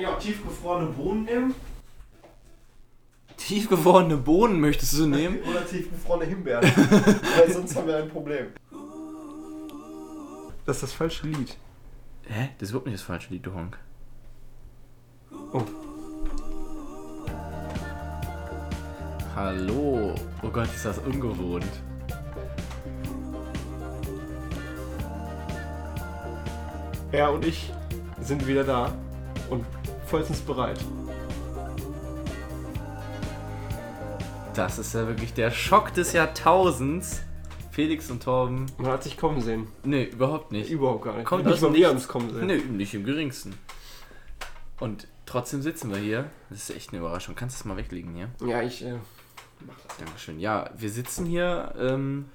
eigentlich 0.00 0.06
auch 0.06 0.18
tiefgefrorene 0.18 0.86
Bohnen 0.86 1.24
nehmen? 1.24 1.54
Tiefgefrorene 3.36 4.16
Bohnen 4.16 4.60
möchtest 4.60 4.98
du 4.98 5.06
nehmen? 5.06 5.40
Oder 5.50 5.66
tiefgefrorene 5.66 6.24
Himbeeren. 6.26 6.62
Weil 7.36 7.52
sonst 7.52 7.76
haben 7.76 7.86
wir 7.86 7.96
ein 7.96 8.08
Problem. 8.08 8.46
Das 10.66 10.76
ist 10.76 10.82
das 10.82 10.92
falsche 10.92 11.26
Lied. 11.26 11.56
Hä? 12.28 12.50
Das 12.58 12.68
ist 12.68 12.70
überhaupt 12.70 12.86
nicht 12.86 12.98
das 12.98 13.06
falsche 13.06 13.32
Lied, 13.32 13.44
du 13.44 13.54
Honk. 13.54 13.78
Oh. 15.52 15.62
Hallo. 19.34 20.14
Oh 20.42 20.48
Gott, 20.48 20.68
ist 20.74 20.84
das 20.84 20.98
ungewohnt. 20.98 21.64
Er 27.12 27.32
und 27.32 27.44
ich 27.44 27.72
sind 28.20 28.46
wieder 28.46 28.62
da 28.62 28.94
und 29.48 29.64
vollstens 30.10 30.40
bereit. 30.40 30.78
Das 34.54 34.78
ist 34.78 34.92
ja 34.92 35.06
wirklich 35.06 35.32
der 35.32 35.52
Schock 35.52 35.94
des 35.94 36.12
Jahrtausends. 36.12 37.22
Felix 37.70 38.10
und 38.10 38.24
Torben. 38.24 38.66
Man 38.78 38.90
hat 38.90 39.04
sich 39.04 39.16
kommen 39.16 39.40
sehen. 39.40 39.68
Nee, 39.84 40.04
überhaupt 40.04 40.50
nicht. 40.50 40.68
Überhaupt 40.68 41.04
gar 41.04 41.16
nicht. 41.16 41.24
Kommt 41.24 41.46
nicht 41.46 41.62
mal 41.62 41.72
wir 41.72 41.90
es 41.92 42.08
kommen 42.08 42.34
sehen. 42.34 42.46
Nee, 42.48 42.56
nicht 42.56 42.92
im 42.92 43.04
geringsten. 43.04 43.54
Und 44.80 45.06
trotzdem 45.24 45.62
sitzen 45.62 45.90
wir 45.90 45.98
hier. 45.98 46.28
Das 46.50 46.68
ist 46.68 46.76
echt 46.76 46.90
eine 46.90 46.98
Überraschung. 46.98 47.36
Kannst 47.36 47.56
du 47.56 47.58
das 47.60 47.64
mal 47.66 47.76
weglegen 47.76 48.12
hier? 48.14 48.28
Ja, 48.44 48.60
ich. 48.60 48.84
Äh, 48.84 48.96
Dankeschön. 49.98 50.40
Ja, 50.40 50.70
wir 50.76 50.90
sitzen 50.90 51.24
hier 51.24 51.72
ähm, 51.78 52.26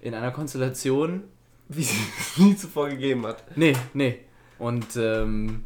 in 0.00 0.14
einer 0.14 0.30
Konstellation. 0.30 1.24
wie 1.68 1.80
es 1.80 1.94
nie 2.36 2.54
zuvor 2.54 2.90
gegeben 2.90 3.26
hat. 3.26 3.56
Nee, 3.56 3.74
nee. 3.94 4.20
Und 4.58 4.96
ähm, 4.96 5.64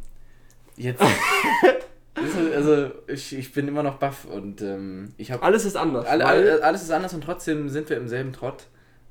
jetzt. 0.79 1.03
also, 2.55 2.91
ich, 3.07 3.35
ich 3.37 3.53
bin 3.53 3.67
immer 3.67 3.83
noch 3.83 3.95
baff 3.97 4.25
und 4.25 4.61
ähm, 4.61 5.13
ich 5.17 5.31
habe. 5.31 5.43
Alles 5.43 5.65
ist 5.65 5.75
anders. 5.77 6.05
Alle, 6.05 6.23
weil- 6.23 6.29
alle, 6.49 6.63
alles 6.63 6.83
ist 6.83 6.91
anders 6.91 7.13
und 7.13 7.23
trotzdem 7.23 7.69
sind 7.69 7.89
wir 7.89 7.97
im 7.97 8.07
selben 8.07 8.33
Trott. 8.33 8.67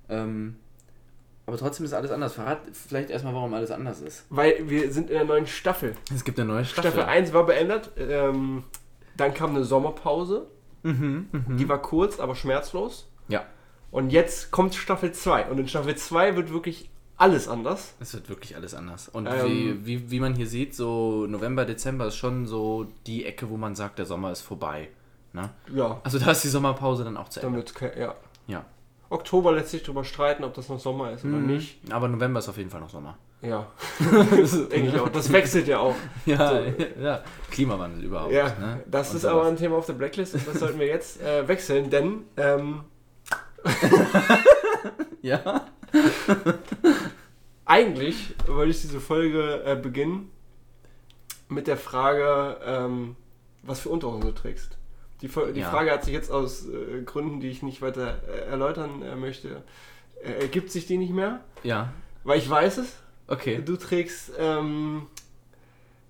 Ähm, 0.08 0.56
aber 1.46 1.56
trotzdem 1.56 1.86
ist 1.86 1.94
alles 1.94 2.10
anders. 2.10 2.34
Verrat 2.34 2.58
vielleicht 2.72 3.08
erstmal, 3.10 3.34
warum 3.34 3.54
alles 3.54 3.70
anders 3.70 4.00
ist. 4.00 4.26
Weil 4.28 4.68
wir 4.68 4.92
sind 4.92 5.08
in 5.08 5.16
der 5.16 5.24
neuen 5.24 5.46
Staffel. 5.46 5.94
Es 6.14 6.24
gibt 6.24 6.38
eine 6.38 6.48
neue 6.52 6.64
Staffel. 6.64 6.90
Staffel 6.90 7.08
1 7.08 7.32
war 7.32 7.46
beendet. 7.46 7.90
Ähm, 7.96 8.64
dann 9.16 9.32
kam 9.32 9.50
eine 9.50 9.64
Sommerpause. 9.64 10.46
Mhm, 10.82 11.28
mhm. 11.32 11.56
Die 11.56 11.68
war 11.68 11.80
kurz, 11.80 12.20
aber 12.20 12.34
schmerzlos. 12.34 13.10
Ja, 13.28 13.44
Und 13.90 14.10
jetzt 14.10 14.50
kommt 14.50 14.74
Staffel 14.74 15.12
2. 15.12 15.46
Und 15.46 15.58
in 15.58 15.68
Staffel 15.68 15.96
2 15.96 16.36
wird 16.36 16.52
wirklich 16.52 16.90
alles 17.18 17.48
anders. 17.48 17.94
es 18.00 18.14
wird 18.14 18.28
wirklich 18.28 18.54
alles 18.56 18.74
anders. 18.74 19.08
Und 19.08 19.26
Ähm. 19.26 19.44
wie, 19.44 19.86
wie, 19.86 20.10
wie 20.10 20.20
man 20.20 20.34
hier 20.34 20.46
sieht, 20.46 20.74
so 20.74 21.26
November, 21.26 21.64
Dezember 21.64 22.06
ist 22.06 22.16
schon 22.16 22.46
so 22.46 22.86
die 23.06 23.26
Ecke, 23.26 23.50
wo 23.50 23.56
man 23.56 23.74
sagt, 23.74 23.98
der 23.98 24.06
Sommer 24.06 24.30
ist 24.32 24.40
vorbei. 24.42 24.88
Ne? 25.32 25.50
Ja, 25.74 26.00
Also 26.04 26.18
da 26.18 26.30
ist 26.30 26.42
die 26.44 26.48
Sommerpause 26.48 27.04
dann 27.04 27.16
auch 27.16 27.28
zu 27.28 27.40
Ende. 27.40 27.62
damit, 27.64 27.96
ja. 27.98 28.14
Ja. 28.46 28.64
Oktober 29.10 29.52
lässt 29.52 29.70
sich 29.70 29.82
drüber 29.82 30.04
streiten, 30.04 30.44
ob 30.44 30.54
das 30.54 30.68
noch 30.68 30.78
Sommer 30.80 31.12
ist 31.12 31.24
oder 31.24 31.34
Mhm. 31.34 31.46
nicht. 31.46 31.80
Aber 31.92 32.08
November 32.08 32.38
ist 32.40 32.48
auf 32.48 32.56
jeden 32.56 32.70
Fall 32.70 32.80
noch 32.80 32.90
Sommer. 32.90 33.16
Ja. 33.42 33.66
das 34.30 34.50
denke 34.68 34.88
ich 34.88 34.98
auch. 35.00 35.08
Das 35.08 35.30
wechselt 35.32 35.66
ja 35.68 35.78
auch. 35.80 35.94
Ja, 36.26 36.60
ja. 37.00 37.22
Klimawandel 37.50 38.04
überhaupt. 38.04 38.32
Ja, 38.32 38.46
ne? 38.58 38.82
das 38.86 39.10
Und 39.10 39.16
ist 39.18 39.24
aber 39.24 39.44
ein 39.46 39.56
Thema 39.56 39.76
auf 39.76 39.86
der 39.86 39.92
Blacklist 39.94 40.34
und 40.34 40.46
das 40.46 40.58
sollten 40.60 40.78
wir 40.78 40.86
jetzt 40.86 41.20
äh, 41.22 41.46
wechseln, 41.48 41.88
denn 41.90 42.24
ähm, 42.36 42.80
Ja. 45.22 45.66
Eigentlich 47.68 48.34
wollte 48.46 48.70
ich 48.70 48.80
diese 48.80 48.98
Folge 49.00 49.62
äh, 49.64 49.76
beginnen 49.76 50.30
mit 51.48 51.66
der 51.66 51.76
Frage, 51.76 52.58
ähm, 52.64 53.16
was 53.62 53.80
für 53.80 53.90
Unterhosen 53.90 54.22
du 54.22 54.32
trägst. 54.32 54.76
Die, 55.20 55.28
die 55.28 55.60
Ja. 55.60 55.70
Frage 55.70 55.90
hat 55.90 56.04
sich 56.04 56.14
jetzt 56.14 56.30
aus 56.30 56.66
äh, 56.68 57.02
Gründen, 57.04 57.40
die 57.40 57.48
ich 57.48 57.62
nicht 57.62 57.82
weiter 57.82 58.22
äh, 58.28 58.50
erläutern 58.50 59.02
äh, 59.02 59.16
möchte, 59.16 59.62
äh, 60.22 60.32
ergibt 60.42 60.70
sich 60.70 60.86
die 60.86 60.96
nicht 60.98 61.12
mehr, 61.12 61.40
Ja. 61.62 61.92
weil 62.24 62.38
ich 62.38 62.48
weiß 62.48 62.78
es. 62.78 62.96
Okay. 63.26 63.60
Du 63.64 63.76
trägst, 63.76 64.32
ähm, 64.38 65.06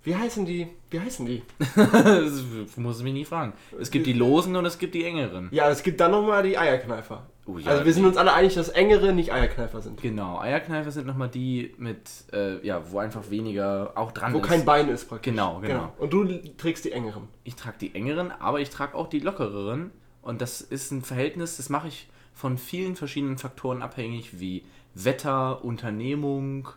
wie 0.04 0.15
heißen 0.15 0.47
die? 0.47 0.69
Wie 0.91 1.00
heißen 1.00 1.27
die? 1.27 1.43
das 1.77 2.77
muss 2.77 2.99
ich 2.99 3.04
mich 3.04 3.12
nie 3.12 3.25
fragen. 3.25 3.53
Es 3.81 3.91
gibt 3.91 4.06
die 4.06 4.12
losen 4.12 4.54
und 4.56 4.65
es 4.66 4.78
gibt 4.78 4.94
die 4.94 5.04
engeren. 5.04 5.49
Ja, 5.50 5.69
es 5.71 5.83
gibt 5.83 6.00
dann 6.00 6.12
nochmal 6.12 6.43
die 6.44 6.56
Eierkneifer. 6.56 7.27
Oh, 7.50 7.56
ja, 7.56 7.70
also 7.70 7.84
wir 7.86 7.94
sind 7.94 8.04
uns 8.04 8.19
alle 8.19 8.34
einig, 8.34 8.54
dass 8.54 8.69
engere 8.69 9.14
nicht 9.14 9.32
Eierkneifer 9.32 9.81
sind. 9.81 10.00
Genau, 10.03 10.38
Eierkneifer 10.38 10.91
sind 10.91 11.06
nochmal 11.06 11.31
die 11.31 11.75
mit, 11.78 12.10
äh, 12.32 12.64
ja, 12.66 12.91
wo 12.91 12.98
einfach 12.98 13.31
weniger 13.31 13.92
auch 13.94 14.12
dran 14.12 14.34
Wo 14.34 14.38
ist. 14.41 14.47
kein 14.47 14.66
Bein 14.66 14.91
ist 14.91 15.09
praktisch. 15.09 15.32
Genau, 15.32 15.60
genau. 15.60 15.92
Und 15.97 16.12
du 16.12 16.26
trägst 16.59 16.84
die 16.84 16.92
engeren. 16.92 17.28
Ich 17.44 17.54
trage 17.54 17.78
die 17.81 17.94
engeren, 17.94 18.31
aber 18.32 18.60
ich 18.60 18.69
trage 18.69 18.94
auch 18.94 19.09
die 19.09 19.20
lockereren. 19.20 19.92
Und 20.20 20.42
das 20.42 20.60
ist 20.60 20.91
ein 20.91 21.00
Verhältnis, 21.03 21.56
das 21.56 21.70
mache 21.70 21.88
ich 21.88 22.09
von 22.34 22.59
vielen 22.59 22.97
verschiedenen 22.97 23.38
Faktoren 23.38 23.80
abhängig, 23.80 24.38
wie 24.41 24.65
Wetter, 24.94 25.65
Unternehmung, 25.65 26.69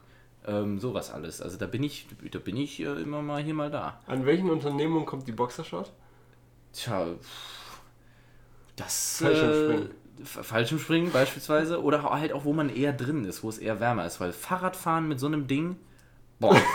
ähm, 0.47 0.79
sowas 0.79 1.11
alles. 1.11 1.41
Also 1.41 1.57
da 1.57 1.65
bin 1.67 1.83
ich, 1.83 2.07
da 2.31 2.39
bin 2.39 2.55
ich 2.55 2.79
äh, 2.79 2.85
immer 3.01 3.21
mal 3.21 3.43
hier 3.43 3.53
mal 3.53 3.69
da. 3.69 3.99
An 4.07 4.25
welchen 4.25 4.49
Unternehmungen 4.49 5.05
kommt 5.05 5.27
die 5.27 5.33
Boxershot? 5.33 5.91
Tja, 6.71 7.07
das. 8.77 9.17
Fallschirmspringen. 9.21 9.83
Äh, 9.83 9.85
F- 9.85 9.95
Fallschirmspringen 10.23 11.11
beispielsweise. 11.11 11.81
Oder 11.81 12.03
halt 12.03 12.33
auch, 12.33 12.45
wo 12.45 12.53
man 12.53 12.69
eher 12.69 12.93
drin 12.93 13.25
ist, 13.25 13.43
wo 13.43 13.49
es 13.49 13.57
eher 13.57 13.79
wärmer 13.79 14.05
ist. 14.05 14.19
Weil 14.19 14.31
Fahrradfahren 14.31 15.07
mit 15.07 15.19
so 15.19 15.27
einem 15.27 15.47
Ding. 15.47 15.77
Boah. 16.39 16.55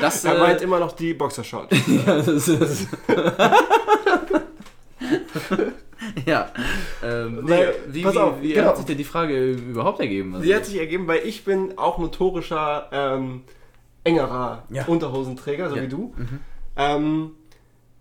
Das, 0.00 0.24
Er 0.24 0.36
äh, 0.36 0.38
meint 0.38 0.60
immer 0.62 0.78
noch 0.78 0.92
die 0.92 1.12
Boxershot. 1.12 1.68
ja, 2.06 2.22
das 2.22 2.46
ist. 2.46 2.86
ja. 6.26 6.50
Ähm, 7.02 7.44
nee, 7.44 7.64
wie 7.88 8.02
pass 8.02 8.14
wie, 8.14 8.18
auf, 8.18 8.40
wie 8.42 8.52
genau. 8.52 8.68
hat 8.68 8.76
sich 8.76 8.86
denn 8.86 8.96
die 8.98 9.04
Frage 9.04 9.52
überhaupt 9.52 10.00
ergeben? 10.00 10.34
Also, 10.34 10.46
Die 10.46 10.54
hat 10.54 10.64
sich 10.66 10.78
ergeben, 10.78 11.06
weil 11.08 11.20
ich 11.26 11.44
bin 11.44 11.76
auch 11.78 11.98
notorischer 11.98 12.88
ähm, 12.92 13.42
engerer 14.04 14.64
Ja. 14.70 14.84
Unterhosenträger, 14.86 15.68
so 15.70 15.76
Ja. 15.76 15.82
wie 15.82 15.88
du. 15.88 16.14
Mhm. 16.16 16.40
Ähm, 16.76 17.30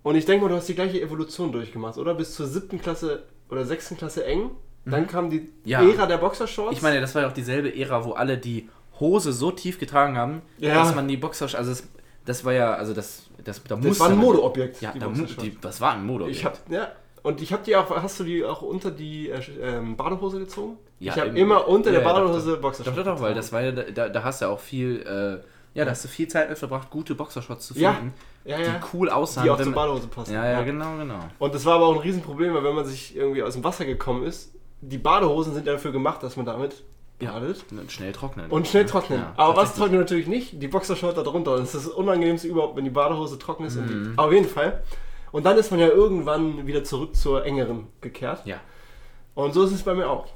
und 0.04 0.16
ich 0.16 0.26
denke 0.26 0.46
mal, 0.46 0.50
du 0.50 0.56
hast 0.56 0.70
die 0.70 0.76
gleiche 0.76 1.02
Evolution 1.02 1.52
durchgemacht, 1.52 1.98
oder? 1.98 2.14
Bis 2.14 2.36
zur 2.36 2.48
siebten 2.48 2.80
Klasse 2.80 3.24
oder 3.50 3.66
sechsten 3.66 3.98
Klasse 3.98 4.26
eng. 4.26 4.52
Dann 4.90 5.08
kam 5.08 5.30
die 5.30 5.40
Mhm. 5.40 5.48
Ja. 5.66 5.82
Ära 5.84 6.06
der 6.06 6.18
Boxershorts. 6.18 6.76
Ich 6.76 6.82
meine, 6.82 7.02
das 7.02 7.14
war 7.16 7.24
ja 7.24 7.28
auch 7.28 7.34
dieselbe 7.34 7.76
Ära, 7.76 8.04
wo 8.06 8.14
alle 8.14 8.38
die 8.38 8.70
Hose 9.00 9.32
so 9.34 9.52
tief 9.52 9.80
getragen 9.80 10.18
haben, 10.18 10.42
Ja. 10.58 10.74
dass 10.76 10.96
man 10.96 11.08
die 11.08 11.18
Boxer. 11.18 11.46
Also, 11.46 11.70
das, 11.72 11.88
das 12.26 12.44
war 12.46 12.54
ja. 12.54 12.74
Also, 12.74 12.94
das, 12.94 13.24
das, 13.44 13.62
da 13.64 13.76
das 13.76 14.00
war 14.00 14.10
ein 14.10 14.18
Modeobjekt. 14.18 14.82
Ja, 14.82 14.92
die 14.92 15.00
da, 15.00 15.08
Boxershorts. 15.08 15.44
die, 15.44 15.58
das 15.62 15.82
war 15.82 15.94
ein 15.94 16.06
Modeobjekt. 16.06 16.40
Ich 16.40 16.46
hab, 16.46 16.70
ja. 16.70 16.92
Und 17.24 17.42
ich 17.42 17.52
habe 17.52 17.64
die 17.64 17.76
auch, 17.76 17.90
hast 17.90 18.20
du 18.20 18.24
die 18.24 18.46
auch 18.46 18.62
unter 18.62 18.90
die 18.92 19.30
äh, 19.30 19.40
ähm, 19.62 19.98
Badehose 19.98 20.40
gezogen? 20.40 20.78
Ja, 21.00 21.14
ich 21.14 21.20
habe 21.20 21.30
im- 21.32 21.36
immer 21.36 21.68
unter 21.68 21.92
ja, 21.92 22.00
der 22.00 22.08
ja, 22.08 22.14
doch, 22.14 22.22
Badehose 22.26 22.52
Doch, 22.54 22.62
Boxershorts. 22.62 22.98
doch, 22.98 23.06
doch, 23.06 23.22
weil 23.22 23.34
das 23.34 23.52
war 23.52 23.62
ja, 23.62 23.72
da, 23.72 24.08
da 24.10 24.24
hast 24.24 24.42
du 24.42 24.46
ja 24.46 24.52
auch 24.52 24.60
viel, 24.60 25.02
äh, 25.02 25.78
ja, 25.78 25.84
da 25.86 25.92
hast 25.92 26.04
du 26.06 26.08
viel 26.08 26.28
Zeit 26.28 26.50
mit 26.50 26.58
verbracht, 26.58 26.90
gute 26.90 27.14
Boxershorts 27.16 27.68
zu 27.68 27.74
finden, 27.74 28.14
ja, 28.46 28.58
die 28.58 28.64
ja. 28.64 28.80
cool 28.94 29.10
aussahen. 29.10 29.44
Die 29.44 29.50
auch 29.52 29.62
zur 29.62 29.74
Badehose 29.74 30.08
passen. 30.08 30.34
ja, 30.34 30.50
ja, 30.50 30.62
genau, 30.64 30.98
genau. 30.98 31.20
Und 31.38 31.54
das 31.54 31.66
war 31.66 31.76
aber 31.76 31.88
auch 31.88 31.96
ein 31.96 32.00
Riesenproblem, 32.02 32.54
weil 32.54 32.64
wenn 32.64 32.76
man 32.76 32.86
sich 32.86 33.16
irgendwie 33.16 33.44
aus 33.44 33.54
dem 33.54 33.64
Wasser 33.64 33.84
gekommen 33.86 34.24
ist, 34.24 34.54
die 34.82 34.98
Badehosen 34.98 35.54
sind 35.54 35.68
dafür 35.68 35.92
gemacht, 35.92 36.24
dass 36.24 36.36
man 36.38 36.46
damit 36.46 36.84
Ja. 37.20 37.32
badet. 37.34 37.66
Und 37.72 37.92
schnell 37.92 38.12
trocknen. 38.14 38.50
Und 38.52 38.68
schnell 38.68 38.86
trocknen. 38.86 39.20
Ja, 39.20 39.34
aber 39.38 39.56
was 39.58 39.74
trocknet 39.76 40.00
natürlich 40.00 40.28
nicht? 40.28 40.62
Die 40.62 40.68
Boxershort 40.68 41.18
da 41.18 41.24
drunter. 41.24 41.58
Das 41.58 41.74
ist 41.74 41.88
das 41.88 41.94
Unangenehmste 41.94 42.48
überhaupt, 42.48 42.76
wenn 42.78 42.84
die 42.84 42.90
Badehose 42.92 43.40
trocken 43.40 43.66
ist. 43.66 43.78
Und 43.78 43.88
Mhm. 43.90 44.12
die, 44.14 44.18
auf 44.20 44.32
jeden 44.32 44.48
Fall. 44.48 44.84
Und 45.32 45.46
dann 45.46 45.58
ist 45.58 45.72
man 45.72 45.80
ja 45.80 45.88
irgendwann 45.88 46.68
wieder 46.68 46.84
zurück 46.84 47.16
zur 47.16 47.44
engeren 47.46 47.88
gekehrt. 48.02 48.46
Ja. 48.46 48.58
Und 49.36 49.54
so 49.54 49.64
ist 49.64 49.72
es 49.72 49.84
bei 49.84 49.94
mir 49.94 50.10
auch. 50.10 50.28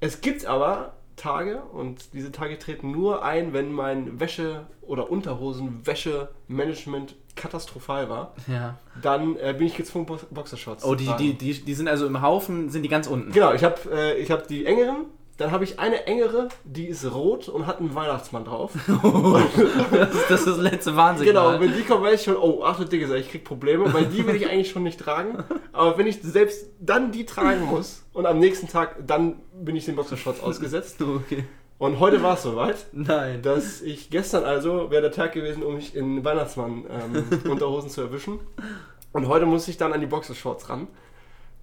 Es 0.00 0.20
gibt 0.20 0.44
aber 0.46 0.94
Tage, 1.16 1.62
und 1.72 2.12
diese 2.12 2.30
Tage 2.32 2.58
treten 2.58 2.90
nur 2.90 3.24
ein, 3.24 3.52
wenn 3.54 3.72
mein 3.72 4.20
Wäsche- 4.20 4.66
oder 4.82 5.10
Unterhosen-Wäsche-Management 5.10 7.14
katastrophal 7.36 8.08
war. 8.08 8.32
ja. 8.48 8.76
Dann 9.02 9.36
äh, 9.36 9.54
bin 9.56 9.66
ich 9.66 9.76
gezwungen, 9.76 10.06
Bo 10.06 10.18
Boxershorts 10.30 10.84
Oh, 10.84 10.90
zu 10.90 10.94
die, 10.96 11.04
tragen. 11.06 11.18
die, 11.22 11.34
die, 11.34 11.52
die 11.64 11.74
sind 11.74 11.86
also 11.88 12.06
im 12.06 12.22
Haufen, 12.22 12.70
sind 12.70 12.82
die 12.82 12.88
ganz 12.88 13.06
unten. 13.06 13.30
Genau, 13.32 13.52
ich 13.52 13.62
habe 13.62 13.76
äh, 13.92 14.18
ich 14.18 14.30
hab 14.30 14.48
die 14.48 14.64
engeren, 14.66 15.04
dann 15.36 15.50
habe 15.50 15.64
ich 15.64 15.78
eine 15.78 16.06
engere, 16.06 16.48
die 16.64 16.86
ist 16.86 17.04
rot 17.12 17.48
und 17.50 17.66
hat 17.66 17.78
einen 17.78 17.94
Weihnachtsmann 17.94 18.44
drauf. 18.46 18.72
Das 19.90 20.14
ist 20.14 20.30
das, 20.30 20.40
ist 20.40 20.46
das 20.46 20.58
letzte 20.58 20.90
genau, 20.90 21.02
Warnsignal. 21.02 21.54
und 21.56 21.60
wenn 21.60 21.74
die 21.76 21.82
kommt, 21.82 22.02
weiß 22.02 22.20
ich 22.20 22.24
schon, 22.24 22.36
oh, 22.36 22.62
ach 22.64 22.78
du 22.78 22.84
Dicke, 22.84 23.14
ich 23.16 23.30
krieg 23.30 23.44
Probleme, 23.44 23.92
weil 23.92 24.06
die 24.06 24.26
will 24.26 24.34
ich 24.34 24.48
eigentlich 24.48 24.70
schon 24.70 24.82
nicht 24.82 24.98
tragen. 24.98 25.44
Aber 25.72 25.98
wenn 25.98 26.06
ich 26.06 26.20
selbst 26.22 26.66
dann 26.80 27.12
die 27.12 27.26
tragen 27.26 27.66
muss 27.66 28.02
und 28.14 28.24
am 28.26 28.38
nächsten 28.38 28.68
Tag, 28.68 28.96
dann 29.06 29.36
bin 29.52 29.76
ich 29.76 29.84
den 29.84 29.96
Boxershorts 29.96 30.40
ausgesetzt. 30.42 30.96
okay. 31.02 31.44
Und 31.78 32.00
heute 32.00 32.22
war 32.22 32.34
es 32.34 32.42
soweit, 32.42 32.86
Nein. 32.92 33.42
dass 33.42 33.82
ich 33.82 34.10
gestern 34.10 34.44
also, 34.44 34.90
wäre 34.90 35.02
der 35.02 35.12
Tag 35.12 35.32
gewesen, 35.32 35.62
um 35.62 35.74
mich 35.74 35.94
in 35.94 36.24
Weihnachtsmann-Unterhosen 36.24 37.90
zu 37.90 38.00
erwischen. 38.00 38.40
Und 39.12 39.28
heute 39.28 39.46
muss 39.46 39.68
ich 39.68 39.76
dann 39.76 39.92
an 39.92 40.00
die 40.00 40.06
Boxershorts 40.06 40.68
ran. 40.68 40.88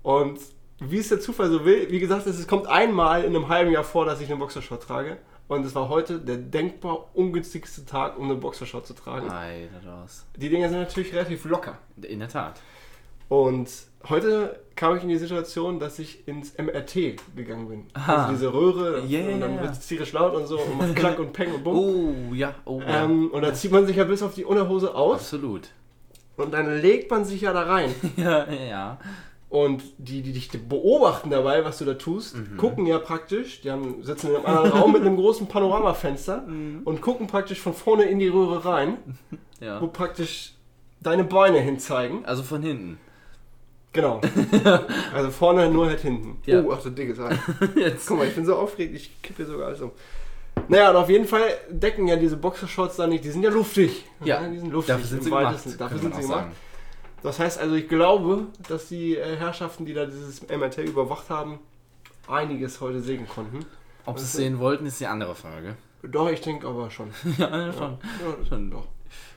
Und 0.04 0.40
wie 0.80 0.98
es 0.98 1.10
der 1.10 1.20
Zufall 1.20 1.50
so 1.50 1.66
will, 1.66 1.90
wie 1.90 2.00
gesagt, 2.00 2.28
es 2.28 2.48
kommt 2.48 2.68
einmal 2.68 3.24
in 3.24 3.36
einem 3.36 3.48
halben 3.48 3.72
Jahr 3.72 3.84
vor, 3.84 4.06
dass 4.06 4.22
ich 4.22 4.30
eine 4.30 4.38
Boxershort 4.38 4.84
trage. 4.84 5.18
Und 5.48 5.66
es 5.66 5.76
war 5.76 5.90
heute 5.90 6.20
der 6.20 6.38
denkbar 6.38 7.10
ungünstigste 7.14 7.86
Tag, 7.86 8.18
um 8.18 8.26
eine 8.26 8.36
Boxershort 8.36 8.88
zu 8.88 8.94
tragen. 8.94 9.30
Alter, 9.30 10.02
was. 10.04 10.26
Die 10.38 10.50
Dinger 10.50 10.70
sind 10.70 10.80
natürlich 10.80 11.14
relativ 11.14 11.46
locker. 11.46 11.78
In 12.02 12.20
der 12.20 12.30
Tat. 12.30 12.62
Und 13.30 13.70
heute 14.10 14.63
kam 14.76 14.98
ich 14.98 15.04
in 15.04 15.10
die 15.10 15.18
Situation, 15.18 15.80
dass 15.80 16.00
ich 16.00 16.28
ins 16.28 16.58
MRT 16.58 17.16
gegangen 17.36 17.68
bin. 17.68 17.86
Aha. 17.94 18.16
Also 18.24 18.34
diese 18.34 18.54
Röhre 18.54 19.04
Yeah, 19.08 19.34
und 19.34 19.42
dann 19.42 19.62
wird 19.62 19.72
es 19.74 19.88
tierisch 19.88 20.14
laut 20.14 20.34
und 20.36 20.48
so 20.48 20.60
und 20.60 20.78
macht 20.78 20.96
Klack 20.96 21.20
und 21.20 21.34
Peng 21.34 21.54
und 21.54 21.64
Bumm. 21.64 21.76
Oh, 21.78 22.34
ja, 22.34 22.56
oh, 22.66 22.82
ja. 22.82 23.04
Ähm, 23.04 23.30
und 23.32 23.42
da 23.44 23.54
zieht 23.54 23.72
man 23.72 23.86
sich 23.86 23.96
ja 23.98 24.04
bis 24.04 24.24
auf 24.24 24.34
die 24.34 24.46
Unterhose 24.46 24.96
aus 24.96 25.16
Absolut. 25.22 25.70
und 26.38 26.54
dann 26.54 26.82
legt 26.82 27.12
man 27.12 27.24
sich 27.26 27.42
ja 27.42 27.54
da 27.54 27.62
rein. 27.64 27.94
Ja, 28.18 28.52
ja. 28.52 28.98
Und 29.50 29.84
die, 30.00 30.24
die 30.24 30.34
dich 30.34 30.50
beobachten 30.50 31.30
dabei, 31.30 31.64
was 31.64 31.78
du 31.78 31.86
da 31.86 31.94
tust, 31.94 32.36
Mhm. 32.36 32.58
gucken 32.58 32.88
ja 32.88 32.98
praktisch, 32.98 33.62
die 33.62 33.70
haben, 33.70 34.02
sitzen 34.04 34.30
in 34.32 34.38
einem 34.38 34.46
anderen 34.48 34.72
Raum 34.72 34.92
mit 34.94 35.02
einem 35.02 35.16
großen 35.16 35.46
Panoramafenster 35.48 36.42
Mhm. 36.48 36.82
und 36.86 37.02
gucken 37.02 37.28
praktisch 37.28 37.60
von 37.62 37.76
vorne 37.76 38.06
in 38.06 38.18
die 38.18 38.30
Röhre 38.30 38.66
rein, 38.66 38.98
wo 39.60 39.66
ja. 39.66 39.80
praktisch 39.86 40.54
deine 41.02 41.24
Beine 41.24 41.60
hinzeigen. 41.60 42.26
Also 42.26 42.42
von 42.42 42.64
hinten. 42.64 42.98
Genau. 43.94 44.20
also 45.14 45.30
vorne 45.32 45.70
nur 45.70 45.86
halt 45.88 46.00
hinten. 46.02 46.38
Ja. 46.46 46.62
Oh, 46.64 46.72
ach, 46.74 46.82
so 46.82 46.90
dicke 46.90 47.16
Teil. 47.16 47.38
Jetzt. 47.76 48.08
Guck 48.08 48.18
mal, 48.18 48.28
ich 48.28 48.36
bin 48.36 48.46
so 48.46 48.56
aufgeregt, 48.56 48.96
ich 48.96 49.22
kippe 49.22 49.46
sogar 49.46 49.68
alles 49.68 49.82
um. 49.82 49.92
Naja, 50.68 50.90
und 50.92 50.96
auf 50.98 51.10
jeden 51.10 51.28
Fall 51.28 51.44
decken 51.70 52.08
ja 52.08 52.16
diese 52.16 52.38
Boxershorts 52.38 52.96
da 52.96 53.08
nicht, 53.08 53.24
die 53.24 53.30
sind 53.30 53.44
ja 53.44 53.50
luftig. 53.50 54.06
Ja, 54.24 54.48
die 54.48 54.58
sind 54.60 54.72
luftig. 54.72 54.96
Dafür 54.96 55.08
sind 55.08 55.24
sie 55.24 55.30
gemacht. 55.30 55.46
weitesten- 55.46 55.78
Dafür 55.78 56.00
sind 56.00 56.16
sie 56.16 56.22
gemacht. 56.22 56.48
Das 57.22 57.40
heißt 57.40 57.60
also, 57.60 57.76
ich 57.76 57.88
glaube, 57.88 58.48
dass 58.68 58.88
die 58.90 59.16
äh, 59.16 59.36
Herrschaften, 59.38 59.86
die 59.86 59.94
da 59.94 60.06
dieses 60.06 60.42
MRT 60.48 60.80
überwacht 60.80 61.30
haben, 61.30 61.60
einiges 62.28 62.82
heute 62.82 63.00
sehen 63.02 63.28
konnten. 63.28 63.66
Ob 64.06 64.20
sie 64.20 64.26
es 64.26 64.34
sehen 64.34 64.60
wollten, 64.60 64.86
ist 64.86 65.00
die 65.00 65.08
andere 65.08 65.34
Frage. 65.36 65.76
Doch, 66.04 66.30
ich 66.30 66.42
denke 66.42 66.68
aber 66.68 66.90
schon. 66.92 67.12
Ja, 67.38 67.72
schon. 67.72 67.98
Ja, 68.02 68.46
Schon. 68.50 68.72
doch. 68.72 68.88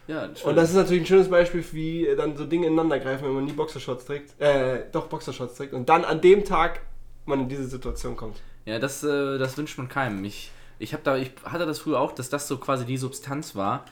Ja. 0.07 0.29
Und 0.45 0.57
das 0.57 0.71
ist 0.71 0.77
natürlich 0.77 1.03
ein 1.03 1.07
schönes 1.07 1.29
Beispiel, 1.29 1.65
wie 1.73 2.09
dann 2.17 2.37
so 2.37 2.45
Dinge 2.45 2.67
ineinander 2.67 2.99
greifen, 2.99 3.27
wenn 3.27 3.35
man 3.35 3.45
nie 3.45 3.53
Boxershorts 3.53 4.05
trägt. 4.05 4.41
Äh, 4.41 4.85
doch 4.93 5.09
Boxershorts 5.09 5.57
trägt. 5.57 5.73
Und 5.73 5.89
dann 5.89 6.05
an 6.05 6.21
dem 6.21 6.45
Tag 6.45 6.81
man 7.27 7.41
in 7.41 7.49
diese 7.49 7.67
Situation 7.67 8.17
kommt. 8.17 8.37
Ja, 8.65 8.79
das, 8.79 9.03
äh, 9.03 9.39
das 9.39 9.57
wünscht 9.59 9.79
man 9.79 9.89
keinem. 9.89 10.25
Ich, 10.25 10.51
ich, 10.79 10.95
hab 10.95 11.05
da, 11.05 11.17
ich 11.17 11.33
hatte 11.45 11.67
das 11.67 11.79
früher 11.81 12.01
auch, 12.01 12.13
dass 12.13 12.31
das 12.31 12.49
so 12.49 12.59
quasi 12.59 12.85
die 12.85 12.97
Substanz 12.97 13.55
war. 13.57 13.85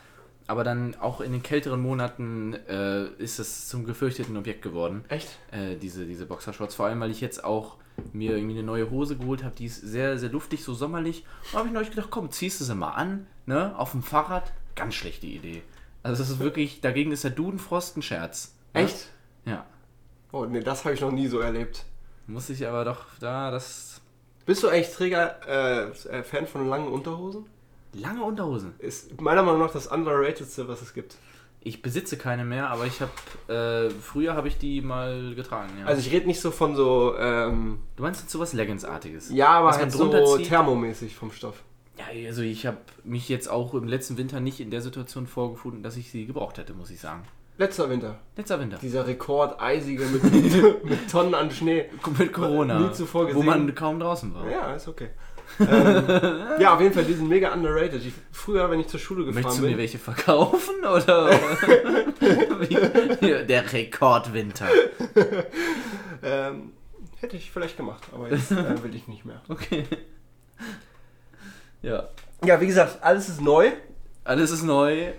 Aber 0.46 0.62
dann 0.62 0.94
auch 0.96 1.22
in 1.22 1.32
den 1.32 1.42
kälteren 1.42 1.80
Monaten 1.80 2.52
äh, 2.68 3.06
ist 3.16 3.38
es 3.38 3.66
zum 3.66 3.86
gefürchteten 3.86 4.36
Objekt 4.36 4.60
geworden. 4.60 5.04
Echt? 5.08 5.38
Äh, 5.50 5.76
diese, 5.76 6.04
diese 6.04 6.26
Boxershorts. 6.26 6.74
Vor 6.74 6.86
allem, 6.86 7.00
weil 7.00 7.10
ich 7.10 7.22
jetzt 7.22 7.42
auch 7.42 7.76
mir 8.12 8.36
irgendwie 8.36 8.58
eine 8.58 8.66
neue 8.66 8.90
Hose 8.90 9.16
geholt 9.16 9.42
habe, 9.42 9.54
die 9.56 9.66
ist 9.66 9.80
sehr, 9.80 10.18
sehr 10.18 10.28
luftig, 10.28 10.62
so 10.62 10.74
sommerlich. 10.74 11.24
Da 11.52 11.58
habe 11.58 11.68
ich 11.68 11.74
neulich 11.74 11.90
gedacht, 11.90 12.08
komm, 12.10 12.30
ziehst 12.30 12.60
du 12.60 12.64
sie 12.64 12.74
mal 12.74 12.90
an, 12.90 13.26
ne? 13.46 13.78
Auf 13.78 13.92
dem 13.92 14.02
Fahrrad. 14.02 14.52
Ganz 14.74 14.94
schlechte 14.94 15.26
Idee. 15.26 15.62
Also 16.04 16.22
das 16.22 16.30
ist 16.30 16.38
wirklich, 16.38 16.82
dagegen 16.82 17.10
ist 17.12 17.24
der 17.24 17.30
Dudenfrost 17.32 17.96
ein 17.96 18.02
Scherz. 18.02 18.54
ne? 18.74 18.82
Echt? 18.82 19.08
Ja. 19.46 19.64
Oh, 20.32 20.44
nee, 20.44 20.60
das 20.60 20.84
habe 20.84 20.94
ich 20.94 21.00
noch 21.00 21.10
nie 21.10 21.26
so 21.26 21.40
erlebt. 21.40 21.84
Muss 22.26 22.50
ich 22.50 22.66
aber 22.66 22.84
doch 22.84 23.06
da, 23.20 23.50
das. 23.50 24.00
Bist 24.44 24.62
du 24.62 24.68
eigentlich 24.68 24.92
Träger, 24.92 25.40
äh, 25.48 25.88
äh, 26.08 26.22
Fan 26.22 26.46
von 26.46 26.68
langen 26.68 26.88
Unterhosen? 26.88 27.46
Lange 27.94 28.22
Unterhosen. 28.22 28.74
Ist 28.78 29.18
meiner 29.20 29.42
Meinung 29.42 29.60
nach 29.60 29.72
das 29.72 29.86
underratedste, 29.86 30.68
was 30.68 30.82
es 30.82 30.92
gibt. 30.92 31.16
Ich 31.60 31.80
besitze 31.80 32.18
keine 32.18 32.44
mehr, 32.44 32.68
aber 32.68 32.84
ich 32.84 33.00
habe 33.00 33.12
äh, 33.52 33.88
früher 33.88 34.34
habe 34.34 34.48
ich 34.48 34.58
die 34.58 34.82
mal 34.82 35.34
getragen. 35.34 35.70
Ja. 35.80 35.86
Also 35.86 36.00
ich 36.00 36.12
rede 36.12 36.26
nicht 36.26 36.40
so 36.40 36.50
von 36.50 36.76
so, 36.76 37.16
ähm, 37.16 37.78
du 37.96 38.02
meinst 38.02 38.20
jetzt 38.20 38.32
sowas 38.32 38.52
Leggings-artiges? 38.52 39.30
ja, 39.30 39.48
aber 39.48 39.70
halt 39.72 39.90
so 39.90 40.36
thermomäßig 40.36 41.16
vom 41.16 41.30
Stoff. 41.32 41.62
Ja, 41.98 42.06
also 42.26 42.42
ich 42.42 42.66
habe 42.66 42.78
mich 43.04 43.28
jetzt 43.28 43.48
auch 43.48 43.74
im 43.74 43.86
letzten 43.86 44.16
Winter 44.16 44.40
nicht 44.40 44.60
in 44.60 44.70
der 44.70 44.80
Situation 44.80 45.26
vorgefunden, 45.26 45.82
dass 45.82 45.96
ich 45.96 46.10
sie 46.10 46.26
gebraucht 46.26 46.58
hätte, 46.58 46.74
muss 46.74 46.90
ich 46.90 47.00
sagen. 47.00 47.22
Letzter 47.56 47.88
Winter. 47.88 48.18
Letzter 48.36 48.58
Winter. 48.58 48.78
Dieser 48.78 49.06
Rekord 49.06 49.60
eisige 49.60 50.04
mit, 50.06 50.24
mit 50.84 51.10
Tonnen 51.10 51.34
an 51.34 51.52
Schnee. 51.52 51.84
Mit 52.18 52.32
Corona. 52.32 52.80
Nie 52.80 52.92
zuvor 52.92 53.22
Wo 53.24 53.40
gesehen. 53.40 53.46
man 53.46 53.74
kaum 53.76 54.00
draußen 54.00 54.34
war. 54.34 54.50
Ja, 54.50 54.74
ist 54.74 54.88
okay. 54.88 55.10
ähm, 55.60 56.04
ja, 56.58 56.74
auf 56.74 56.80
jeden 56.80 56.92
Fall, 56.94 57.04
die 57.04 57.12
sind 57.12 57.28
mega 57.28 57.52
underrated. 57.54 58.04
Ich, 58.04 58.12
früher, 58.32 58.68
wenn 58.70 58.80
ich 58.80 58.88
zur 58.88 58.98
Schule 58.98 59.24
gefahren 59.24 59.42
Möchtest 59.42 59.58
du 59.58 59.62
mir 59.62 59.68
bin. 59.68 59.78
welche 59.78 59.98
verkaufen 59.98 60.74
oder? 60.80 61.30
Wie, 62.60 63.46
der 63.46 63.72
Rekordwinter. 63.72 64.66
Ähm, 66.22 66.72
hätte 67.20 67.36
ich 67.36 67.50
vielleicht 67.52 67.76
gemacht, 67.76 68.02
aber 68.12 68.30
jetzt 68.30 68.50
äh, 68.50 68.82
will 68.82 68.94
ich 68.96 69.06
nicht 69.06 69.24
mehr. 69.26 69.42
Okay. 69.48 69.84
Ja. 71.84 72.08
Ja, 72.44 72.60
wie 72.60 72.66
gesagt, 72.66 73.02
alles 73.02 73.28
ist 73.28 73.40
neu. 73.40 73.72
Alles 74.24 74.50
ist 74.50 74.62
neu. 74.62 75.12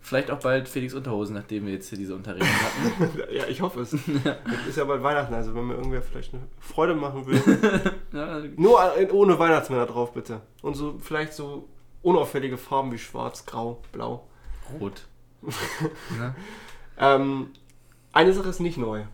Vielleicht 0.00 0.30
auch 0.30 0.40
bald 0.40 0.68
Felix 0.68 0.94
Unterhosen, 0.94 1.34
nachdem 1.34 1.66
wir 1.66 1.72
jetzt 1.72 1.88
hier 1.88 1.96
diese 1.96 2.14
Unterredung 2.14 2.48
hatten. 2.48 3.18
ja, 3.32 3.46
ich 3.46 3.60
hoffe 3.62 3.80
es. 3.80 3.92
Jetzt 4.14 4.66
ist 4.68 4.76
ja 4.76 4.84
bald 4.84 5.02
Weihnachten, 5.02 5.32
also 5.32 5.54
wenn 5.54 5.68
mir 5.68 5.74
irgendwer 5.74 6.02
vielleicht 6.02 6.34
eine 6.34 6.42
Freude 6.58 6.94
machen 6.94 7.26
will. 7.26 7.40
Ja, 8.12 8.40
Nur 8.56 8.78
ohne 9.12 9.38
Weihnachtsmänner 9.38 9.86
drauf, 9.86 10.12
bitte. 10.12 10.42
Und 10.60 10.74
so 10.74 10.98
vielleicht 11.00 11.32
so 11.32 11.68
unauffällige 12.02 12.58
Farben 12.58 12.92
wie 12.92 12.98
schwarz, 12.98 13.46
grau, 13.46 13.80
blau. 13.90 14.26
rot. 14.80 15.06
ne? 15.40 16.34
Ähm, 16.98 17.52
eine 18.12 18.34
Sache 18.34 18.50
ist 18.50 18.60
nicht 18.60 18.76
neu. 18.76 19.04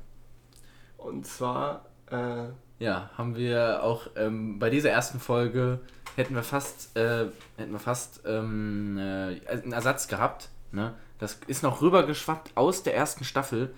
Und 0.97 1.27
zwar, 1.27 1.85
äh, 2.11 2.47
Ja, 2.79 3.11
haben 3.17 3.37
wir 3.37 3.83
auch 3.83 4.09
ähm, 4.17 4.59
bei 4.59 4.71
dieser 4.71 4.91
ersten 4.91 5.19
Folge 5.19 5.81
hätten 6.17 6.35
wir 6.35 6.43
fast, 6.43 6.97
äh, 6.97 7.27
hätten 7.57 7.73
wir 7.73 7.79
fast 7.79 8.23
ähm, 8.27 8.99
äh, 8.99 9.41
einen 9.49 9.73
Ersatz 9.73 10.09
gehabt. 10.09 10.49
Ne? 10.73 10.95
Das 11.19 11.39
ist 11.47 11.63
noch 11.63 11.81
rübergeschwappt 11.83 12.57
aus 12.57 12.83
der 12.83 12.95
ersten 12.95 13.25
Staffel. 13.25 13.75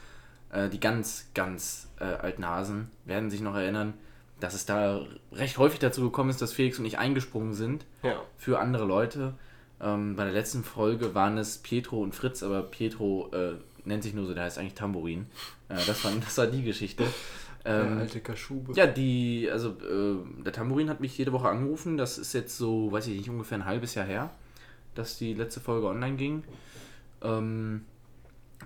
Äh, 0.53 0.69
die 0.69 0.81
ganz, 0.81 1.29
ganz 1.35 1.89
äh, 1.99 2.05
alten 2.05 2.47
Hasen 2.47 2.91
werden 3.05 3.31
sich 3.31 3.41
noch 3.41 3.55
erinnern, 3.55 3.95
dass 4.41 4.55
es 4.55 4.67
da 4.67 5.03
recht 5.33 5.59
häufig 5.59 5.79
dazu 5.79 6.03
gekommen 6.03 6.31
ist, 6.31 6.43
dass 6.43 6.53
Felix 6.53 6.79
und 6.79 6.87
ich 6.87 6.99
eingesprungen 6.99 7.55
sind 7.55 7.85
ja. 8.03 8.21
für 8.37 8.59
andere 8.59 8.85
Leute. 8.85 9.35
Ähm, 9.81 10.17
bei 10.17 10.25
der 10.25 10.33
letzten 10.33 10.65
Folge 10.65 11.15
waren 11.15 11.39
es 11.39 11.59
Pietro 11.59 12.03
und 12.03 12.15
Fritz, 12.15 12.43
aber 12.43 12.63
Pietro 12.63 13.31
äh, 13.33 13.55
nennt 13.85 14.03
sich 14.03 14.15
nur 14.15 14.27
so, 14.27 14.35
der 14.35 14.45
heißt 14.45 14.59
eigentlich 14.59 14.75
Tambourin. 14.75 15.27
Äh, 15.69 15.77
das, 15.87 16.05
war, 16.05 16.13
das 16.21 16.37
war 16.39 16.47
die 16.47 16.63
Geschichte. 16.63 17.05
Ähm, 17.71 17.99
alte 17.99 18.21
Kaschube. 18.21 18.73
ja, 18.75 18.87
die, 18.87 19.49
also 19.51 19.71
äh, 19.71 20.43
der 20.45 20.53
Tambourin 20.53 20.89
hat 20.91 21.01
mich 21.01 21.17
jede 21.19 21.33
Woche 21.33 21.49
angerufen. 21.49 21.97
Das 21.97 22.19
ist 22.19 22.33
jetzt 22.33 22.57
so, 22.57 22.91
weiß 22.93 23.07
ich 23.09 23.17
nicht, 23.19 23.31
ungefähr 23.31 23.59
ein 23.59 23.65
halbes 23.65 23.95
Jahr 23.95 24.07
her, 24.07 24.31
dass 24.95 25.19
die 25.19 25.35
letzte 25.35 25.61
Folge 25.61 25.87
online 25.89 26.17
ging. 26.17 26.45
Ähm, 27.23 27.85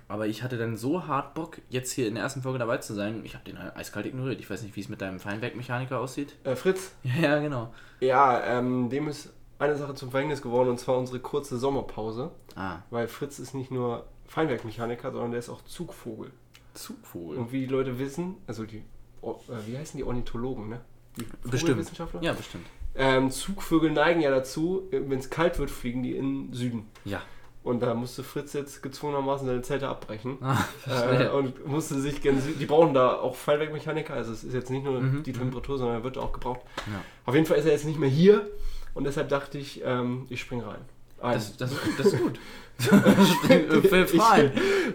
aber 0.07 0.27
ich 0.27 0.43
hatte 0.43 0.57
dann 0.57 0.75
so 0.75 1.07
hart 1.07 1.33
Bock, 1.33 1.57
jetzt 1.69 1.91
hier 1.91 2.07
in 2.07 2.15
der 2.15 2.23
ersten 2.23 2.41
Folge 2.41 2.59
dabei 2.59 2.77
zu 2.77 2.93
sein. 2.93 3.21
Ich 3.23 3.33
habe 3.33 3.45
den 3.45 3.57
eiskalt 3.57 4.05
ignoriert. 4.05 4.39
Ich 4.39 4.49
weiß 4.49 4.61
nicht, 4.63 4.75
wie 4.75 4.81
es 4.81 4.89
mit 4.89 5.01
deinem 5.01 5.19
Feinwerkmechaniker 5.19 5.99
aussieht. 5.99 6.35
Äh, 6.43 6.55
Fritz, 6.55 6.93
Ja, 7.21 7.39
genau. 7.39 7.73
ja, 8.01 8.43
ähm, 8.43 8.89
dem 8.89 9.07
ist 9.07 9.31
eine 9.57 9.77
Sache 9.77 9.95
zum 9.95 10.11
Verhängnis 10.11 10.41
geworden 10.41 10.69
und 10.69 10.79
zwar 10.79 10.97
unsere 10.97 11.19
kurze 11.19 11.57
Sommerpause. 11.57 12.31
Ah, 12.55 12.79
Weil 12.89 13.07
Fritz 13.07 13.39
ist 13.39 13.53
nicht 13.53 13.71
nur 13.71 14.05
Feinwerkmechaniker, 14.27 15.11
sondern 15.11 15.31
der 15.31 15.39
ist 15.39 15.49
auch 15.49 15.63
Zugvogel. 15.63 16.31
Zugvogel. 16.73 17.37
Und 17.37 17.51
wie 17.53 17.61
die 17.61 17.71
Leute 17.71 17.97
wissen, 17.97 18.35
also 18.47 18.65
die, 18.65 18.83
oh, 19.25 19.41
äh, 19.51 19.67
wie 19.67 19.77
heißen 19.77 19.97
die 19.97 20.03
Ornithologen, 20.03 20.69
ne? 20.69 20.81
Die 21.17 21.25
Bestimmt. 21.49 21.89
Ja, 22.21 22.33
bestimmt. 22.33 22.65
Ähm, 22.97 23.29
Zugvögel 23.31 23.91
neigen 23.91 24.21
ja 24.21 24.31
dazu, 24.31 24.87
wenn 24.91 25.19
es 25.19 25.29
kalt 25.29 25.59
wird, 25.59 25.69
fliegen 25.69 26.03
die 26.03 26.15
in 26.15 26.47
den 26.47 26.53
Süden. 26.53 26.87
Ja. 27.03 27.21
Und 27.63 27.79
da 27.81 27.93
musste 27.95 28.23
Fritz 28.23 28.53
jetzt 28.53 28.83
gezwungenermaßen 28.83 29.47
seine 29.47 29.61
Zelte 29.63 29.87
abbrechen. 29.87 30.37
Ah, 30.41 30.57
Äh, 30.87 31.29
und 31.29 31.65
musste 31.65 31.99
sich 31.99 32.21
gen 32.21 32.39
Süden. 32.39 32.59
Die 32.59 32.65
brauchen 32.67 32.93
da 32.93 33.15
auch 33.15 33.35
Fallwerkmechaniker, 33.35 34.13
also 34.13 34.31
es 34.31 34.43
ist 34.43 34.53
jetzt 34.53 34.69
nicht 34.69 34.83
nur 34.83 35.01
Mhm, 35.01 35.23
die 35.23 35.33
Temperatur, 35.33 35.77
sondern 35.77 35.97
er 35.97 36.03
wird 36.03 36.17
auch 36.17 36.31
gebraucht. 36.31 36.61
Ja. 36.85 37.01
Auf 37.25 37.33
jeden 37.33 37.47
Fall 37.47 37.57
ist 37.57 37.65
er 37.65 37.71
jetzt 37.71 37.85
nicht 37.85 37.97
mehr 37.99 38.09
hier 38.09 38.47
und 38.93 39.03
deshalb 39.05 39.29
dachte 39.29 39.57
ich, 39.57 39.81
ähm, 39.83 40.27
ich 40.29 40.41
spring 40.41 40.61
rein. 40.61 40.77
Ein. 41.21 41.33
Das, 41.33 41.57
das, 41.57 41.71
das 41.97 42.07
ist 42.13 42.21
gut. 42.21 42.39
Spring, 42.79 43.69
äh, 43.71 44.03
ich 44.03 44.13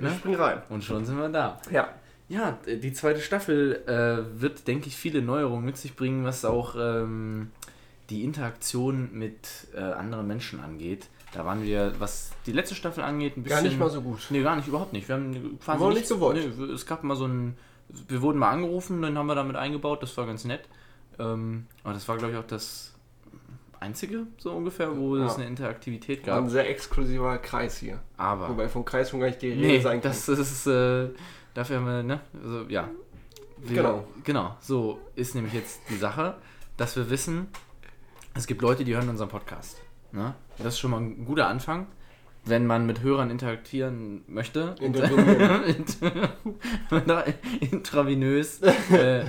Ne? 0.00 0.14
spring 0.18 0.34
rein. 0.36 0.62
Und 0.68 0.84
schon 0.84 1.04
sind 1.04 1.18
wir 1.18 1.28
da. 1.28 1.60
Ja. 1.72 1.88
Ja, 2.30 2.58
die 2.66 2.92
zweite 2.92 3.20
Staffel 3.20 3.82
äh, 3.86 4.40
wird, 4.40 4.68
denke 4.68 4.86
ich, 4.86 4.96
viele 4.96 5.20
Neuerungen 5.20 5.64
mit 5.64 5.76
sich 5.76 5.96
bringen, 5.96 6.24
was 6.24 6.44
auch 6.44 6.76
ähm, 6.78 7.50
die 8.08 8.22
Interaktion 8.24 9.10
mit 9.12 9.66
äh, 9.74 9.80
anderen 9.80 10.26
Menschen 10.28 10.60
angeht. 10.60 11.08
Da 11.32 11.44
waren 11.44 11.62
wir, 11.64 11.92
was 11.98 12.30
die 12.46 12.52
letzte 12.52 12.74
Staffel 12.76 13.02
angeht, 13.04 13.36
ein 13.36 13.42
bisschen. 13.42 13.58
Gar 13.62 13.68
nicht 13.68 13.78
mal 13.78 13.90
so 13.90 14.00
gut. 14.00 14.20
Nee, 14.30 14.42
gar 14.42 14.54
nicht, 14.56 14.68
überhaupt 14.68 14.92
nicht. 14.92 15.08
Wir 15.08 15.16
haben 15.16 15.58
quasi 15.62 15.80
Wir 15.80 15.88
nichts- 15.88 16.00
nicht 16.10 16.18
gewollt. 16.20 16.56
Nee, 16.58 16.64
es 16.72 16.86
gab 16.86 17.02
mal 17.04 17.16
so 17.16 17.26
ein. 17.26 17.56
Wir 18.08 18.22
wurden 18.22 18.38
mal 18.38 18.50
angerufen, 18.50 19.02
dann 19.02 19.18
haben 19.18 19.26
wir 19.26 19.34
damit 19.34 19.56
eingebaut, 19.56 20.00
das 20.02 20.16
war 20.16 20.24
ganz 20.26 20.44
nett. 20.44 20.62
Ähm, 21.18 21.66
aber 21.82 21.94
das 21.94 22.06
war, 22.08 22.16
glaube 22.16 22.34
ich, 22.34 22.38
auch 22.38 22.46
das 22.46 22.94
einzige, 23.80 24.26
so 24.38 24.52
ungefähr, 24.52 24.96
wo 24.96 25.16
Ja. 25.16 25.26
es 25.26 25.34
eine 25.36 25.46
Interaktivität 25.46 26.24
War 26.28 26.36
ein 26.36 26.42
gab. 26.44 26.50
sehr 26.52 26.70
exklusiver 26.70 27.38
Kreis 27.38 27.78
hier. 27.78 27.98
Aber. 28.16 28.48
Wobei 28.50 28.68
vom 28.68 28.84
Kreis 28.84 29.10
schon 29.10 29.18
gar 29.20 29.26
nicht 29.26 29.42
die 29.42 29.48
Rede 29.48 29.60
Nee, 29.66 29.80
sein 29.80 30.00
kann. 30.00 30.12
das 30.12 30.28
ist, 30.28 30.66
äh, 30.68 31.08
dafür 31.54 31.76
haben 31.76 31.86
wir, 31.86 32.02
ne, 32.02 32.20
also, 32.42 32.62
ja. 32.68 32.88
Wir, 33.58 33.76
Genau. 33.76 34.06
Genau, 34.24 34.56
so 34.60 35.00
ist 35.16 35.34
nämlich 35.34 35.52
jetzt 35.52 35.80
die 35.90 35.96
Sache, 35.96 36.36
dass 36.76 36.96
wir 36.96 37.10
wissen, 37.10 37.48
es 38.34 38.46
gibt 38.46 38.62
Leute, 38.62 38.84
die 38.84 38.94
hören 38.94 39.08
unseren 39.08 39.28
Podcast. 39.28 39.80
Ne? 40.12 40.34
Das 40.58 40.74
ist 40.74 40.78
schon 40.78 40.92
mal 40.92 41.00
ein 41.00 41.24
guter 41.24 41.46
Anfang, 41.46 41.86
wenn 42.44 42.66
man 42.66 42.86
mit 42.86 43.02
Hörern 43.02 43.30
interagieren 43.30 44.22
möchte. 44.26 44.74
Intravenös 47.60 48.62
äh, 48.62 49.24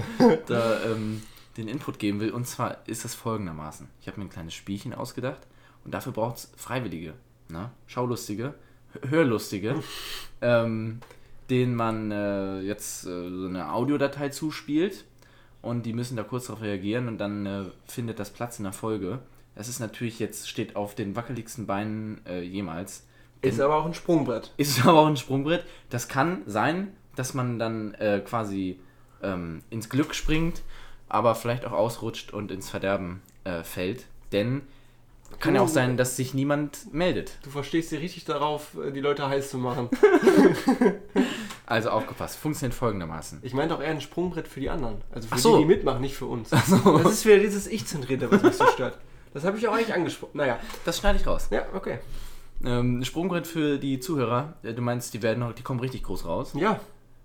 da, 0.47 0.83
ähm, 0.85 1.21
den 1.57 1.67
Input 1.67 1.99
geben 1.99 2.19
will. 2.19 2.31
Und 2.31 2.47
zwar 2.47 2.77
ist 2.87 3.03
das 3.03 3.15
folgendermaßen. 3.15 3.87
Ich 3.99 4.07
habe 4.07 4.19
mir 4.19 4.25
ein 4.25 4.29
kleines 4.29 4.53
Spielchen 4.53 4.93
ausgedacht 4.93 5.41
und 5.83 5.93
dafür 5.93 6.13
braucht 6.13 6.37
es 6.37 6.51
Freiwillige, 6.55 7.13
ne? 7.49 7.71
Schaulustige, 7.87 8.53
Hörlustige, 9.09 9.83
ähm, 10.41 10.99
denen 11.51 11.75
man 11.75 12.12
äh, 12.12 12.62
jetzt 12.62 13.05
äh, 13.05 13.29
so 13.29 13.46
eine 13.46 13.72
Audiodatei 13.72 14.29
zuspielt 14.29 15.03
und 15.62 15.86
die 15.86 15.93
müssen 15.93 16.15
da 16.15 16.24
kurz 16.24 16.48
darauf 16.48 16.63
reagieren 16.63 17.08
und 17.08 17.17
dann 17.17 17.46
äh, 17.46 17.63
findet 17.86 18.20
das 18.20 18.31
Platz 18.31 18.58
in 18.58 18.63
der 18.63 18.74
Folge. 18.74 19.20
Das 19.53 19.67
ist 19.67 19.79
natürlich 19.79 20.17
jetzt, 20.20 20.50
steht 20.50 20.75
auf 20.75 20.96
den 20.96 21.15
wackeligsten 21.15 21.67
Beinen 21.67 22.22
äh, 22.25 22.41
jemals. 22.41 23.05
Ist 23.41 23.60
aber 23.60 23.75
auch 23.75 23.86
ein 23.86 23.93
Sprungbrett. 23.93 24.53
Ist 24.58 24.86
aber 24.86 25.00
auch 25.00 25.08
ein 25.08 25.17
Sprungbrett. 25.17 25.65
Das 25.89 26.08
kann 26.08 26.43
sein, 26.46 26.96
dass 27.15 27.34
man 27.34 27.60
dann 27.60 27.93
äh, 27.96 28.22
quasi 28.25 28.79
ähm, 29.22 29.62
ins 29.70 29.89
Glück 29.89 30.15
springt, 30.15 30.62
aber 31.10 31.36
vielleicht 31.36 31.65
auch 31.65 31.74
ausrutscht 31.74 32.31
und 32.31 32.51
ins 32.51 32.70
Verderben 32.70 33.22
äh, 33.43 33.63
fällt. 33.63 34.05
Denn 34.31 34.62
kann 35.39 35.55
ja 35.55 35.62
auch 35.62 35.67
sein, 35.67 35.98
dass 35.98 36.17
sich 36.17 36.34
niemand 36.34 36.93
meldet. 36.93 37.38
Du 37.43 37.50
verstehst 37.50 37.91
dich 37.91 38.01
richtig 38.01 38.25
darauf, 38.25 38.75
die 38.93 39.00
Leute 39.00 39.27
heiß 39.27 39.50
zu 39.50 39.58
machen. 39.58 39.89
Also 41.71 41.89
aufgepasst, 41.89 42.37
funktioniert 42.37 42.73
folgendermaßen. 42.75 43.39
Ich 43.43 43.53
meine 43.53 43.69
doch 43.69 43.81
eher 43.81 43.91
ein 43.91 44.01
Sprungbrett 44.01 44.47
für 44.47 44.59
die 44.59 44.69
anderen. 44.69 44.97
Also 45.11 45.27
für 45.29 45.37
so. 45.39 45.55
die, 45.57 45.63
die 45.63 45.67
mitmachen, 45.67 46.01
nicht 46.01 46.15
für 46.15 46.25
uns. 46.25 46.49
so. 46.49 46.97
Das 46.99 47.13
ist 47.13 47.25
wieder 47.25 47.39
dieses 47.39 47.67
Ich-Zentrierte, 47.67 48.29
was 48.31 48.43
mich 48.43 48.55
so 48.55 48.65
stört. 48.67 48.97
Das 49.33 49.45
habe 49.45 49.57
ich 49.57 49.67
auch 49.67 49.73
eigentlich 49.73 49.93
angesprochen. 49.93 50.31
Naja, 50.37 50.59
Das 50.85 50.97
schneide 50.97 51.17
ich 51.19 51.25
raus. 51.25 51.47
ja, 51.51 51.63
okay. 51.73 51.99
Ähm, 52.63 52.99
ein 52.99 53.05
Sprungbrett 53.05 53.47
für 53.47 53.77
die 53.79 53.99
Zuhörer. 53.99 54.53
Äh, 54.63 54.73
Du 54.73 54.81
meinst, 54.81 55.13
die 55.13 55.21
werden 55.23 55.39
noch, 55.39 55.53
die 55.53 55.63
kommen 55.63 55.79
richtig 55.79 56.03
groß 56.03 56.25
raus. 56.25 56.51
Ja, 56.55 56.79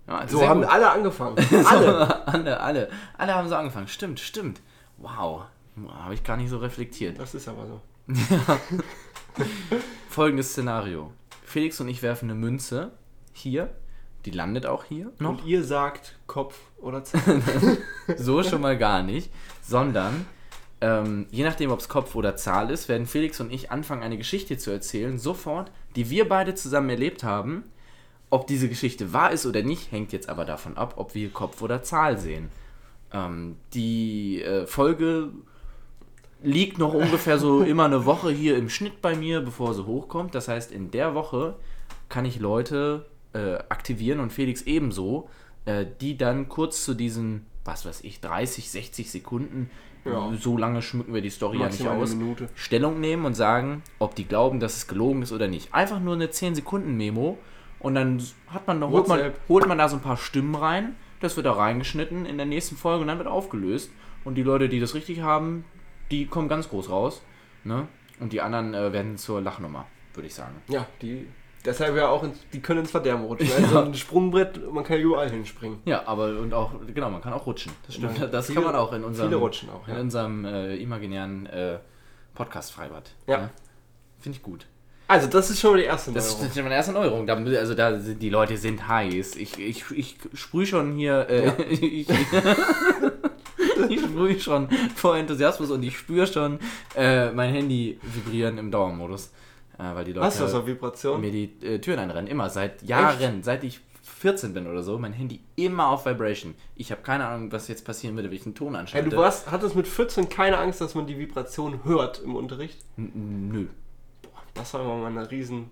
Ja, 0.07 0.27
so 0.27 0.47
haben 0.47 0.61
gut. 0.61 0.69
alle 0.71 0.89
angefangen. 0.89 1.35
Alle. 1.65 2.25
alle, 2.27 2.59
alle, 2.61 2.89
alle 3.17 3.35
haben 3.35 3.49
so 3.49 3.55
angefangen. 3.55 3.87
Stimmt, 3.89 4.19
stimmt. 4.19 4.61
Wow, 4.97 5.41
habe 6.03 6.13
ich 6.13 6.23
gar 6.23 6.37
nicht 6.37 6.49
so 6.49 6.57
reflektiert. 6.57 7.19
Das 7.19 7.35
ist 7.35 7.47
aber 7.49 7.67
so. 7.67 7.81
Folgendes 10.09 10.51
Szenario. 10.51 11.11
Felix 11.43 11.79
und 11.81 11.87
ich 11.89 12.01
werfen 12.01 12.29
eine 12.29 12.39
Münze 12.39 12.91
hier. 13.33 13.69
Die 14.27 14.31
landet 14.31 14.65
auch 14.65 14.83
hier 14.83 15.13
noch. 15.19 15.29
Und 15.29 15.45
ihr 15.45 15.63
sagt 15.63 16.17
Kopf 16.27 16.59
oder 16.81 17.01
Zahl. 17.01 17.41
So 18.17 18.43
schon 18.43 18.59
mal 18.59 18.77
gar 18.77 19.01
nicht. 19.01 19.31
Sondern, 19.61 20.25
ähm, 20.81 21.27
je 21.31 21.45
nachdem, 21.45 21.71
ob 21.71 21.79
es 21.79 21.87
Kopf 21.87 22.13
oder 22.13 22.35
Zahl 22.35 22.69
ist, 22.69 22.89
werden 22.89 23.07
Felix 23.07 23.39
und 23.39 23.53
ich 23.53 23.71
anfangen, 23.71 24.03
eine 24.03 24.17
Geschichte 24.17 24.57
zu 24.57 24.69
erzählen, 24.69 25.17
sofort, 25.17 25.71
die 25.95 26.09
wir 26.09 26.27
beide 26.27 26.55
zusammen 26.55 26.89
erlebt 26.89 27.23
haben. 27.23 27.63
Ob 28.29 28.47
diese 28.47 28.67
Geschichte 28.67 29.13
wahr 29.13 29.31
ist 29.31 29.45
oder 29.45 29.63
nicht, 29.63 29.93
hängt 29.93 30.11
jetzt 30.11 30.27
aber 30.27 30.43
davon 30.43 30.75
ab, 30.75 30.95
ob 30.97 31.15
wir 31.15 31.29
Kopf 31.29 31.61
oder 31.61 31.81
Zahl 31.81 32.17
sehen. 32.17 32.49
Ähm, 33.13 33.55
die 33.73 34.41
äh, 34.41 34.67
Folge 34.67 35.29
liegt 36.43 36.79
noch 36.79 36.93
ungefähr 36.93 37.39
so 37.39 37.61
immer 37.61 37.85
eine 37.85 38.03
Woche 38.05 38.29
hier 38.29 38.57
im 38.57 38.67
Schnitt 38.67 39.01
bei 39.01 39.15
mir, 39.15 39.39
bevor 39.39 39.73
sie 39.73 39.85
hochkommt. 39.85 40.35
Das 40.35 40.49
heißt, 40.49 40.73
in 40.73 40.91
der 40.91 41.15
Woche 41.15 41.55
kann 42.09 42.25
ich 42.25 42.41
Leute 42.41 43.05
äh, 43.33 43.55
aktivieren 43.69 44.19
und 44.19 44.31
Felix 44.31 44.61
ebenso, 44.63 45.29
äh, 45.65 45.85
die 46.01 46.17
dann 46.17 46.49
kurz 46.49 46.83
zu 46.85 46.93
diesen, 46.93 47.45
was 47.65 47.85
weiß 47.85 48.01
ich, 48.03 48.21
30, 48.21 48.69
60 48.69 49.11
Sekunden, 49.11 49.69
Ja. 50.05 50.31
so 50.39 50.57
lange 50.57 50.81
schmücken 50.81 51.13
wir 51.13 51.21
die 51.21 51.29
Story 51.29 51.57
ja 51.57 51.65
nicht 51.65 51.79
Maximal 51.79 52.01
aus, 52.01 52.15
Minute. 52.15 52.47
Stellung 52.55 52.99
nehmen 52.99 53.25
und 53.25 53.33
sagen, 53.33 53.83
ob 53.99 54.15
die 54.15 54.25
glauben, 54.25 54.59
dass 54.59 54.77
es 54.77 54.87
gelogen 54.87 55.21
ist 55.21 55.31
oder 55.33 55.47
nicht. 55.47 55.73
Einfach 55.73 55.99
nur 55.99 56.15
eine 56.15 56.29
10 56.29 56.55
Sekunden 56.55 56.95
Memo 56.95 57.37
und 57.79 57.95
dann 57.95 58.23
hat 58.47 58.67
man, 58.67 58.81
holt, 58.83 59.07
man, 59.07 59.33
holt 59.49 59.67
man 59.67 59.77
da 59.77 59.89
so 59.89 59.97
ein 59.97 60.01
paar 60.01 60.17
Stimmen 60.17 60.55
rein, 60.55 60.95
das 61.19 61.35
wird 61.35 61.45
da 61.45 61.51
reingeschnitten 61.53 62.25
in 62.25 62.37
der 62.37 62.45
nächsten 62.45 62.77
Folge 62.77 63.01
und 63.01 63.07
dann 63.07 63.17
wird 63.17 63.27
aufgelöst. 63.27 63.91
Und 64.23 64.35
die 64.35 64.43
Leute, 64.43 64.69
die 64.69 64.79
das 64.79 64.93
richtig 64.93 65.21
haben, 65.21 65.63
die 66.11 66.25
kommen 66.25 66.47
ganz 66.47 66.69
groß 66.69 66.89
raus. 66.89 67.21
Ne? 67.63 67.87
Und 68.19 68.33
die 68.33 68.41
anderen 68.41 68.73
äh, 68.73 68.93
werden 68.93 69.17
zur 69.17 69.41
Lachnummer, 69.41 69.85
würde 70.13 70.27
ich 70.27 70.33
sagen. 70.33 70.55
Ja, 70.69 70.85
die. 71.01 71.27
Deshalb 71.67 71.95
ja 71.97 72.07
auch, 72.07 72.23
ins, 72.23 72.37
die 72.53 72.61
können 72.61 72.79
ins 72.79 72.91
Verderben 72.91 73.25
rutschen. 73.25 73.51
Also 73.63 73.79
ein 73.79 73.93
Sprungbrett, 73.93 74.71
man 74.71 74.83
kann 74.85 74.99
überall 74.99 75.29
hinspringen. 75.29 75.79
Ja, 75.85 76.07
aber 76.07 76.39
und 76.39 76.53
auch, 76.53 76.71
genau, 76.95 77.09
man 77.09 77.21
kann 77.21 77.33
auch 77.33 77.45
rutschen. 77.45 77.73
Das 77.85 77.95
stimmt. 77.95 78.17
Ja, 78.17 78.25
Das 78.31 78.47
viele- 78.47 78.61
kann 78.61 78.71
man 78.71 78.75
auch 78.75 78.93
in 78.93 79.03
unserem, 79.03 79.27
viele 79.29 79.39
rutschen 79.39 79.69
auch, 79.69 79.85
ja. 79.87 79.95
in 79.95 79.99
unserem 80.01 80.45
äh, 80.45 80.75
imaginären 80.77 81.45
äh, 81.47 81.77
Podcast-Freibad. 82.35 83.11
Ja. 83.27 83.37
Ne? 83.37 83.49
Finde 84.19 84.37
ich 84.37 84.43
gut. 84.43 84.65
Also, 85.09 85.27
das 85.27 85.49
ist 85.49 85.59
schon 85.59 85.71
mal 85.71 85.77
die 85.77 85.83
erste 85.85 86.11
Das 86.11 86.31
Neuerung. 86.33 86.47
ist 86.49 86.55
meine 86.57 86.75
erste 86.75 86.91
Neuerung. 86.91 87.27
Da, 87.27 87.35
also 87.35 87.73
da 87.75 87.97
sind 87.99 88.21
die 88.21 88.29
Leute 88.29 88.57
sind 88.57 88.87
heiß. 88.87 89.35
Ich, 89.35 89.57
ich, 89.59 89.83
ich 89.91 90.17
sprühe 90.33 90.65
schon 90.65 90.93
hier. 90.95 91.27
Äh, 91.29 91.45
Ja. 91.47 91.53
ich, 91.69 92.09
ich 93.89 94.01
sprühe 94.01 94.39
schon 94.39 94.67
vor 94.95 95.17
Enthusiasmus 95.17 95.71
und 95.71 95.83
ich 95.83 95.97
spüre 95.97 96.27
schon 96.27 96.59
äh, 96.95 97.31
mein 97.31 97.53
Handy 97.53 97.99
vibrieren 98.03 98.57
im 98.57 98.71
Dauermodus. 98.71 99.31
Äh, 99.79 99.95
weil 99.95 100.05
die 100.05 100.13
Leute 100.13 100.35
du 100.37 100.43
das 100.43 100.53
auf 100.53 100.65
Vibration? 100.65 101.21
mir 101.21 101.31
die 101.31 101.53
äh, 101.65 101.79
Türen 101.79 101.99
einrennen. 101.99 102.27
Immer. 102.27 102.49
Seit 102.49 102.81
Jahren. 102.83 103.43
Seit 103.43 103.63
ich 103.63 103.79
14 104.01 104.53
bin 104.53 104.65
oder 104.67 104.81
so. 104.83 104.97
Mein 104.97 105.13
Handy 105.13 105.41
immer 105.55 105.89
auf 105.89 106.05
Vibration. 106.05 106.55
Ich 106.75 106.91
habe 106.91 107.01
keine 107.01 107.27
Ahnung, 107.27 107.51
was 107.51 107.67
jetzt 107.67 107.85
passieren 107.85 108.15
würde, 108.15 108.29
wenn 108.29 108.37
ich 108.37 108.45
einen 108.45 108.55
Ton 108.55 108.75
anschalte. 108.75 109.09
du 109.09 109.17
warst, 109.17 109.51
hattest 109.51 109.75
mit 109.75 109.87
14 109.87 110.29
keine 110.29 110.57
Angst, 110.57 110.81
dass 110.81 110.95
man 110.95 111.05
die 111.05 111.19
Vibration 111.19 111.83
hört 111.83 112.19
im 112.23 112.35
Unterricht? 112.35 112.79
N- 112.97 113.49
Nö. 113.51 113.67
Das 114.55 114.73
war 114.73 114.81
immer 114.81 114.95
meine 114.97 115.29
riesen, 115.29 115.69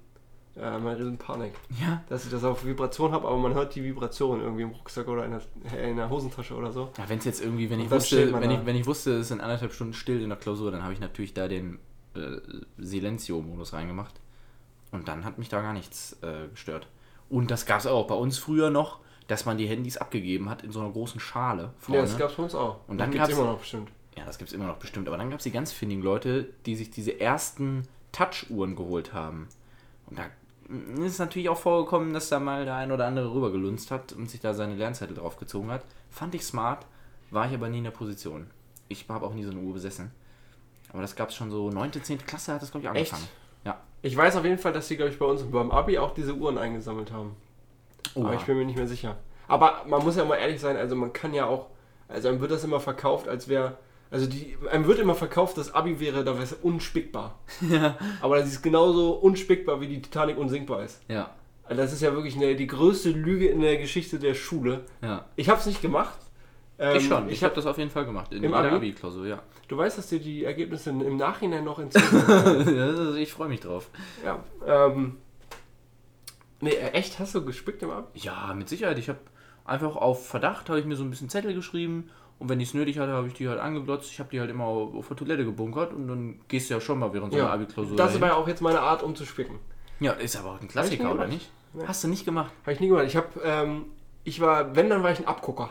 äh, 0.55 0.77
meine 0.77 0.99
riesen 0.99 1.17
Panik. 1.17 1.53
Ja. 1.81 2.03
Dass 2.09 2.25
ich 2.25 2.31
das 2.31 2.43
auf 2.43 2.63
Vibration 2.65 3.11
habe, 3.13 3.27
aber 3.27 3.37
man 3.37 3.55
hört 3.55 3.73
die 3.73 3.83
Vibration 3.83 4.41
irgendwie 4.41 4.63
im 4.63 4.69
Rucksack 4.71 5.07
oder 5.07 5.25
in 5.25 5.31
der, 5.31 5.41
äh, 5.73 5.89
in 5.89 5.97
der 5.97 6.09
Hosentasche 6.09 6.53
oder 6.53 6.71
so. 6.71 6.91
Ja, 6.97 7.09
wenn 7.09 7.17
es 7.17 7.25
jetzt 7.25 7.41
irgendwie, 7.43 7.69
wenn 7.71 7.79
Und 7.79 7.85
ich 7.85 7.91
wusste, 7.91 8.31
wenn 8.31 8.49
da. 8.49 8.51
ich, 8.59 8.65
wenn 8.65 8.75
ich 8.75 8.85
wusste, 8.85 9.13
es 9.17 9.29
sind 9.29 9.41
anderthalb 9.41 9.73
Stunden 9.73 9.93
still 9.93 10.21
in 10.21 10.29
der 10.29 10.37
Klausur, 10.37 10.69
dann 10.71 10.83
habe 10.83 10.93
ich 10.93 10.99
natürlich 10.99 11.33
da 11.33 11.47
den 11.47 11.79
äh, 12.15 12.41
Silencio-Modus 12.77 13.73
reingemacht. 13.73 14.19
Und 14.91 15.07
dann 15.07 15.25
hat 15.25 15.37
mich 15.37 15.49
da 15.49 15.61
gar 15.61 15.73
nichts 15.73 16.17
äh, 16.21 16.47
gestört. 16.49 16.87
Und 17.29 17.51
das 17.51 17.65
gab 17.65 17.79
es 17.79 17.87
auch 17.87 18.07
bei 18.07 18.15
uns 18.15 18.37
früher 18.37 18.69
noch, 18.69 18.99
dass 19.27 19.45
man 19.45 19.57
die 19.57 19.67
Handys 19.67 19.97
abgegeben 19.97 20.49
hat 20.49 20.63
in 20.63 20.71
so 20.71 20.79
einer 20.79 20.91
großen 20.91 21.19
Schale 21.19 21.73
vorne. 21.79 22.01
Ja, 22.01 22.05
das 22.05 22.17
gab's 22.17 22.35
bei 22.35 22.43
uns 22.43 22.55
auch. 22.55 22.79
Und 22.87 22.97
dann 22.99 23.11
gibt's 23.11 23.27
gab's- 23.29 23.39
immer 23.39 23.51
noch 23.51 23.59
bestimmt. 23.59 23.89
Ja, 24.17 24.23
das 24.23 24.37
gibt 24.37 24.49
es 24.49 24.53
immer 24.53 24.67
noch 24.67 24.77
bestimmt. 24.77 25.07
Aber 25.07 25.17
dann 25.17 25.29
gab 25.29 25.39
es 25.39 25.43
die 25.43 25.51
ganz 25.51 25.73
findigen 25.73 26.01
Leute, 26.01 26.47
die 26.65 26.75
sich 26.75 26.89
diese 26.91 27.19
ersten 27.19 27.83
Touch-Uhren 28.13 28.75
geholt 28.75 29.13
haben. 29.13 29.49
Und 30.07 30.17
da 30.19 30.25
ist 31.03 31.13
es 31.13 31.19
natürlich 31.19 31.49
auch 31.49 31.57
vorgekommen, 31.57 32.13
dass 32.13 32.29
da 32.29 32.39
mal 32.39 32.63
der 32.63 32.75
ein 32.75 32.91
oder 32.91 33.07
andere 33.07 33.33
rübergelunzt 33.33 33.91
hat 33.91 34.13
und 34.13 34.29
sich 34.29 34.39
da 34.39 34.53
seine 34.53 34.75
Lernzettel 34.75 35.17
draufgezogen 35.17 35.69
hat. 35.69 35.83
Fand 36.09 36.33
ich 36.33 36.43
smart, 36.45 36.85
war 37.29 37.47
ich 37.47 37.53
aber 37.53 37.67
nie 37.67 37.79
in 37.79 37.83
der 37.83 37.91
Position. 37.91 38.47
Ich 38.87 39.09
habe 39.09 39.25
auch 39.25 39.33
nie 39.33 39.43
so 39.43 39.51
eine 39.51 39.59
Uhr 39.59 39.73
besessen. 39.73 40.11
Aber 40.95 41.01
das 41.01 41.17
gab 41.17 41.27
es 41.27 41.35
schon 41.35 41.51
so 41.51 41.69
9., 41.69 41.91
10. 41.91 42.19
Klasse 42.19 42.53
hat 42.53 42.61
das, 42.61 42.71
glaube 42.71 42.85
ich, 42.85 42.91
Echt? 42.93 43.11
angefangen. 43.11 43.29
Ja. 43.65 43.81
Ich 44.01 44.15
weiß 44.15 44.37
auf 44.37 44.45
jeden 44.45 44.57
Fall, 44.57 44.71
dass 44.71 44.87
die, 44.87 44.95
glaube 44.95 45.11
ich, 45.11 45.19
bei 45.19 45.25
uns 45.25 45.43
beim 45.43 45.69
Abi 45.69 45.97
auch 45.97 46.13
diese 46.13 46.33
Uhren 46.33 46.57
eingesammelt 46.57 47.11
haben. 47.11 47.35
Aber 48.15 48.27
Oha. 48.27 48.33
ich 48.35 48.43
bin 48.43 48.57
mir 48.57 48.63
nicht 48.63 48.77
mehr 48.77 48.87
sicher. 48.87 49.17
Aber 49.49 49.81
man 49.87 50.01
muss 50.05 50.15
ja 50.15 50.23
mal 50.23 50.37
ehrlich 50.37 50.61
sein, 50.61 50.77
also 50.77 50.95
man 50.95 51.11
kann 51.11 51.33
ja 51.33 51.47
auch, 51.47 51.67
also 52.07 52.29
einem 52.29 52.39
wird 52.39 52.51
das 52.51 52.63
immer 52.63 52.79
verkauft, 52.79 53.27
als 53.27 53.49
wäre, 53.49 53.77
also 54.09 54.25
die, 54.25 54.55
einem 54.71 54.87
wird 54.87 54.99
immer 54.99 55.15
verkauft, 55.15 55.57
das 55.57 55.75
Abi 55.75 55.99
wäre, 55.99 56.23
da 56.23 56.35
wäre 56.35 56.43
es 56.43 56.53
unspickbar. 56.53 57.39
Ja. 57.69 57.97
Aber 58.21 58.37
das 58.37 58.47
ist 58.47 58.61
genauso 58.61 59.15
unspickbar, 59.15 59.81
wie 59.81 59.87
die 59.87 60.01
Titanic 60.01 60.37
unsinkbar 60.37 60.81
ist. 60.81 61.01
Ja. 61.09 61.31
Also 61.65 61.81
das 61.81 61.91
ist 61.91 62.03
ja 62.03 62.13
wirklich 62.13 62.37
eine, 62.37 62.55
die 62.55 62.67
größte 62.67 63.09
Lüge 63.09 63.47
in 63.49 63.59
der 63.59 63.75
Geschichte 63.75 64.17
der 64.17 64.33
Schule. 64.33 64.85
Ja. 65.01 65.25
Ich 65.35 65.49
habe 65.49 65.59
es 65.59 65.65
nicht 65.65 65.81
gemacht. 65.81 66.17
Ähm, 66.77 66.97
ich 66.97 67.07
schon. 67.07 67.27
Ich, 67.27 67.33
Ich 67.35 67.43
habe 67.43 67.51
hab, 67.51 67.55
das 67.55 67.65
auf 67.65 67.77
jeden 67.77 67.89
Fall 67.89 68.05
gemacht. 68.05 68.33
In 68.33 68.53
Abi? 68.53 68.67
Abi-Klausur, 68.75 69.25
ja. 69.25 69.41
du 69.67 69.77
weißt, 69.77 69.97
dass 69.97 70.07
dir 70.07 70.19
die 70.19 70.43
Ergebnisse 70.43 70.89
im 70.89 71.17
Nachhinein 71.17 71.63
noch 71.63 71.79
entzogen 71.79 72.79
Also 72.79 73.15
ich 73.15 73.31
freue 73.31 73.47
mich 73.47 73.61
drauf. 73.61 73.89
Ja. 74.23 74.43
Ähm, 74.65 75.17
nee, 76.59 76.71
äh, 76.71 76.91
echt? 76.91 77.19
Hast 77.19 77.35
du 77.35 77.45
gespickt 77.45 77.81
im 77.83 77.91
Abi? 77.91 78.19
Ja, 78.19 78.53
mit 78.53 78.67
Sicherheit. 78.67 78.99
Ich 78.99 79.09
habe 79.09 79.19
einfach 79.63 79.95
auf 79.95 80.27
Verdacht, 80.27 80.69
habe 80.69 80.79
ich 80.79 80.85
mir 80.85 80.95
so 80.95 81.03
ein 81.03 81.09
bisschen 81.09 81.29
Zettel 81.29 81.53
geschrieben 81.53 82.09
und 82.37 82.49
wenn 82.49 82.59
ich 82.59 82.69
es 82.69 82.73
nötig 82.73 82.99
hatte, 82.99 83.13
habe 83.13 83.27
ich 83.27 83.33
die 83.33 83.47
halt 83.47 83.59
angeglotzt. 83.59 84.11
Ich 84.11 84.19
habe 84.19 84.29
die 84.29 84.39
halt 84.39 84.49
immer 84.49 84.65
auf, 84.65 85.07
der 85.07 85.17
Toilette 85.17 85.45
gebunkert 85.45 85.93
und 85.93 86.07
dann 86.07 86.39
gehst 86.47 86.69
du 86.69 86.73
ja 86.73 86.81
schon 86.81 86.99
mal 86.99 87.13
während 87.13 87.31
so 87.31 87.39
einer 87.39 87.51
Abi-Klausur 87.51 87.95
Das 87.95 88.19
war 88.19 88.29
ja 88.29 88.35
auch 88.35 88.47
jetzt 88.47 88.61
meine 88.61 88.81
Art, 88.81 89.03
um 89.03 89.15
zu 89.15 89.25
spicken. 89.25 89.59
Ja, 90.01 90.11
ist 90.11 90.35
aber 90.35 90.51
auch 90.51 90.61
ein 90.61 90.67
Klassiker, 90.67 91.05
nie 91.05 91.09
oder 91.09 91.27
nicht? 91.27 91.49
Ja. 91.73 91.87
Hast 91.87 92.03
du 92.03 92.09
nicht 92.09 92.25
gemacht? 92.25 92.51
Habe 92.63 92.73
ich 92.73 92.79
nie 92.81 92.89
gemacht. 92.89 93.05
Ich 93.05 93.15
habe, 93.15 93.27
ähm, 93.43 93.85
ich 94.25 94.41
war, 94.41 94.75
wenn, 94.75 94.89
dann 94.89 95.03
war 95.03 95.11
ich 95.11 95.19
ein 95.19 95.27
Abgucker. 95.27 95.69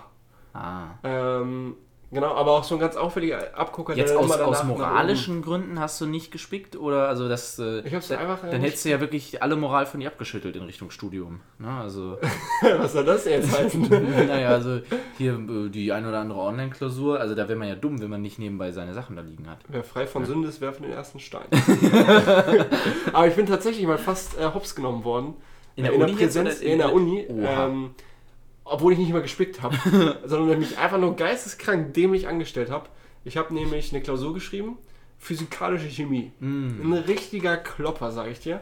Ah. 0.55 0.87
Ähm, 1.03 1.77
Genau, 2.13 2.33
aber 2.37 2.53
auch 2.53 2.63
so 2.63 2.77
ein 2.77 2.81
ganz 2.81 2.95
auffälliger 2.95 3.59
Abgucker, 3.59 3.97
Jetzt 3.97 4.15
aus, 4.15 4.31
aus 4.39 4.63
moralischen 4.63 5.43
Gründen 5.43 5.81
hast 5.81 6.01
du 6.01 6.07
nicht 6.07 6.31
gespickt 6.31 6.77
oder 6.77 7.09
also 7.09 7.29
das. 7.29 7.59
Äh, 7.59 7.81
Ich 7.81 7.93
hab's 7.93 8.07
dann, 8.07 8.21
einfach, 8.21 8.45
äh, 8.45 8.51
Dann 8.53 8.61
hättest 8.61 8.85
du 8.85 8.91
ja 8.91 9.01
wirklich 9.01 9.43
alle 9.43 9.57
Moral 9.57 9.85
von 9.85 9.99
dir 9.99 10.07
abgeschüttelt 10.07 10.55
in 10.55 10.63
Richtung 10.63 10.93
Studium. 10.93 11.41
Ne? 11.59 11.69
Also, 11.69 12.19
Was 12.79 12.93
soll 12.93 13.05
das 13.05 13.25
jetzt 13.25 13.59
heißen? 13.59 13.89
naja, 14.29 14.51
also 14.51 14.79
hier 15.19 15.33
äh, 15.33 15.69
die 15.71 15.91
ein 15.91 16.07
oder 16.07 16.21
andere 16.21 16.39
Online-Klausur, 16.39 17.19
also 17.19 17.35
da 17.35 17.49
wäre 17.49 17.59
man 17.59 17.67
ja 17.67 17.75
dumm, 17.75 18.01
wenn 18.01 18.11
man 18.11 18.23
nicht 18.23 18.39
nebenbei 18.39 18.71
seine 18.71 18.95
Sachen 18.95 19.17
da 19.17 19.23
liegen 19.23 19.51
hat. 19.51 19.59
Wer 19.67 19.83
frei 19.83 20.07
von 20.07 20.25
Sünde 20.25 20.47
ist, 20.47 20.61
werfen 20.61 20.85
den 20.85 20.93
ersten 20.93 21.19
Stein. 21.19 21.47
aber 23.13 23.27
ich 23.27 23.35
bin 23.35 23.47
tatsächlich 23.47 23.87
mal 23.87 23.99
fast 23.99 24.39
äh, 24.39 24.45
hops 24.53 24.75
genommen 24.77 25.03
worden. 25.05 25.35
In 25.77 25.85
der 25.85 25.93
in 25.95 26.03
Uni 26.03 26.13
der 26.13 26.21
jetzt 26.23 26.35
Präsenz, 26.37 26.61
in- 26.61 26.73
in 26.73 26.79
der 26.79 26.93
Uni. 26.93 27.21
Ähm, 27.29 27.95
obwohl 28.65 28.93
ich 28.93 28.99
nicht 28.99 29.13
mal 29.13 29.23
gespickt 29.23 29.63
habe, 29.63 29.77
sondern 30.25 30.59
mich 30.59 30.79
einfach 30.79 30.99
nur 30.99 31.17
geisteskrank 31.17 31.95
dämlich 31.95 32.27
angestellt 32.27 32.71
habe. 32.71 32.89
Ich 33.25 33.37
habe 33.37 33.55
nämlich 33.55 33.93
eine 33.93 34.03
Klausur 34.03 34.35
geschrieben, 34.35 34.79
physikalische 35.19 35.89
Chemie. 35.89 36.33
Mm. 36.41 36.81
Ein 36.83 36.93
richtiger 36.93 37.57
Klopper, 37.57 38.11
sage 38.11 38.31
ich 38.31 38.41
dir. 38.41 38.61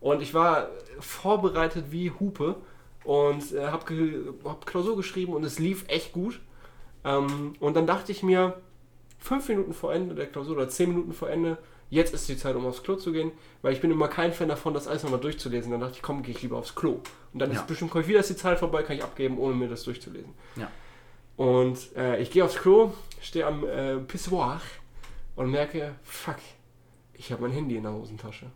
Und 0.00 0.20
ich 0.20 0.34
war 0.34 0.68
vorbereitet 1.00 1.86
wie 1.90 2.10
Hupe 2.10 2.56
und 3.04 3.52
äh, 3.52 3.66
habe 3.66 4.34
hab 4.44 4.66
Klausur 4.66 4.96
geschrieben 4.96 5.32
und 5.32 5.44
es 5.44 5.58
lief 5.58 5.84
echt 5.88 6.12
gut. 6.12 6.40
Ähm, 7.04 7.54
und 7.60 7.76
dann 7.76 7.86
dachte 7.86 8.12
ich 8.12 8.22
mir, 8.22 8.60
fünf 9.18 9.48
Minuten 9.48 9.72
vor 9.72 9.94
Ende 9.94 10.14
der 10.14 10.26
Klausur 10.26 10.56
oder 10.56 10.68
zehn 10.68 10.90
Minuten 10.90 11.12
vor 11.12 11.30
Ende, 11.30 11.58
jetzt 11.92 12.14
ist 12.14 12.26
die 12.28 12.36
Zeit, 12.38 12.56
um 12.56 12.64
aufs 12.66 12.82
Klo 12.82 12.96
zu 12.96 13.12
gehen, 13.12 13.30
weil 13.60 13.74
ich 13.74 13.80
bin 13.82 13.90
immer 13.90 14.08
kein 14.08 14.32
Fan 14.32 14.48
davon, 14.48 14.72
das 14.72 14.88
alles 14.88 15.02
nochmal 15.02 15.20
durchzulesen. 15.20 15.70
Dann 15.70 15.80
dachte 15.80 15.94
ich, 15.96 16.02
komm, 16.02 16.22
gehe 16.22 16.34
ich 16.34 16.40
lieber 16.42 16.56
aufs 16.56 16.74
Klo. 16.74 17.00
Und 17.32 17.38
dann 17.38 17.50
Ja. 17.52 17.56
ist 17.60 17.66
bestimmt, 17.66 17.94
ich 17.94 18.08
wieder, 18.08 18.20
ist 18.20 18.30
die 18.30 18.36
Zeit 18.36 18.58
vorbei, 18.58 18.82
kann 18.82 18.96
ich 18.96 19.04
abgeben, 19.04 19.38
ohne 19.38 19.54
mir 19.54 19.68
das 19.68 19.84
durchzulesen. 19.84 20.32
Ja. 20.56 20.70
Und 21.36 21.94
äh, 21.94 22.18
ich 22.20 22.30
gehe 22.30 22.44
aufs 22.44 22.56
Klo, 22.56 22.92
stehe 23.20 23.46
am 23.46 23.64
äh, 23.66 23.96
Pissoir 23.98 24.60
und 25.36 25.50
merke, 25.50 25.94
fuck, 26.02 26.36
ich 27.12 27.30
habe 27.30 27.42
mein 27.42 27.52
Handy 27.52 27.76
in 27.76 27.82
der 27.82 27.92
Hosentasche. 27.92 28.46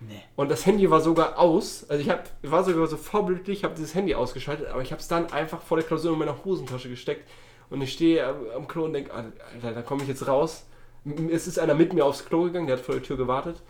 Nee. 0.00 0.22
Und 0.36 0.48
das 0.48 0.64
Handy 0.64 0.88
war 0.90 1.00
sogar 1.00 1.38
aus. 1.38 1.84
Also 1.90 2.00
ich 2.00 2.08
hab, 2.08 2.30
war 2.42 2.62
sogar 2.62 2.86
so 2.86 2.96
vorbildlich, 2.96 3.64
habe 3.64 3.74
dieses 3.74 3.96
Handy 3.96 4.14
ausgeschaltet, 4.14 4.68
aber 4.68 4.80
ich 4.82 4.92
habe 4.92 5.00
es 5.00 5.08
dann 5.08 5.32
einfach 5.32 5.60
vor 5.60 5.76
der 5.76 5.84
Klausur 5.86 6.12
in 6.12 6.18
meine 6.20 6.44
Hosentasche 6.44 6.88
gesteckt. 6.88 7.28
Und 7.68 7.82
ich 7.82 7.92
stehe 7.92 8.24
am, 8.24 8.36
am 8.54 8.68
Klo 8.68 8.84
und 8.84 8.92
denke, 8.92 9.12
Alter, 9.12 9.72
da 9.74 9.82
komme 9.82 10.02
ich 10.02 10.08
jetzt 10.08 10.26
raus. 10.28 10.64
Es 11.30 11.46
ist 11.46 11.58
einer 11.58 11.74
mit 11.74 11.92
mir 11.92 12.04
aufs 12.04 12.24
Klo 12.24 12.44
gegangen, 12.44 12.66
der 12.66 12.76
hat 12.76 12.84
vor 12.84 12.94
der 12.94 13.02
Tür 13.02 13.16
gewartet. 13.16 13.62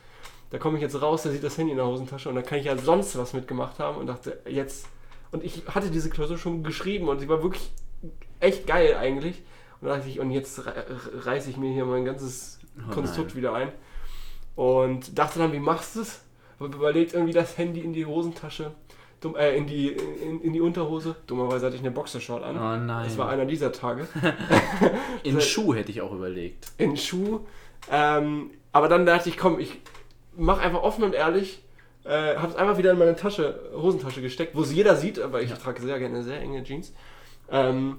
Da 0.50 0.58
komme 0.58 0.76
ich 0.78 0.82
jetzt 0.82 1.00
raus, 1.00 1.22
der 1.22 1.32
sieht 1.32 1.44
das 1.44 1.58
Handy 1.58 1.72
in 1.72 1.76
der 1.76 1.86
Hosentasche 1.86 2.28
und 2.28 2.34
da 2.34 2.42
kann 2.42 2.58
ich 2.58 2.64
ja 2.64 2.76
sonst 2.76 3.18
was 3.18 3.34
mitgemacht 3.34 3.78
haben 3.78 3.98
und 3.98 4.06
dachte, 4.06 4.40
jetzt. 4.46 4.86
Und 5.30 5.44
ich 5.44 5.62
hatte 5.68 5.90
diese 5.90 6.08
Klausur 6.08 6.38
schon 6.38 6.62
geschrieben 6.62 7.08
und 7.08 7.20
sie 7.20 7.28
war 7.28 7.42
wirklich 7.42 7.70
echt 8.40 8.66
geil 8.66 8.96
eigentlich. 8.96 9.42
Und 9.80 9.88
da 9.88 9.96
dachte 9.96 10.08
ich, 10.08 10.20
und 10.20 10.30
jetzt 10.30 10.64
re- 10.64 10.86
reiße 11.24 11.50
ich 11.50 11.58
mir 11.58 11.72
hier 11.72 11.84
mein 11.84 12.04
ganzes 12.04 12.58
Oh 12.78 12.92
Konstrukt 12.92 13.36
wieder 13.36 13.52
ein. 13.52 13.72
Und 14.56 15.18
dachte 15.18 15.38
dann, 15.38 15.52
wie 15.52 15.60
machst 15.60 15.96
du 15.96 16.00
es? 16.00 16.22
Überlegt, 16.60 17.12
irgendwie 17.12 17.32
das 17.32 17.58
Handy 17.58 17.80
in 17.80 17.92
die 17.92 18.06
Hosentasche, 18.06 18.72
dumm, 19.20 19.36
äh, 19.36 19.56
in, 19.56 19.66
die, 19.66 19.88
in, 19.88 20.40
in 20.42 20.52
die 20.52 20.60
Unterhose. 20.60 21.16
Dummerweise 21.26 21.66
hatte 21.66 21.76
ich 21.76 21.82
eine 21.82 21.90
Boxershort 21.90 22.42
an. 22.42 22.56
Oh 22.56 22.84
nein. 22.84 23.04
Das 23.04 23.16
war 23.18 23.28
einer 23.28 23.44
dieser 23.44 23.72
Tage. 23.72 24.06
In 25.22 25.40
Schuh 25.40 25.74
hätte 25.74 25.90
ich 25.90 26.00
auch 26.00 26.12
überlegt. 26.12 26.70
In 26.78 26.96
Schuh. 26.96 27.40
Ähm, 27.90 28.50
aber 28.72 28.88
dann 28.88 29.06
dachte 29.06 29.28
ich, 29.28 29.36
komm, 29.36 29.58
ich 29.58 29.78
mach 30.36 30.60
einfach 30.60 30.82
offen 30.82 31.04
und 31.04 31.14
ehrlich. 31.14 31.62
Äh, 32.04 32.36
hab's 32.36 32.54
einfach 32.56 32.78
wieder 32.78 32.92
in 32.92 32.98
meine 32.98 33.16
Tasche, 33.16 33.58
Hosentasche 33.74 34.22
gesteckt, 34.22 34.54
wo 34.54 34.62
es 34.62 34.72
jeder 34.72 34.96
sieht, 34.96 35.18
aber 35.18 35.42
ich 35.42 35.50
Ja. 35.50 35.56
trage 35.56 35.82
sehr 35.82 35.98
gerne 35.98 36.22
sehr 36.22 36.40
enge 36.40 36.62
Jeans. 36.64 36.92
Ähm, 37.50 37.98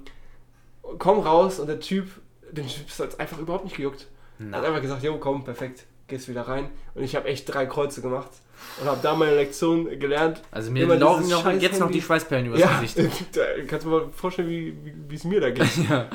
komm 0.98 1.20
raus 1.20 1.60
und 1.60 1.68
der 1.68 1.80
Typ, 1.80 2.08
den 2.50 2.66
Typ 2.66 2.88
ist 2.88 3.20
einfach 3.20 3.38
überhaupt 3.38 3.64
nicht 3.64 3.76
gejuckt. 3.76 4.06
Er 4.38 4.46
hat 4.46 4.50
Na, 4.62 4.62
einfach 4.62 4.80
gesagt, 4.80 5.02
jo, 5.02 5.18
komm, 5.18 5.44
perfekt, 5.44 5.84
gehst 6.10 6.28
wieder 6.28 6.42
rein. 6.42 6.68
Und 6.94 7.02
ich 7.02 7.16
habe 7.16 7.26
echt 7.28 7.52
drei 7.52 7.64
Kreuze 7.66 8.02
gemacht 8.02 8.30
und 8.80 8.86
habe 8.88 9.00
da 9.02 9.14
meine 9.14 9.34
Lektion 9.34 9.98
gelernt. 9.98 10.42
also 10.50 10.70
mir 10.70 10.86
laufen 10.86 11.28
noch, 11.28 11.42
scheiß 11.42 11.62
jetzt 11.62 11.80
noch 11.80 11.90
die 11.90 12.02
Schweißperlen 12.02 12.46
übers 12.46 12.60
Ja, 12.60 12.78
Gesicht. 12.80 12.98
da 13.36 13.42
kannst 13.66 13.86
du 13.86 13.90
mal 13.90 14.08
vorstellen, 14.12 14.48
wie 15.08 15.14
es 15.14 15.24
mir 15.24 15.40
da 15.40 15.50
geht. 15.50 15.66
ja. 15.88 16.06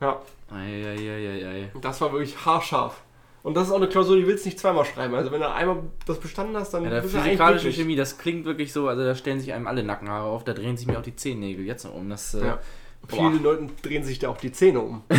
Ja, 0.00 0.20
Eieieiei. 0.50 1.70
das 1.80 2.00
war 2.00 2.12
wirklich 2.12 2.36
haarscharf. 2.44 3.00
Und 3.42 3.54
das 3.54 3.66
ist 3.68 3.72
auch 3.72 3.76
eine 3.78 3.88
Klausur, 3.88 4.16
die 4.16 4.26
willst 4.26 4.44
du 4.44 4.48
nicht 4.50 4.58
zweimal 4.60 4.84
schreiben. 4.84 5.14
Also 5.16 5.32
wenn 5.32 5.40
du 5.40 5.50
einmal 5.50 5.78
das 6.06 6.18
bestanden 6.18 6.56
hast, 6.56 6.74
dann 6.74 6.84
Ja, 6.84 7.00
bist 7.00 7.14
du 7.14 7.18
physikalische. 7.20 7.72
Chemie, 7.72 7.96
das 7.96 8.18
klingt 8.18 8.44
wirklich 8.44 8.72
so, 8.72 8.86
also 8.88 9.02
da 9.02 9.14
stellen 9.16 9.40
sich 9.40 9.52
einem 9.52 9.66
alle 9.66 9.82
Nackenhaare 9.82 10.26
auf, 10.28 10.44
da 10.44 10.52
drehen 10.52 10.76
sich 10.76 10.86
mir 10.86 10.98
auch 10.98 11.02
die 11.02 11.16
Zehennägel 11.16 11.64
jetzt 11.64 11.84
noch 11.84 11.94
um. 11.94 12.08
Das, 12.08 12.34
äh, 12.34 12.52
Ja. 13.10 13.16
Boah. 13.16 13.30
Viele 13.30 13.42
Leuten 13.42 13.70
drehen 13.82 14.04
sich 14.04 14.18
da 14.20 14.28
auch 14.28 14.36
die 14.38 14.52
Zähne 14.52 14.80
um. 14.80 15.02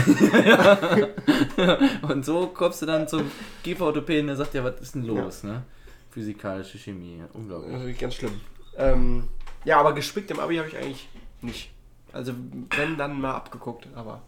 Und 2.01 2.25
so 2.25 2.47
kommst 2.47 2.81
du 2.81 2.85
dann 2.85 3.07
zum 3.07 3.29
Kieferorthopäden, 3.63 4.27
der 4.27 4.35
sagt 4.35 4.53
ja, 4.53 4.63
was 4.63 4.79
ist 4.79 4.95
denn 4.95 5.03
los, 5.03 5.43
ne? 5.43 5.63
Physikalische 6.11 6.77
Chemie, 6.77 7.17
Das 7.19 7.29
ist 7.29 7.35
unglaublich. 7.35 7.97
ganz 7.99 8.15
schlimm. 8.15 8.39
Ähm, 8.77 9.27
ja, 9.65 9.79
aber 9.79 9.93
gespickt 9.93 10.31
im 10.31 10.39
Abi 10.39 10.57
habe 10.57 10.67
ich 10.67 10.77
eigentlich 10.77 11.09
nicht. 11.41 11.71
Also 12.11 12.33
wenn, 12.75 12.97
dann 12.97 13.19
mal 13.19 13.33
abgeguckt, 13.33 13.87
aber... 13.95 14.21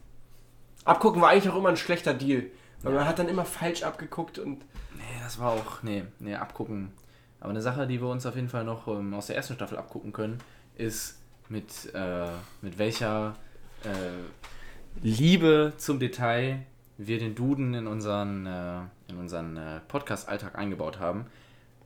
Abgucken 0.83 1.21
war 1.21 1.29
eigentlich 1.29 1.49
auch 1.49 1.57
immer 1.57 1.69
ein 1.69 1.77
schlechter 1.77 2.13
Deal. 2.13 2.45
Weil 2.81 2.93
Ja. 2.93 2.99
man 2.99 3.07
hat 3.07 3.19
dann 3.19 3.29
immer 3.29 3.45
falsch 3.45 3.83
abgeguckt 3.83 4.39
und... 4.39 4.59
Nee, 4.95 5.03
das 5.23 5.39
war 5.39 5.51
auch, 5.51 5.83
nee, 5.83 6.03
nee, 6.19 6.35
abgucken. 6.35 6.91
Aber 7.39 7.49
eine 7.51 7.61
Sache, 7.61 7.85
die 7.87 8.01
wir 8.01 8.07
uns 8.09 8.25
auf 8.25 8.35
jeden 8.35 8.49
Fall 8.49 8.63
noch 8.63 8.87
ähm, 8.87 9.13
aus 9.13 9.27
der 9.27 9.35
ersten 9.35 9.55
Staffel 9.55 9.77
abgucken 9.77 10.13
können, 10.13 10.39
ist 10.75 11.19
mit, 11.49 11.93
äh, 11.93 12.27
mit 12.61 12.77
welcher 12.79 13.35
äh, 13.83 15.01
Liebe 15.01 15.73
zum 15.77 15.99
Detail 15.99 16.65
wir 16.97 17.19
den 17.19 17.35
Duden 17.35 17.73
in 17.73 17.87
unseren, 17.87 18.45
äh, 18.45 18.79
in 19.09 19.17
unseren 19.17 19.57
äh, 19.57 19.79
Podcast-Alltag 19.87 20.57
eingebaut 20.57 20.99
haben. 20.99 21.25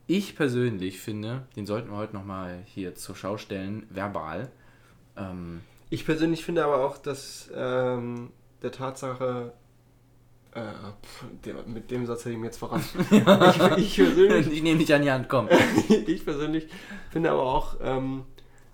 Ich 0.06 0.36
persönlich 0.36 1.00
finde, 1.00 1.46
den 1.56 1.66
sollten 1.66 1.90
wir 1.90 1.96
heute 1.96 2.14
nochmal 2.14 2.62
hier 2.66 2.94
zur 2.94 3.16
Schau 3.16 3.36
stellen, 3.36 3.86
verbal. 3.90 4.50
Ähm, 5.16 5.62
Ich 5.88 6.04
persönlich 6.04 6.44
finde 6.44 6.64
aber 6.64 6.84
auch, 6.84 6.98
dass 6.98 7.50
ähm, 7.54 8.30
der 8.62 8.72
Tatsache... 8.72 9.52
Äh, 10.52 10.62
pff, 10.62 11.24
der, 11.44 11.62
mit 11.64 11.92
dem 11.92 12.06
Satz 12.06 12.20
hätte 12.20 12.32
ich 12.32 12.38
mir 12.38 12.46
jetzt 12.46 12.58
verraten. 12.58 12.82
ich, 13.78 13.78
ich 13.78 13.96
persönlich 13.96 14.52
ich 14.52 14.62
nehme 14.64 14.78
dich 14.80 14.92
an 14.92 15.02
die 15.02 15.10
Hand, 15.12 15.28
komm. 15.28 15.48
ich 16.06 16.24
persönlich 16.24 16.66
finde 17.10 17.30
aber 17.30 17.42
auch, 17.42 17.76
ähm, 17.80 18.24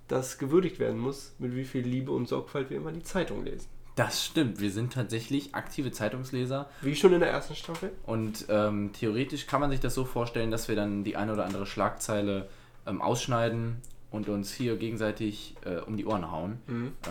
dass 0.08 0.38
gewürdigt 0.38 0.78
werden 0.78 0.98
muss, 0.98 1.34
mit 1.38 1.54
wie 1.54 1.64
viel 1.64 1.82
Liebe 1.82 2.12
und 2.12 2.28
Sorgfalt 2.28 2.70
wir 2.70 2.76
immer 2.76 2.92
die 2.92 3.02
Zeitung 3.02 3.44
lesen. 3.44 3.68
Das 3.96 4.24
stimmt, 4.24 4.60
wir 4.60 4.70
sind 4.70 4.92
tatsächlich 4.92 5.54
aktive 5.54 5.90
Zeitungsleser 5.90 6.68
Wie 6.82 6.94
schon 6.94 7.14
in 7.14 7.20
der 7.20 7.30
ersten 7.30 7.54
Staffel. 7.54 7.92
Und 8.04 8.44
ähm, 8.50 8.90
theoretisch 8.92 9.46
kann 9.46 9.60
man 9.60 9.70
sich 9.70 9.80
das 9.80 9.94
so 9.94 10.04
vorstellen, 10.04 10.50
dass 10.50 10.68
wir 10.68 10.76
dann 10.76 11.02
die 11.02 11.16
eine 11.16 11.32
oder 11.32 11.46
andere 11.46 11.64
Schlagzeile 11.64 12.48
ähm, 12.86 13.00
ausschneiden 13.00 13.78
und 14.10 14.28
uns 14.28 14.52
hier 14.52 14.76
gegenseitig 14.76 15.56
äh, 15.64 15.78
um 15.78 15.96
die 15.96 16.04
Ohren 16.04 16.30
hauen. 16.30 16.58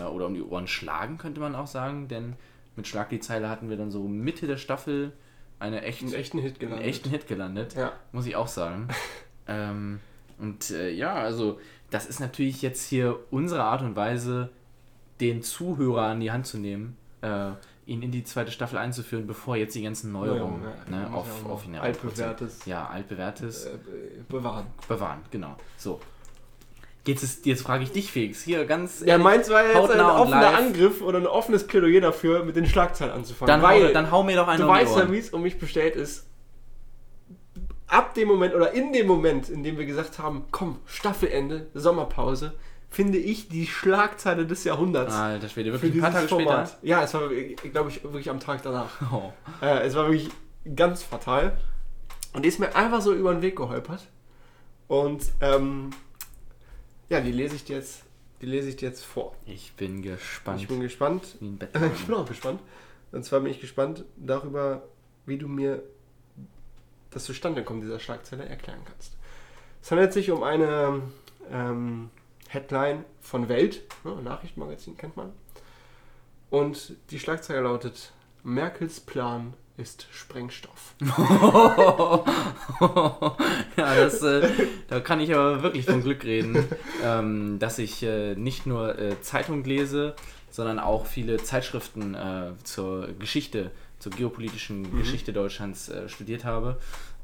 Äh, 0.00 0.04
oder 0.04 0.26
um 0.26 0.34
die 0.34 0.42
Ohren 0.42 0.68
schlagen, 0.68 1.18
könnte 1.18 1.40
man 1.40 1.56
auch 1.56 1.66
sagen. 1.66 2.06
Denn 2.06 2.34
mit 2.76 2.86
Schlag 2.86 3.08
die 3.08 3.20
Zeile 3.20 3.48
hatten 3.48 3.68
wir 3.68 3.76
dann 3.76 3.90
so 3.90 4.06
Mitte 4.06 4.46
der 4.46 4.56
Staffel 4.56 5.12
eine 5.58 5.82
echt, 5.82 6.02
Einen 6.02 6.14
echten 6.14 6.38
Hit 6.38 6.60
einen 6.60 6.70
gelandet. 6.70 6.86
echten 6.86 7.10
Hit 7.10 7.26
gelandet. 7.26 7.74
Ja. 7.74 7.92
Muss 8.12 8.26
ich 8.26 8.36
auch 8.36 8.48
sagen. 8.48 8.88
ähm, 9.48 9.98
und 10.38 10.70
äh, 10.70 10.90
ja, 10.90 11.14
also 11.14 11.58
das 11.90 12.06
ist 12.06 12.20
natürlich 12.20 12.62
jetzt 12.62 12.86
hier 12.88 13.18
unsere 13.30 13.62
Art 13.62 13.82
und 13.82 13.96
Weise, 13.96 14.50
den 15.20 15.42
Zuhörer 15.42 16.02
an 16.02 16.20
die 16.20 16.30
Hand 16.30 16.46
zu 16.46 16.58
nehmen, 16.58 16.96
äh, 17.22 17.50
ihn 17.86 18.02
in 18.02 18.10
die 18.10 18.24
zweite 18.24 18.50
Staffel 18.50 18.78
einzuführen, 18.78 19.26
bevor 19.26 19.56
jetzt 19.56 19.74
die 19.74 19.82
ganzen 19.82 20.12
Neuerungen 20.12 20.62
Ja, 20.62 20.90
ne, 20.90 21.02
ja, 21.04 21.08
muss 21.08 21.20
auf, 21.20 21.42
ja 21.44 21.50
auf 21.50 21.66
ihn 21.66 21.76
altbewährtes 21.76 22.64
Ja, 22.66 22.86
altbewährtes 22.88 23.66
äh, 23.66 23.78
bewahren. 24.28 24.66
bewahren, 24.88 25.20
genau. 25.30 25.56
So. 25.76 26.00
Jetzt, 27.06 27.46
jetzt 27.46 27.62
frage 27.62 27.84
ich 27.84 27.92
dich, 27.92 28.10
Felix, 28.10 28.42
hier 28.42 28.64
ganz. 28.64 29.00
Ja, 29.06 29.16
meins 29.16 29.48
war 29.48 29.64
jetzt 29.64 29.90
ein 29.92 30.00
offener. 30.00 30.56
Angriff 30.58 31.00
oder 31.02 31.18
ein 31.20 31.26
offenes 31.28 31.64
Plädoyer 31.64 32.00
dafür, 32.00 32.44
mit 32.44 32.56
den 32.56 32.66
Schlagzeilen 32.66 33.14
anzufangen. 33.14 33.46
dann, 33.46 33.62
weil 33.62 33.88
hau, 33.88 33.92
dann 33.92 34.10
hau 34.10 34.22
mir 34.24 34.34
doch 34.34 34.48
einen 34.48 34.62
du 34.62 34.66
weißt 34.66 34.96
ja, 34.96 35.12
wie 35.12 35.18
es 35.18 35.30
um 35.30 35.42
mich 35.42 35.56
bestellt 35.56 35.94
ist. 35.94 36.25
Ab 37.88 38.14
dem 38.14 38.28
Moment 38.28 38.54
oder 38.54 38.72
in 38.72 38.92
dem 38.92 39.06
Moment, 39.06 39.48
in 39.48 39.62
dem 39.62 39.78
wir 39.78 39.86
gesagt 39.86 40.18
haben, 40.18 40.46
komm, 40.50 40.78
Staffelende, 40.86 41.68
Sommerpause, 41.74 42.54
finde 42.90 43.18
ich 43.18 43.48
die 43.48 43.66
Schlagzeile 43.66 44.46
des 44.46 44.64
Jahrhunderts. 44.64 45.14
Alter 45.14 45.48
Schwede, 45.48 45.72
für 45.72 45.82
wirklich 45.82 46.02
ein 46.02 46.12
paar 46.12 46.12
Tage 46.12 46.28
Format. 46.28 46.68
später. 46.68 46.86
Ja, 46.86 47.02
es 47.02 47.14
war, 47.14 47.28
glaube 47.28 47.90
ich, 47.90 48.02
wirklich 48.02 48.30
am 48.30 48.40
Tag 48.40 48.62
danach. 48.62 48.90
Oh. 49.12 49.32
Äh, 49.62 49.86
es 49.86 49.94
war 49.94 50.10
wirklich 50.10 50.30
ganz 50.74 51.02
fatal. 51.02 51.56
Und 52.32 52.44
die 52.44 52.48
ist 52.48 52.58
mir 52.58 52.74
einfach 52.74 53.00
so 53.00 53.12
über 53.14 53.32
den 53.32 53.42
Weg 53.42 53.56
geholpert. 53.56 54.08
Und 54.88 55.24
ähm, 55.40 55.90
ja, 57.08 57.20
die 57.20 57.32
lese 57.32 57.56
ich 57.56 57.64
dir 57.64 57.76
jetzt, 57.76 58.02
die 58.40 58.46
lese 58.46 58.68
ich 58.68 58.80
jetzt 58.80 59.04
vor. 59.04 59.34
Ich 59.46 59.72
bin 59.74 60.02
gespannt. 60.02 60.60
Ich 60.60 60.68
bin 60.68 60.80
gespannt. 60.80 61.36
Ich 61.40 62.06
bin 62.06 62.14
auch 62.14 62.26
gespannt. 62.26 62.60
Und 63.12 63.24
zwar 63.24 63.40
bin 63.40 63.50
ich 63.50 63.60
gespannt 63.60 64.04
darüber, 64.16 64.82
wie 65.24 65.38
du 65.38 65.48
mir 65.48 65.82
das 67.16 67.24
Zustandekommen 67.24 67.80
dieser 67.80 67.98
Schlagzeile 67.98 68.44
erklären 68.44 68.80
kannst. 68.84 69.16
Es 69.82 69.90
handelt 69.90 70.12
sich 70.12 70.30
um 70.30 70.42
eine 70.42 71.00
ähm, 71.50 72.10
Headline 72.48 73.06
von 73.22 73.48
Welt, 73.48 73.82
ne, 74.04 74.14
Nachrichtenmagazin 74.22 74.98
kennt 74.98 75.16
man. 75.16 75.32
Und 76.50 76.92
die 77.10 77.18
Schlagzeile 77.18 77.62
lautet: 77.62 78.12
Merkels 78.42 79.00
Plan 79.00 79.54
ist 79.78 80.06
Sprengstoff. 80.10 80.94
ja, 83.76 83.94
das, 83.94 84.22
äh, 84.22 84.50
da 84.88 85.00
kann 85.00 85.20
ich 85.20 85.34
aber 85.34 85.62
wirklich 85.62 85.86
von 85.86 86.02
Glück 86.02 86.22
reden, 86.24 86.66
ähm, 87.02 87.58
dass 87.58 87.78
ich 87.78 88.02
äh, 88.02 88.34
nicht 88.34 88.66
nur 88.66 88.98
äh, 88.98 89.22
Zeitung 89.22 89.64
lese, 89.64 90.14
sondern 90.50 90.78
auch 90.78 91.06
viele 91.06 91.38
Zeitschriften 91.38 92.14
äh, 92.14 92.52
zur 92.62 93.08
Geschichte, 93.18 93.70
zur 93.98 94.12
geopolitischen 94.12 94.82
mhm. 94.82 94.98
Geschichte 94.98 95.32
Deutschlands 95.32 95.88
äh, 95.88 96.08
studiert 96.08 96.44
habe. 96.44 96.78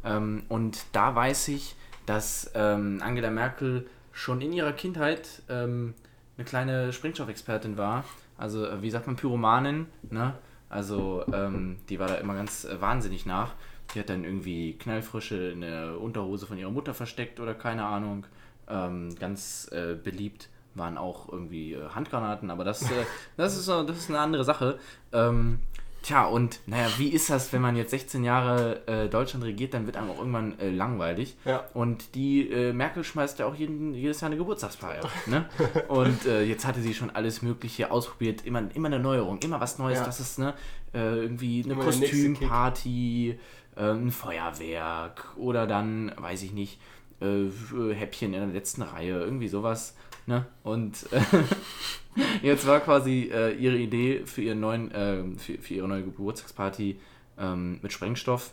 Ähm, 0.04 0.44
und 0.48 0.84
da 0.92 1.14
weiß 1.14 1.48
ich, 1.48 1.74
dass 2.06 2.50
ähm, 2.54 3.00
Angela 3.02 3.30
Merkel 3.30 3.86
schon 4.12 4.40
in 4.40 4.52
ihrer 4.52 4.72
Kindheit 4.72 5.42
ähm, 5.48 5.94
eine 6.36 6.44
kleine 6.44 6.92
Sprengstoffexpertin 6.92 7.76
war. 7.76 8.04
Also, 8.36 8.66
äh, 8.66 8.82
wie 8.82 8.90
sagt 8.90 9.06
man, 9.06 9.16
Pyromanin, 9.16 9.86
ne? 10.10 10.34
Also, 10.68 11.24
ähm, 11.32 11.76
die 11.88 11.98
war 11.98 12.08
da 12.08 12.14
immer 12.14 12.34
ganz 12.34 12.64
äh, 12.64 12.80
wahnsinnig 12.80 13.26
nach. 13.26 13.52
Die 13.94 14.00
hat 14.00 14.08
dann 14.08 14.24
irgendwie 14.24 14.72
Knallfrische 14.78 15.50
in 15.50 15.60
der 15.60 16.00
Unterhose 16.00 16.46
von 16.46 16.56
ihrer 16.56 16.70
Mutter 16.70 16.94
versteckt 16.94 17.40
oder 17.40 17.54
keine 17.54 17.84
Ahnung. 17.84 18.26
Ähm, 18.68 19.14
ganz 19.18 19.68
äh, 19.70 19.94
beliebt 19.94 20.48
waren 20.74 20.96
auch 20.96 21.30
irgendwie 21.30 21.74
äh, 21.74 21.88
Handgranaten, 21.90 22.50
aber 22.50 22.64
das, 22.64 22.82
äh, 22.82 23.04
das, 23.36 23.58
ist, 23.58 23.68
das 23.68 23.96
ist 23.96 24.08
eine 24.08 24.20
andere 24.20 24.44
Sache. 24.44 24.78
Tja, 26.02 26.24
und 26.24 26.58
naja, 26.66 26.88
wie 26.98 27.10
ist 27.10 27.30
das, 27.30 27.52
wenn 27.52 27.62
man 27.62 27.76
jetzt 27.76 27.92
16 27.92 28.24
Jahre 28.24 28.86
äh, 28.88 29.08
Deutschland 29.08 29.44
regiert, 29.44 29.72
dann 29.72 29.86
wird 29.86 29.96
einem 29.96 30.10
auch 30.10 30.18
irgendwann 30.18 30.58
äh, 30.58 30.68
langweilig. 30.68 31.36
Ja. 31.44 31.64
Und 31.74 32.16
die 32.16 32.50
äh, 32.50 32.72
Merkel 32.72 33.04
schmeißt 33.04 33.38
ja 33.38 33.46
auch 33.46 33.54
jeden, 33.54 33.94
jedes 33.94 34.20
Jahr 34.20 34.30
eine 34.30 34.36
Geburtstagsfeier. 34.36 35.08
ne? 35.26 35.48
Und 35.88 36.26
äh, 36.26 36.42
jetzt 36.42 36.66
hatte 36.66 36.80
sie 36.80 36.92
schon 36.92 37.10
alles 37.10 37.42
Mögliche 37.42 37.92
ausprobiert, 37.92 38.44
immer, 38.44 38.64
immer 38.74 38.88
eine 38.88 38.98
Neuerung, 38.98 39.38
immer 39.44 39.60
was 39.60 39.78
Neues, 39.78 39.98
ja. 39.98 40.04
das 40.04 40.18
ist 40.18 40.40
ne, 40.40 40.54
äh, 40.92 40.98
irgendwie 40.98 41.62
eine 41.64 41.76
Kostümparty, 41.76 43.38
äh, 43.76 43.80
ein 43.80 44.10
Feuerwerk 44.10 45.36
oder 45.36 45.68
dann, 45.68 46.12
weiß 46.16 46.42
ich 46.42 46.52
nicht, 46.52 46.80
Häppchen 47.20 48.34
in 48.34 48.40
der 48.40 48.48
letzten 48.48 48.82
Reihe, 48.82 49.20
irgendwie 49.20 49.46
sowas. 49.46 49.94
Ne? 50.26 50.44
Und 50.64 51.06
Jetzt 52.42 52.66
war 52.66 52.80
quasi 52.80 53.30
äh, 53.32 53.54
ihre 53.54 53.76
Idee 53.76 54.22
für, 54.24 54.42
ihren 54.42 54.60
neuen, 54.60 54.90
äh, 54.90 55.22
für, 55.38 55.58
für, 55.58 55.74
ihre 55.74 55.88
neue 55.88 56.02
Geburtstagsparty 56.02 56.98
ähm, 57.38 57.78
mit 57.82 57.92
Sprengstoff 57.92 58.50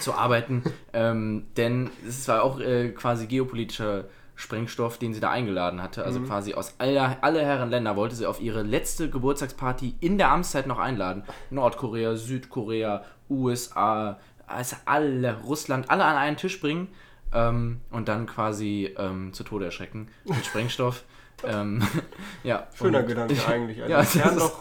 zu 0.00 0.14
arbeiten. 0.14 0.62
ähm, 0.92 1.46
denn 1.56 1.90
es 2.06 2.26
war 2.28 2.42
auch 2.42 2.60
äh, 2.60 2.90
quasi 2.90 3.26
geopolitischer 3.26 4.06
Sprengstoff, 4.34 4.98
den 4.98 5.14
sie 5.14 5.20
da 5.20 5.30
eingeladen 5.30 5.82
hatte. 5.82 6.04
Also 6.04 6.20
mhm. 6.20 6.26
quasi 6.26 6.54
aus 6.54 6.74
aller, 6.78 7.18
alle 7.20 7.42
Herren 7.42 7.70
Länder 7.70 7.96
wollte 7.96 8.16
sie 8.16 8.26
auf 8.26 8.40
ihre 8.40 8.62
letzte 8.62 9.10
Geburtstagsparty 9.10 9.94
in 10.00 10.18
der 10.18 10.30
Amtszeit 10.30 10.66
noch 10.66 10.78
einladen. 10.78 11.22
Nordkorea, 11.50 12.16
Südkorea, 12.16 13.04
USA, 13.30 14.18
also 14.46 14.76
alle, 14.84 15.38
Russland, 15.42 15.90
alle 15.90 16.04
an 16.04 16.16
einen 16.16 16.36
Tisch 16.36 16.60
bringen 16.60 16.88
ähm, 17.32 17.80
und 17.90 18.08
dann 18.08 18.26
quasi 18.26 18.94
ähm, 18.98 19.32
zu 19.32 19.44
Tode 19.44 19.66
erschrecken 19.66 20.08
mit 20.24 20.44
Sprengstoff. 20.46 21.04
Ähm, 21.46 21.82
ja, 22.44 22.66
Schöner 22.74 23.02
Gedanke 23.02 23.36
eigentlich. 23.46 23.82
Also 23.82 23.90
ja, 23.90 23.98
das, 23.98 24.14
ist, 24.14 24.38
doch 24.38 24.60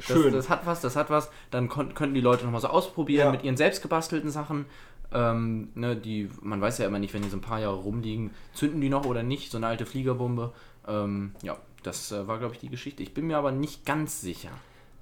schön. 0.00 0.32
Das, 0.32 0.46
das, 0.46 0.48
hat 0.48 0.66
was, 0.66 0.80
das 0.80 0.96
hat 0.96 1.10
was. 1.10 1.30
Dann 1.50 1.68
könnten 1.68 2.14
die 2.14 2.20
Leute 2.20 2.44
nochmal 2.44 2.60
so 2.60 2.68
ausprobieren 2.68 3.26
ja. 3.26 3.32
mit 3.32 3.44
ihren 3.44 3.56
selbst 3.56 3.82
gebastelten 3.82 4.30
Sachen. 4.30 4.66
Ähm, 5.12 5.68
ne, 5.74 5.96
die, 5.96 6.30
man 6.40 6.60
weiß 6.60 6.78
ja 6.78 6.86
immer 6.86 6.98
nicht, 6.98 7.12
wenn 7.14 7.22
die 7.22 7.28
so 7.28 7.36
ein 7.36 7.42
paar 7.42 7.60
Jahre 7.60 7.76
rumliegen, 7.76 8.30
zünden 8.54 8.80
die 8.80 8.88
noch 8.88 9.06
oder 9.06 9.22
nicht, 9.22 9.50
so 9.50 9.58
eine 9.58 9.66
alte 9.66 9.84
Fliegerbombe. 9.84 10.52
Ähm, 10.86 11.32
ja, 11.42 11.56
das 11.82 12.12
äh, 12.12 12.26
war, 12.28 12.38
glaube 12.38 12.54
ich, 12.54 12.60
die 12.60 12.68
Geschichte. 12.68 13.02
Ich 13.02 13.12
bin 13.12 13.26
mir 13.26 13.36
aber 13.36 13.50
nicht 13.50 13.84
ganz 13.84 14.20
sicher. 14.20 14.50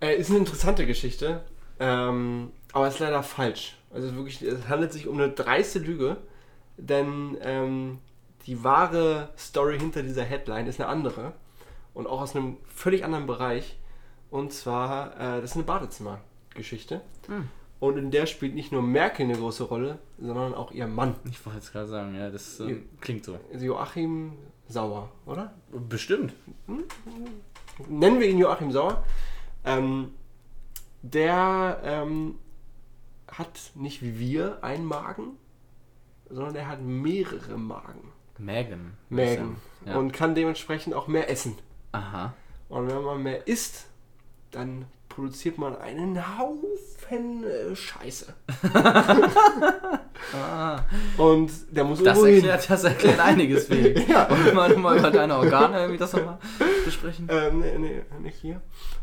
Äh, 0.01 0.17
ist 0.17 0.31
eine 0.31 0.39
interessante 0.39 0.87
Geschichte, 0.87 1.43
ähm, 1.79 2.53
aber 2.73 2.89
ist 2.89 3.01
leider 3.01 3.23
falsch. 3.23 3.77
Also 3.93 4.15
wirklich, 4.17 4.43
es 4.43 4.69
handelt 4.69 4.93
sich 4.93 5.09
um 5.09 5.19
eine 5.19 5.31
dreiste 5.31 5.79
Lüge, 5.79 6.19
denn 6.77 7.37
ähm, 7.43 7.99
die 8.47 8.65
wahre 8.65 9.31
Story 9.37 9.79
hinter 9.79 10.03
dieser 10.03 10.25
Headline 10.25 10.67
ist 10.67 10.81
eine 10.81 10.89
andere 10.89 11.33
und 11.95 12.07
auch 12.07 12.21
aus 12.21 12.35
einem 12.35 12.57
völlig 12.67 13.05
anderen 13.05 13.27
Bereich. 13.27 13.79
Und 14.31 14.53
zwar, 14.53 15.15
äh, 15.17 15.41
das 15.41 15.51
ist 15.51 15.57
eine 15.57 15.65
Badezimmergeschichte. 15.65 17.01
Hm. 17.27 17.49
Und 17.81 17.97
in 17.97 18.11
der 18.11 18.27
spielt 18.27 18.55
nicht 18.55 18.73
nur 18.73 18.83
Merkel 18.83 19.25
eine 19.25 19.37
große 19.37 19.65
Rolle, 19.65 19.99
sondern 20.21 20.55
auch 20.55 20.73
ihr 20.73 20.87
Mann. 20.87 21.15
Ich 21.31 21.45
wollte 21.47 21.59
jetzt 21.59 21.73
gerade 21.73 21.87
sagen, 21.87 22.15
ja, 22.15 22.31
das 22.31 22.61
äh, 22.61 22.83
klingt 23.01 23.25
so. 23.25 23.39
Joachim 23.53 24.33
Sauer, 24.67 25.11
oder? 25.27 25.55
Bestimmt. 25.89 26.35
Hm? 26.67 26.85
Nennen 27.89 28.21
wir 28.21 28.29
ihn 28.29 28.39
Joachim 28.39 28.73
Sauer. 28.73 29.05
Ähm, 29.65 30.13
der 31.03 31.81
ähm, 31.85 32.39
hat 33.29 33.73
nicht 33.75 34.03
wie 34.03 34.19
wir 34.19 34.63
einen 34.65 34.85
Magen, 34.85 35.39
sondern 36.29 36.57
er 36.57 36.69
hat 36.69 36.83
mehrere 36.83 37.57
Magen. 37.57 38.13
Mägen. 38.39 38.97
Mägen. 39.09 39.57
Ja. 39.85 39.97
Und 39.97 40.13
kann 40.13 40.35
dementsprechend 40.35 40.95
auch 40.95 41.09
mehr 41.09 41.31
essen. 41.31 41.57
Aha. 41.93 42.35
Und 42.69 42.89
wenn 42.89 43.03
man 43.03 43.23
mehr 43.23 43.47
isst, 43.47 43.87
dann 44.51 44.87
produziert 45.19 45.59
man 45.59 45.77
einen 45.77 46.39
Haufen 46.39 47.43
äh, 47.43 47.75
Scheiße. 47.75 48.33
ah. 50.35 50.81
Und 51.17 51.51
der 51.71 51.83
muss 51.85 52.03
das 52.03 52.19
erklärt, 52.19 52.61
hin. 52.61 52.69
Das 52.69 52.85
erklärt 52.85 53.19
einiges, 53.19 53.67
Felix. 53.67 54.07
ja. 54.09 54.31
Wollen 54.31 54.45
wir 54.45 54.55
mal, 54.55 54.77
mal 54.77 54.99
über 54.99 55.11
deine 55.11 55.37
Organe 55.37 55.79
irgendwie 55.79 55.99
das 55.99 56.13
nochmal 56.13 56.39
besprechen? 56.85 57.29
Ähm, 57.31 57.61
nee, 57.61 57.79
nee, 57.79 58.03
nicht 58.23 58.37
hier. 58.37 58.61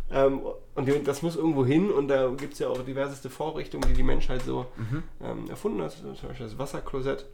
Ähm, 0.09 0.39
und 0.75 1.07
das 1.07 1.21
muss 1.21 1.35
irgendwo 1.35 1.65
hin 1.65 1.91
und 1.91 2.07
da 2.07 2.29
gibt 2.29 2.53
es 2.53 2.59
ja 2.59 2.69
auch 2.69 2.81
diverseste 2.85 3.29
Vorrichtungen, 3.29 3.83
die 3.89 3.95
die 3.95 4.03
Menschheit 4.03 4.43
so 4.43 4.67
mhm. 4.77 5.03
ähm, 5.21 5.49
erfunden 5.49 5.81
hat. 5.81 5.91
Zum 5.91 6.13
Beispiel 6.13 6.45
das 6.45 6.57
Wasserklosett. 6.57 7.25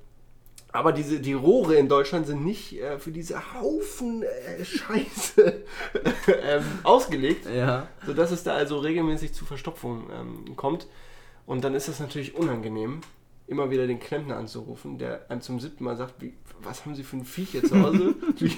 Aber 0.74 0.94
diese, 0.94 1.20
die 1.20 1.34
Rohre 1.34 1.76
in 1.76 1.90
Deutschland 1.90 2.28
sind 2.28 2.46
nicht 2.46 2.80
äh, 2.80 2.98
für 2.98 3.12
diese 3.12 3.54
Haufen 3.54 4.24
äh, 4.24 4.64
Scheiße 4.64 5.64
ähm, 6.44 6.64
ausgelegt, 6.84 7.46
ja. 7.46 7.88
sodass 8.06 8.32
es 8.32 8.44
da 8.44 8.54
also 8.54 8.80
regelmäßig 8.80 9.34
zu 9.34 9.44
Verstopfungen 9.44 10.06
ähm, 10.12 10.56
kommt. 10.56 10.88
Und 11.46 11.64
dann 11.64 11.76
ist 11.76 11.90
es 11.90 12.00
natürlich 12.00 12.36
unangenehm, 12.36 13.02
immer 13.48 13.70
wieder 13.70 13.86
den 13.86 14.00
Klempner 14.00 14.38
anzurufen, 14.38 14.98
der 14.98 15.30
einem 15.30 15.42
zum 15.42 15.60
siebten 15.60 15.84
Mal 15.84 15.98
sagt, 15.98 16.22
wie, 16.22 16.34
was 16.62 16.86
haben 16.86 16.96
Sie 16.96 17.04
für 17.04 17.18
ein 17.18 17.26
Viech 17.26 17.50
hier 17.50 17.64
zu 17.64 17.82
Hause? 17.82 18.16
wie, 18.38 18.56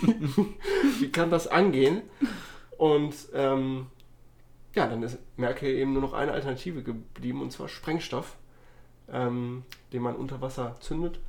wie 1.00 1.12
kann 1.12 1.32
das 1.32 1.48
angehen? 1.48 2.04
Und 2.78 3.16
ähm, 3.34 3.88
ja, 4.76 4.86
dann 4.86 5.02
ist 5.02 5.18
Merkel 5.36 5.70
eben 5.70 5.94
nur 5.94 6.02
noch 6.02 6.14
eine 6.14 6.32
Alternative 6.32 6.84
geblieben, 6.84 7.42
und 7.42 7.52
zwar 7.52 7.70
Sprengstoff, 7.70 8.36
ähm, 9.12 9.64
den 9.92 10.04
man 10.04 10.16
unter 10.16 10.42
Wasser 10.42 10.76
zündet 10.80 11.20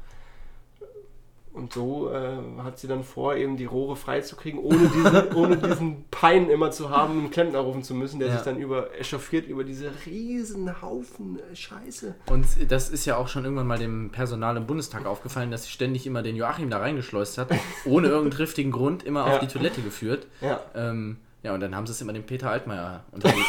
und 1.55 1.73
so 1.73 2.11
äh, 2.11 2.37
hat 2.65 2.81
sie 2.81 2.89
dann 2.89 3.05
vor, 3.05 3.37
eben 3.37 3.57
die 3.57 3.65
Rohre 3.65 3.95
freizukriegen, 3.95 4.59
ohne 4.59 4.89
diesen, 4.89 5.33
ohne 5.35 5.57
diesen 5.57 6.05
Pein 6.11 6.51
immer 6.51 6.73
zu 6.73 6.91
haben, 6.91 7.21
einen 7.21 7.31
Klempner 7.31 7.61
rufen 7.61 7.85
zu 7.85 7.95
müssen, 7.95 8.19
der 8.19 8.29
ja. 8.29 8.35
sich 8.35 8.43
dann 8.43 8.59
über 8.59 8.93
echauffiert 8.99 9.47
über 9.47 9.63
diese 9.63 9.93
riesen 10.05 10.83
Haufen 10.83 11.39
äh, 11.39 11.55
Scheiße. 11.55 12.17
Und 12.29 12.45
das 12.69 12.91
ist 12.91 13.05
ja 13.05 13.17
auch 13.17 13.29
schon 13.29 13.45
irgendwann 13.45 13.69
mal 13.69 13.79
dem 13.79 14.11
Personal 14.11 14.57
im 14.57 14.67
Bundestag 14.67 15.07
aufgefallen, 15.07 15.53
dass 15.53 15.65
sie 15.65 15.71
ständig 15.71 16.09
immer 16.09 16.23
den 16.23 16.35
Joachim 16.35 16.71
da 16.71 16.79
reingeschleust 16.79 17.39
hat, 17.39 17.51
ohne 17.85 18.09
irgendeinen 18.09 18.31
triftigen 18.37 18.73
Grund, 18.73 19.05
immer 19.05 19.25
ja. 19.25 19.35
auf 19.35 19.39
die 19.39 19.47
Toilette 19.47 19.81
geführt. 19.81 20.27
Ja. 20.41 20.61
Ähm, 20.75 21.19
ja, 21.45 21.55
und 21.55 21.61
dann 21.61 21.77
haben 21.77 21.87
sie 21.87 21.93
es 21.93 22.01
immer 22.01 22.13
dem 22.13 22.25
Peter 22.25 22.51
Altmaier 22.51 23.05
unterlegt. 23.13 23.47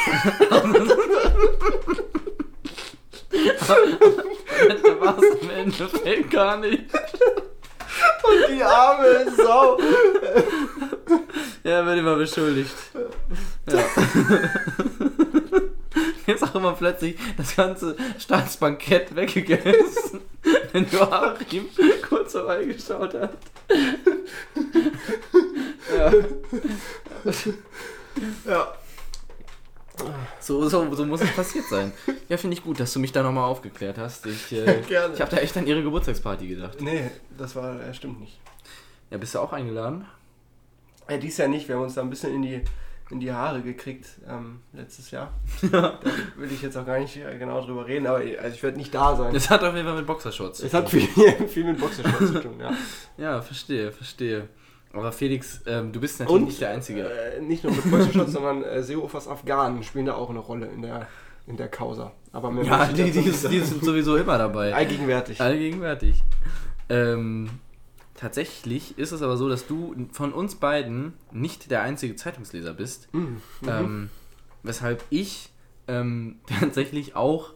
da 4.83 4.99
war 4.99 5.17
es 5.17 5.41
am 5.41 5.49
Endeffekt 5.49 6.29
gar 6.29 6.57
nicht. 6.57 6.83
Und 8.23 8.55
die 8.55 8.63
arme 8.63 9.31
Sau. 9.35 9.77
Ja, 11.63 11.85
wird 11.85 11.97
immer 11.97 12.15
beschuldigt. 12.15 12.75
Ja. 13.71 13.83
Jetzt 16.27 16.43
auch 16.43 16.55
immer 16.55 16.73
plötzlich 16.73 17.15
das 17.37 17.55
ganze 17.55 17.95
Staatsbankett 18.19 19.15
weggegessen, 19.15 20.21
wenn 20.71 20.87
Joachim 20.89 21.69
kurz 22.07 22.31
vorbeigeschaut 22.33 23.13
hat. 23.13 23.37
Ja. 25.95 26.11
Ja. 28.45 28.73
So, 30.39 30.67
so, 30.67 30.93
so 30.93 31.05
muss 31.05 31.21
es 31.21 31.31
passiert 31.31 31.65
sein. 31.65 31.91
Ja, 32.29 32.37
finde 32.37 32.57
ich 32.57 32.63
gut, 32.63 32.79
dass 32.79 32.93
du 32.93 32.99
mich 32.99 33.11
da 33.11 33.23
nochmal 33.23 33.45
aufgeklärt 33.45 33.97
hast. 33.97 34.25
Ich, 34.25 34.51
äh, 34.51 34.81
Gerne. 34.87 35.13
ich 35.13 35.21
habe 35.21 35.31
da 35.31 35.37
echt 35.37 35.55
an 35.57 35.65
ihre 35.67 35.83
Geburtstagsparty 35.83 36.47
gedacht. 36.47 36.81
Nee, 36.81 37.09
das 37.37 37.55
war, 37.55 37.81
äh, 37.81 37.93
stimmt 37.93 38.19
nicht. 38.19 38.39
Ja, 39.09 39.17
bist 39.17 39.35
du 39.35 39.39
auch 39.39 39.53
eingeladen? 39.53 40.05
Ja, 41.09 41.17
dies 41.17 41.37
Jahr 41.37 41.47
nicht. 41.47 41.67
Wir 41.67 41.75
haben 41.75 41.83
uns 41.83 41.95
da 41.95 42.01
ein 42.01 42.09
bisschen 42.09 42.33
in 42.33 42.41
die, 42.41 42.61
in 43.11 43.19
die 43.19 43.31
Haare 43.31 43.61
gekriegt 43.61 44.07
ähm, 44.27 44.61
letztes 44.73 45.11
Jahr. 45.11 45.31
da 45.71 45.99
will 46.35 46.51
ich 46.51 46.61
jetzt 46.61 46.75
auch 46.77 46.85
gar 46.85 46.99
nicht 46.99 47.15
äh, 47.17 47.37
genau 47.37 47.63
drüber 47.63 47.87
reden, 47.87 48.07
aber 48.07 48.17
also 48.17 48.55
ich 48.55 48.63
werde 48.63 48.77
nicht 48.77 48.93
da 48.93 49.15
sein. 49.15 49.33
Das 49.33 49.49
hat 49.49 49.63
auf 49.63 49.75
jeden 49.75 49.87
Fall 49.87 49.97
mit 49.97 50.07
Boxershorts 50.07 50.59
zu 50.59 50.63
tun. 50.63 50.67
Es 50.67 50.73
hat 50.73 50.89
viel, 50.89 51.07
viel 51.47 51.63
mit 51.63 51.79
Boxershorts 51.79 52.27
zu 52.27 52.41
tun, 52.41 52.59
ja. 52.59 52.73
Ja, 53.17 53.41
verstehe, 53.41 53.91
verstehe. 53.91 54.49
Aber 54.95 55.11
Felix, 55.11 55.61
ähm, 55.65 55.91
du 55.91 55.99
bist 55.99 56.19
natürlich 56.19 56.41
Und 56.41 56.47
nicht 56.47 56.61
der 56.61 56.69
Einzige. 56.71 57.09
Äh, 57.09 57.41
nicht 57.41 57.63
nur 57.63 57.73
mit 57.73 57.89
Preußenschutz, 57.89 58.31
sondern 58.33 58.63
äh, 58.63 58.81
Seehofers 58.81 59.27
Afghanen 59.27 59.83
spielen 59.83 60.05
da 60.05 60.15
auch 60.15 60.29
eine 60.29 60.39
Rolle 60.39 60.67
in 60.67 60.81
der, 60.81 61.07
in 61.47 61.57
der 61.57 61.67
Causa. 61.67 62.11
Aber 62.31 62.51
ja, 62.63 62.85
die, 62.87 63.11
die, 63.11 63.19
nicht 63.19 63.51
die 63.51 63.59
sind 63.59 63.83
sowieso 63.83 64.17
immer 64.17 64.37
dabei. 64.37 64.73
allgegenwärtig. 64.73 65.39
Allgegenwärtig. 65.39 66.23
Ähm, 66.89 67.49
tatsächlich 68.15 68.97
ist 68.97 69.11
es 69.11 69.21
aber 69.21 69.37
so, 69.37 69.49
dass 69.49 69.67
du 69.67 69.95
von 70.11 70.33
uns 70.33 70.55
beiden 70.55 71.13
nicht 71.31 71.71
der 71.71 71.81
einzige 71.81 72.15
Zeitungsleser 72.15 72.73
bist. 72.73 73.13
Mhm. 73.13 73.41
Ähm, 73.67 74.09
weshalb 74.63 75.03
ich 75.09 75.49
ähm, 75.87 76.39
tatsächlich 76.59 77.15
auch 77.15 77.51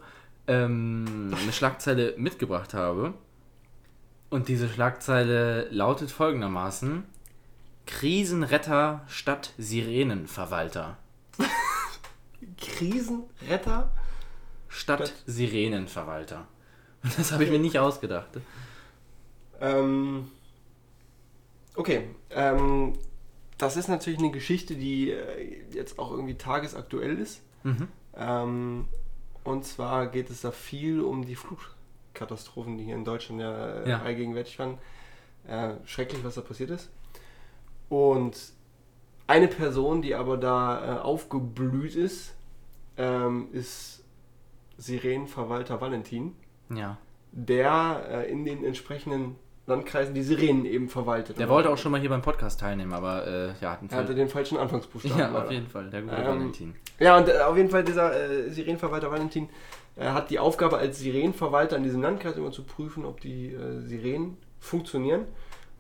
ähm, 0.48 1.34
eine 1.42 1.52
Schlagzeile 1.52 2.16
mitgebracht 2.18 2.74
habe. 2.74 3.14
Und 4.30 4.48
diese 4.48 4.70
Schlagzeile 4.70 5.68
lautet 5.72 6.12
folgendermaßen: 6.12 7.04
Krisenretter 8.00 9.04
statt 9.08 9.54
Sirenenverwalter. 9.58 10.98
Krisenretter? 12.58 13.92
Statt 14.68 15.08
Statt- 15.08 15.14
Sirenenverwalter. 15.26 16.48
Und 17.04 17.18
das 17.18 17.32
habe 17.32 17.44
ich 17.46 17.50
mir 17.52 17.60
nicht 17.60 17.80
ausgedacht. 17.80 18.28
Ähm, 19.62 20.30
okay, 21.76 22.10
ähm, 22.30 22.94
das 23.58 23.78
ist 23.78 23.88
natürlich 23.88 24.20
eine 24.20 24.32
Geschichte, 24.32 24.76
die 24.76 25.12
äh, 25.12 25.64
jetzt 25.74 25.98
auch 26.00 26.12
irgendwie 26.12 26.36
tagesaktuell 26.36 27.18
ist. 27.18 27.42
Mhm. 27.64 27.88
Ähm, 28.16 28.88
und 29.44 29.66
zwar 29.66 30.08
geht 30.08 30.30
es 30.30 30.42
da 30.42 30.52
viel 30.52 31.02
um 31.02 31.26
die 31.26 31.36
Flutkatastrophen, 31.36 32.78
die 32.78 32.86
hier 32.86 32.96
in 32.96 33.06
Deutschland 33.06 33.42
ja, 33.42 33.68
äh, 33.82 33.90
Ja. 33.90 34.02
allgegenwärtig 34.02 34.60
waren. 34.60 34.78
Äh, 35.48 35.76
schrecklich, 35.86 36.24
was 36.24 36.36
da 36.36 36.42
passiert 36.42 36.70
ist. 36.70 36.90
Und 37.90 38.38
eine 39.28 39.48
Person, 39.48 40.02
die 40.02 40.16
aber 40.16 40.38
da 40.38 40.98
äh, 40.98 41.00
aufgeblüht 41.00 41.96
ist, 41.96 42.36
ähm, 42.98 43.48
ist 43.52 44.04
Sirenenverwalter 44.78 45.82
Valentin, 45.82 46.36
Ja. 46.74 46.98
der 47.32 48.06
äh, 48.10 48.32
in 48.32 48.46
den 48.46 48.64
entsprechenden 48.64 49.36
Landkreisen 49.68 50.16
die 50.16 50.24
Sirenen 50.24 50.66
eben 50.66 50.90
verwaltet. 50.90 51.38
Der 51.38 51.48
wollte 51.48 51.70
auch 51.70 51.78
schon 51.78 51.92
mal 51.92 52.00
hier 52.02 52.10
beim 52.10 52.24
Podcast 52.24 52.60
teilnehmen, 52.60 52.92
aber 52.94 53.28
äh, 53.28 53.48
ja, 53.62 53.72
hat 53.72 53.80
Er 53.92 53.98
hatte 54.00 54.16
den 54.16 54.28
falschen 54.30 54.58
Anfangsbuchstaben. 54.58 55.20
Ja, 55.20 55.28
leider. 55.28 55.46
auf 55.46 55.52
jeden 55.52 55.68
Fall, 55.68 55.90
der 55.92 56.02
gute 56.02 56.16
Ähm, 56.16 56.26
Valentin. 56.26 56.76
Ja, 57.00 57.18
und 57.18 57.30
äh, 57.30 57.40
auf 57.42 57.56
jeden 57.56 57.70
Fall 57.70 57.84
dieser 57.84 58.14
äh, 58.20 58.50
Sirenenverwalter 58.50 59.12
Valentin 59.12 59.48
äh, 59.96 60.06
hat 60.10 60.32
die 60.32 60.40
Aufgabe 60.40 60.78
als 60.80 61.00
Sirenenverwalter 61.00 61.78
in 61.78 61.84
diesem 61.84 62.02
Landkreis 62.02 62.36
immer 62.36 62.52
zu 62.52 62.64
prüfen, 62.64 63.06
ob 63.06 63.22
die 63.22 63.56
Sirenen 63.86 64.38
funktionieren. 64.60 65.26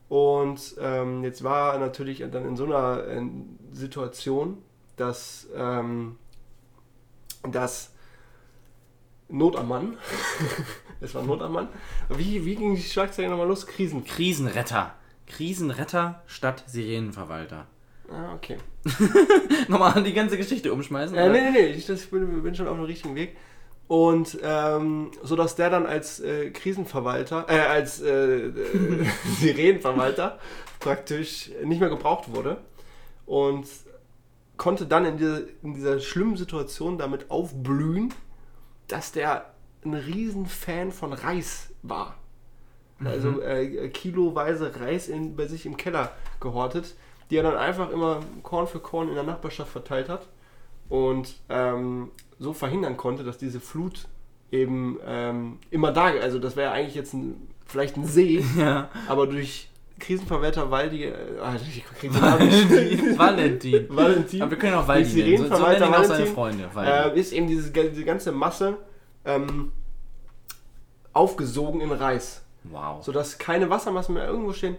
Und 0.10 0.76
ähm, 0.82 1.24
jetzt 1.24 1.44
war 1.44 1.74
er 1.74 1.80
natürlich 1.80 2.26
dann 2.32 2.46
in 2.46 2.58
so 2.58 2.66
einer 2.66 3.04
Situation, 3.72 4.58
dass, 4.98 5.48
ähm, 5.56 6.18
dass 7.44 7.94
Not 9.30 9.56
am 9.56 9.68
Mann, 9.68 9.98
es 11.00 11.14
war 11.14 11.22
Not 11.22 11.44
am 11.44 11.54
Mann, 11.54 11.68
wie, 12.10 12.44
wie 12.44 12.56
ging 12.56 12.76
die 12.76 12.82
Schlagzeile 12.82 13.30
nochmal 13.30 13.48
los? 13.48 13.68
Krisen. 13.68 14.04
Krisenretter. 14.04 14.96
Krisenretter 15.28 16.24
statt 16.26 16.64
Sirenenverwalter. 16.66 17.68
Ah, 18.12 18.34
okay. 18.34 18.58
Nochmal 19.68 20.02
die 20.02 20.14
ganze 20.14 20.38
Geschichte 20.38 20.74
umschmeißen? 20.74 21.16
Äh, 21.16 21.22
oder? 21.22 21.32
nee, 21.32 21.42
nee, 21.42 21.52
nee, 21.52 21.66
ich 21.68 21.86
das 21.86 22.08
bin, 22.08 22.42
bin 22.42 22.56
schon 22.56 22.68
auf 22.68 22.76
dem 22.76 22.86
richtigen 22.86 23.14
Weg. 23.14 23.38
Und 23.90 24.38
ähm, 24.44 25.10
so 25.24 25.36
dass 25.36 25.56
der 25.56 25.72
dann 25.72 25.88
als 25.88 26.20
äh, 26.20 26.52
Krisenverwalter, 26.52 27.48
äh, 27.50 27.58
als 27.58 28.00
äh, 28.00 28.46
äh, 28.46 28.54
Sirenenverwalter 29.40 30.38
praktisch 30.80 31.50
nicht 31.64 31.80
mehr 31.80 31.90
gebraucht 31.90 32.32
wurde 32.32 32.58
und 33.26 33.66
konnte 34.58 34.86
dann 34.86 35.06
in 35.06 35.18
dieser, 35.18 35.42
in 35.64 35.74
dieser 35.74 36.00
schlimmen 36.00 36.38
Situation 36.38 37.00
damit 37.00 37.32
aufblühen, 37.32 38.14
dass 38.88 39.12
der 39.12 39.54
ein 39.84 39.96
Riesenfan 39.96 40.92
von 40.92 41.12
Reis 41.12 41.72
war. 41.82 42.16
Also 43.04 43.42
äh, 43.42 43.90
kiloweise 43.90 44.80
Reis 44.80 45.08
in, 45.08 45.36
bei 45.36 45.48
sich 45.48 45.66
im 45.66 45.78
Keller 45.78 46.12
gehortet, 46.40 46.94
die 47.32 47.38
er 47.38 47.44
dann 47.44 47.58
einfach 47.58 47.90
immer 47.90 48.20
Korn 48.44 48.68
für 48.68 48.82
Korn 48.82 49.10
in 49.10 49.16
der 49.16 49.24
Nachbarschaft 49.24 49.72
verteilt 49.72 50.10
hat 50.10 50.28
und 50.90 51.36
ähm, 51.50 52.12
so 52.40 52.54
verhindern 52.54 52.98
konnte, 52.98 53.24
dass 53.24 53.38
diese 53.38 53.60
Flut 53.60 54.08
eben 54.52 55.00
ähm, 55.06 55.60
immer 55.70 55.92
da, 55.92 56.06
also 56.06 56.40
das 56.40 56.56
wäre 56.56 56.72
eigentlich 56.72 56.96
jetzt 56.96 57.14
ein, 57.14 57.48
vielleicht 57.66 57.98
ein 57.98 58.06
See, 58.06 58.44
Ja. 58.58 58.90
aber 59.08 59.28
durch 59.28 59.70
Krisenverwalter 60.00 60.72
Waldi, 60.72 61.04
äh, 61.04 61.14
Namen 62.10 62.48
nicht. 62.48 63.18
Valentin. 63.18 63.86
Valentin, 63.90 64.42
Aber 64.42 64.52
wir 64.52 64.58
können 64.58 64.76
auch 64.76 64.88
Waldi 64.88 65.24
nennen. 65.24 65.50
So, 65.50 65.56
so 65.56 65.68
nennen 65.68 65.84
auch 65.84 66.04
seine 66.04 66.34
Valentin, 66.34 66.34
Freunde. 66.34 66.70
Äh, 66.78 67.20
ist 67.20 67.34
eben 67.34 67.48
diese, 67.48 67.70
diese 67.70 68.06
ganze 68.06 68.32
Masse 68.32 68.78
ähm, 69.26 69.72
aufgesogen 71.12 71.82
in 71.82 71.92
Reis, 71.92 72.42
wow. 72.64 73.04
sodass 73.04 73.38
keine 73.38 73.70
Wassermassen 73.70 74.16
mehr 74.16 74.28
irgendwo 74.28 74.54
stehen. 74.54 74.78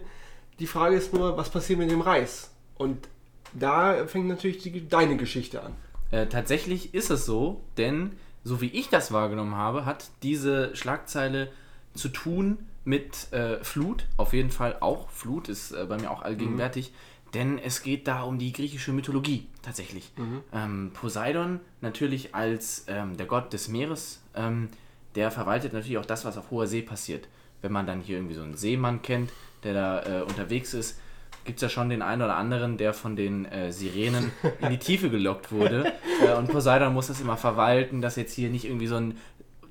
Die 0.59 0.67
Frage 0.67 0.95
ist 0.95 1.13
nur, 1.13 1.37
was 1.37 1.49
passiert 1.49 1.79
mit 1.79 1.91
dem 1.91 2.01
Reis? 2.01 2.51
Und 2.77 3.07
da 3.53 4.07
fängt 4.07 4.27
natürlich 4.27 4.57
die, 4.59 4.87
deine 4.87 5.17
Geschichte 5.17 5.61
an. 5.61 5.75
Äh, 6.11 6.27
tatsächlich 6.27 6.93
ist 6.93 7.09
es 7.09 7.25
so, 7.25 7.61
denn 7.77 8.11
so 8.43 8.61
wie 8.61 8.67
ich 8.67 8.89
das 8.89 9.11
wahrgenommen 9.11 9.55
habe, 9.55 9.85
hat 9.85 10.09
diese 10.23 10.75
Schlagzeile 10.75 11.51
zu 11.93 12.09
tun 12.09 12.59
mit 12.83 13.31
äh, 13.31 13.63
Flut. 13.63 14.05
Auf 14.17 14.33
jeden 14.33 14.49
Fall 14.49 14.77
auch. 14.79 15.09
Flut 15.09 15.49
ist 15.49 15.71
äh, 15.71 15.85
bei 15.87 15.97
mir 15.97 16.11
auch 16.11 16.21
allgegenwärtig. 16.21 16.91
Denn 17.33 17.59
es 17.59 17.81
geht 17.81 18.07
da 18.07 18.23
um 18.23 18.39
die 18.39 18.51
griechische 18.51 18.91
Mythologie 18.91 19.47
tatsächlich. 19.61 20.11
Ähm, 20.53 20.91
Poseidon 20.93 21.61
natürlich 21.79 22.35
als 22.35 22.85
ähm, 22.87 23.15
der 23.15 23.25
Gott 23.25 23.53
des 23.53 23.69
Meeres, 23.69 24.21
ähm, 24.35 24.67
der 25.15 25.31
verwaltet 25.31 25.71
natürlich 25.71 25.97
auch 25.97 26.05
das, 26.05 26.25
was 26.25 26.37
auf 26.37 26.51
hoher 26.51 26.67
See 26.67 26.81
passiert. 26.81 27.27
Wenn 27.61 27.71
man 27.71 27.85
dann 27.85 28.01
hier 28.01 28.17
irgendwie 28.17 28.35
so 28.35 28.41
einen 28.41 28.57
Seemann 28.57 29.01
kennt, 29.01 29.31
der 29.63 29.73
da 29.73 30.03
äh, 30.03 30.21
unterwegs 30.23 30.73
ist, 30.73 30.99
gibt 31.43 31.57
es 31.57 31.61
ja 31.61 31.69
schon 31.69 31.89
den 31.89 32.01
einen 32.01 32.21
oder 32.21 32.35
anderen, 32.35 32.77
der 32.77 32.93
von 32.93 33.15
den 33.15 33.45
äh, 33.45 33.71
Sirenen 33.71 34.31
in 34.61 34.69
die 34.69 34.77
Tiefe 34.77 35.09
gelockt 35.09 35.51
wurde. 35.51 35.93
Äh, 36.21 36.37
und 36.37 36.49
Poseidon 36.49 36.93
muss 36.93 37.07
das 37.07 37.19
immer 37.19 37.35
verwalten, 37.35 37.99
dass 37.99 38.15
jetzt 38.15 38.33
hier 38.33 38.51
nicht 38.51 38.65
irgendwie 38.65 38.85
so 38.85 38.95
ein 38.95 39.17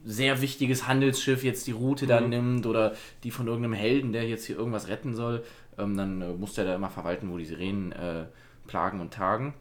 sehr 0.04 0.40
wichtiges 0.40 0.88
Handelsschiff 0.88 1.44
jetzt 1.44 1.68
die 1.68 1.72
Route 1.72 2.08
dann 2.08 2.28
nimmt 2.28 2.66
oder 2.66 2.94
die 3.22 3.30
von 3.30 3.46
irgendeinem 3.46 3.74
Helden, 3.74 4.12
der 4.12 4.26
jetzt 4.28 4.46
hier 4.46 4.56
irgendwas 4.56 4.88
retten 4.88 5.14
soll. 5.14 5.44
Ähm, 5.78 5.96
dann 5.96 6.22
äh, 6.22 6.32
muss 6.32 6.54
der 6.54 6.64
da 6.64 6.74
immer 6.74 6.90
verwalten, 6.90 7.30
wo 7.30 7.38
die 7.38 7.44
Sirenen 7.44 7.92
äh, 7.92 8.24
plagen 8.66 9.00
und 9.00 9.12
tagen. 9.14 9.54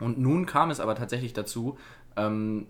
Und 0.00 0.18
nun 0.18 0.46
kam 0.46 0.70
es 0.70 0.80
aber 0.80 0.94
tatsächlich 0.94 1.32
dazu, 1.32 1.78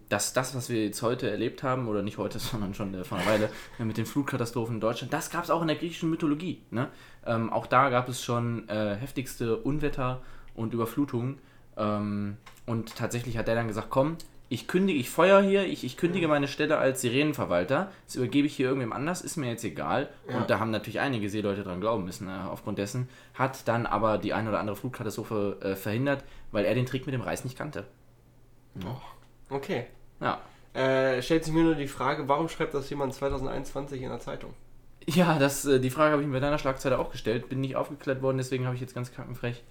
dass 0.08 0.32
das, 0.32 0.54
was 0.54 0.68
wir 0.68 0.84
jetzt 0.84 1.02
heute 1.02 1.30
erlebt 1.30 1.62
haben, 1.62 1.88
oder 1.88 2.02
nicht 2.02 2.18
heute, 2.18 2.38
sondern 2.38 2.74
schon 2.74 3.04
vor 3.04 3.18
einer 3.18 3.26
Weile, 3.26 3.50
mit 3.78 3.96
den 3.96 4.06
Flutkatastrophen 4.06 4.76
in 4.76 4.80
Deutschland, 4.80 5.12
das 5.12 5.30
gab 5.30 5.44
es 5.44 5.50
auch 5.50 5.62
in 5.62 5.68
der 5.68 5.76
griechischen 5.76 6.10
Mythologie. 6.10 6.62
Ne? 6.70 6.88
Ähm, 7.26 7.52
auch 7.52 7.66
da 7.66 7.90
gab 7.90 8.08
es 8.08 8.22
schon 8.22 8.68
äh, 8.68 8.96
heftigste 8.96 9.56
Unwetter 9.56 10.22
und 10.54 10.74
Überflutungen. 10.74 11.38
Ähm, 11.76 12.36
und 12.66 12.96
tatsächlich 12.96 13.38
hat 13.38 13.48
der 13.48 13.54
dann 13.54 13.68
gesagt, 13.68 13.88
komm, 13.90 14.16
ich 14.50 14.66
kündige, 14.66 14.98
ich 14.98 15.10
feuer 15.10 15.42
hier, 15.42 15.66
ich, 15.66 15.84
ich 15.84 15.96
kündige 15.96 16.26
meine 16.26 16.48
Stelle 16.48 16.78
als 16.78 17.02
Sirenenverwalter, 17.02 17.90
das 18.06 18.16
übergebe 18.16 18.46
ich 18.46 18.56
hier 18.56 18.68
irgendwem 18.68 18.92
anders, 18.92 19.20
ist 19.20 19.36
mir 19.36 19.48
jetzt 19.50 19.64
egal. 19.64 20.08
Ja. 20.28 20.38
Und 20.38 20.48
da 20.50 20.58
haben 20.58 20.70
natürlich 20.70 21.00
einige 21.00 21.28
Seeleute 21.28 21.62
dran 21.62 21.80
glauben 21.80 22.04
müssen, 22.04 22.28
äh, 22.28 22.32
aufgrund 22.48 22.78
dessen, 22.78 23.08
hat 23.34 23.68
dann 23.68 23.86
aber 23.86 24.18
die 24.18 24.32
eine 24.32 24.48
oder 24.48 24.60
andere 24.60 24.76
Flutkatastrophe 24.76 25.58
äh, 25.60 25.76
verhindert, 25.76 26.24
weil 26.50 26.64
er 26.64 26.74
den 26.74 26.86
Trick 26.86 27.06
mit 27.06 27.14
dem 27.14 27.20
Reis 27.20 27.44
nicht 27.44 27.58
kannte. 27.58 27.84
Okay. 29.50 29.86
Ja. 30.20 30.40
Äh, 30.74 31.22
stellt 31.22 31.44
sich 31.44 31.54
mir 31.54 31.62
nur 31.62 31.74
die 31.74 31.88
Frage, 31.88 32.28
warum 32.28 32.48
schreibt 32.48 32.74
das 32.74 32.90
jemand 32.90 33.14
2021 33.14 34.02
in 34.02 34.10
der 34.10 34.20
Zeitung? 34.20 34.54
Ja, 35.06 35.38
das, 35.38 35.64
äh, 35.64 35.80
die 35.80 35.90
Frage 35.90 36.12
habe 36.12 36.22
ich 36.22 36.28
mir 36.28 36.34
bei 36.34 36.40
deiner 36.40 36.58
Schlagzeile 36.58 36.98
auch 36.98 37.10
gestellt. 37.10 37.48
Bin 37.48 37.60
nicht 37.60 37.76
aufgeklärt 37.76 38.20
worden, 38.20 38.36
deswegen 38.36 38.66
habe 38.66 38.74
ich 38.74 38.80
jetzt 38.80 38.94
ganz 38.94 39.10
krankenfrech 39.10 39.62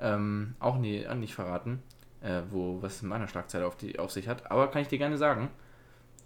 ähm, 0.00 0.54
auch 0.58 0.78
nie, 0.78 0.98
äh, 0.98 1.14
nicht 1.14 1.34
verraten, 1.34 1.82
äh, 2.22 2.42
wo 2.50 2.82
was 2.82 3.02
in 3.02 3.08
meiner 3.08 3.28
Schlagzeile 3.28 3.66
auf, 3.66 3.76
die, 3.76 3.98
auf 3.98 4.10
sich 4.10 4.28
hat. 4.28 4.50
Aber 4.50 4.68
kann 4.68 4.82
ich 4.82 4.88
dir 4.88 4.98
gerne 4.98 5.18
sagen. 5.18 5.50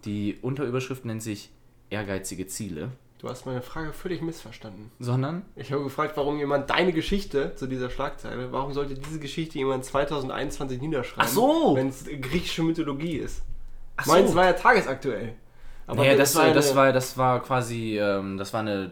Die 0.04 0.38
Unterüberschrift 0.40 1.04
nennt 1.04 1.22
sich 1.22 1.50
Ehrgeizige 1.90 2.46
Ziele, 2.46 2.90
Du 3.24 3.30
hast 3.30 3.46
meine 3.46 3.62
Frage 3.62 3.94
völlig 3.94 4.20
missverstanden. 4.20 4.90
sondern 5.00 5.46
Ich 5.56 5.72
habe 5.72 5.82
gefragt, 5.82 6.14
warum 6.18 6.36
jemand 6.36 6.68
deine 6.68 6.92
Geschichte 6.92 7.54
zu 7.54 7.66
dieser 7.66 7.88
Schlagzeile, 7.88 8.52
warum 8.52 8.74
sollte 8.74 8.96
diese 8.96 9.18
Geschichte 9.18 9.56
jemand 9.56 9.86
2021 9.86 10.78
niederschreiben, 10.78 11.26
Ach 11.26 11.32
so. 11.32 11.72
wenn 11.74 11.88
es 11.88 12.04
griechische 12.04 12.62
Mythologie 12.62 13.16
ist? 13.16 13.42
Ach 13.96 14.04
Meins 14.04 14.34
war 14.34 14.44
ja 14.44 14.52
tagesaktuell. 14.52 15.36
Aber 15.86 16.04
ja, 16.04 16.16
das, 16.16 16.36
war 16.36 16.52
das, 16.52 16.76
war, 16.76 16.92
das 16.92 17.16
war 17.16 17.42
quasi, 17.42 17.98
ähm, 17.98 18.36
das 18.36 18.52
war 18.52 18.60
eine 18.60 18.90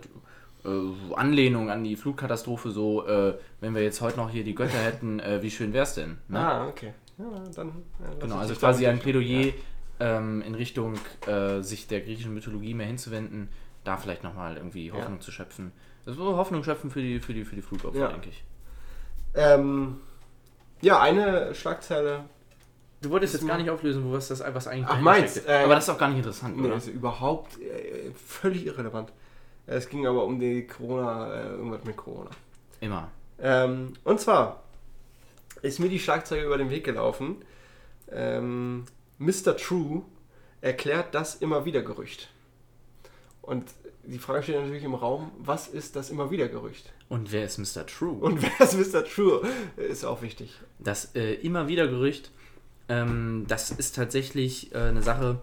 äh, 0.64 1.14
Anlehnung 1.14 1.68
an 1.68 1.84
die 1.84 1.94
Flutkatastrophe, 1.94 2.70
so, 2.70 3.06
äh, 3.06 3.34
wenn 3.60 3.74
wir 3.74 3.82
jetzt 3.82 4.00
heute 4.00 4.16
noch 4.16 4.30
hier 4.30 4.44
die 4.44 4.54
Götter 4.54 4.78
hätten, 4.82 5.20
äh, 5.20 5.42
wie 5.42 5.50
schön 5.50 5.74
wär's 5.74 5.94
denn? 5.94 6.16
Ne? 6.28 6.38
Ah, 6.38 6.68
okay. 6.68 6.94
Ja, 7.18 7.26
dann, 7.54 7.68
ja, 8.00 8.14
Genau, 8.18 8.36
also 8.36 8.54
quasi 8.54 8.86
ein 8.86 8.98
Plädoyer 8.98 9.52
ähm, 10.00 10.40
in 10.40 10.54
Richtung 10.54 10.94
äh, 11.26 11.60
sich 11.60 11.86
der 11.86 12.00
griechischen 12.00 12.32
Mythologie 12.32 12.72
mehr 12.72 12.86
hinzuwenden, 12.86 13.50
da 13.84 13.96
vielleicht 13.96 14.22
nochmal 14.24 14.56
irgendwie 14.56 14.92
Hoffnung 14.92 15.20
zu 15.20 15.30
schöpfen. 15.32 15.72
Also 16.06 16.36
Hoffnung 16.36 16.64
schöpfen 16.64 16.90
für 16.90 17.00
die, 17.00 17.20
für 17.20 17.34
die, 17.34 17.44
für 17.44 17.56
die 17.56 17.62
Flutopfer, 17.62 17.98
Ja. 17.98 18.08
denke 18.08 18.28
ich. 18.30 18.44
Ähm, 19.34 20.00
ja, 20.80 21.00
eine 21.00 21.54
Schlagzeile. 21.54 22.24
Du 23.00 23.10
wolltest 23.10 23.34
jetzt 23.34 23.46
gar 23.46 23.58
nicht 23.58 23.70
auflösen, 23.70 24.04
wo 24.04 24.12
was 24.12 24.28
das 24.28 24.40
was 24.54 24.68
eigentlich 24.68 24.86
Ach, 24.88 25.00
meins, 25.00 25.36
äh, 25.46 25.62
Aber 25.64 25.74
das 25.74 25.84
ist 25.84 25.90
auch 25.90 25.98
gar 25.98 26.08
nicht 26.08 26.18
interessant, 26.18 26.56
Nee, 26.56 26.68
oder? 26.68 26.76
ist 26.76 26.86
überhaupt 26.88 27.60
äh, 27.60 28.10
völlig 28.14 28.66
irrelevant. 28.66 29.12
Es 29.66 29.88
ging 29.88 30.06
aber 30.06 30.24
um 30.24 30.38
die 30.38 30.66
Corona, 30.66 31.34
äh, 31.34 31.48
irgendwas 31.50 31.84
mit 31.84 31.96
Corona. 31.96 32.30
Immer. 32.80 33.10
Ähm, 33.40 33.94
und 34.04 34.20
zwar 34.20 34.62
ist 35.62 35.78
mir 35.80 35.88
die 35.88 35.98
Schlagzeile 35.98 36.44
über 36.44 36.58
den 36.58 36.70
Weg 36.70 36.84
gelaufen. 36.84 37.36
Ähm, 38.10 38.84
Mr. 39.18 39.56
True 39.56 40.02
erklärt 40.60 41.14
das 41.14 41.36
immer 41.36 41.64
wieder 41.64 41.82
Gerücht. 41.82 42.28
Und 43.42 43.64
die 44.04 44.18
Frage 44.18 44.42
steht 44.42 44.56
natürlich 44.56 44.84
im 44.84 44.94
Raum, 44.94 45.30
was 45.38 45.68
ist 45.68 45.96
das 45.96 46.10
immer 46.10 46.30
wieder 46.30 46.48
Gerücht? 46.48 46.92
Und 47.08 47.32
wer 47.32 47.44
ist 47.44 47.58
Mr. 47.58 47.86
True? 47.86 48.12
Und 48.12 48.42
wer 48.58 48.60
ist 48.60 48.94
Mr. 48.94 49.04
True? 49.04 49.42
Ist 49.76 50.04
auch 50.04 50.22
wichtig. 50.22 50.58
Das 50.78 51.14
äh, 51.14 51.34
immer 51.34 51.68
wieder 51.68 51.86
Gerücht, 51.88 52.30
ähm, 52.88 53.44
das 53.48 53.70
ist 53.70 53.94
tatsächlich 53.96 54.74
äh, 54.74 54.78
eine 54.78 55.02
Sache, 55.02 55.40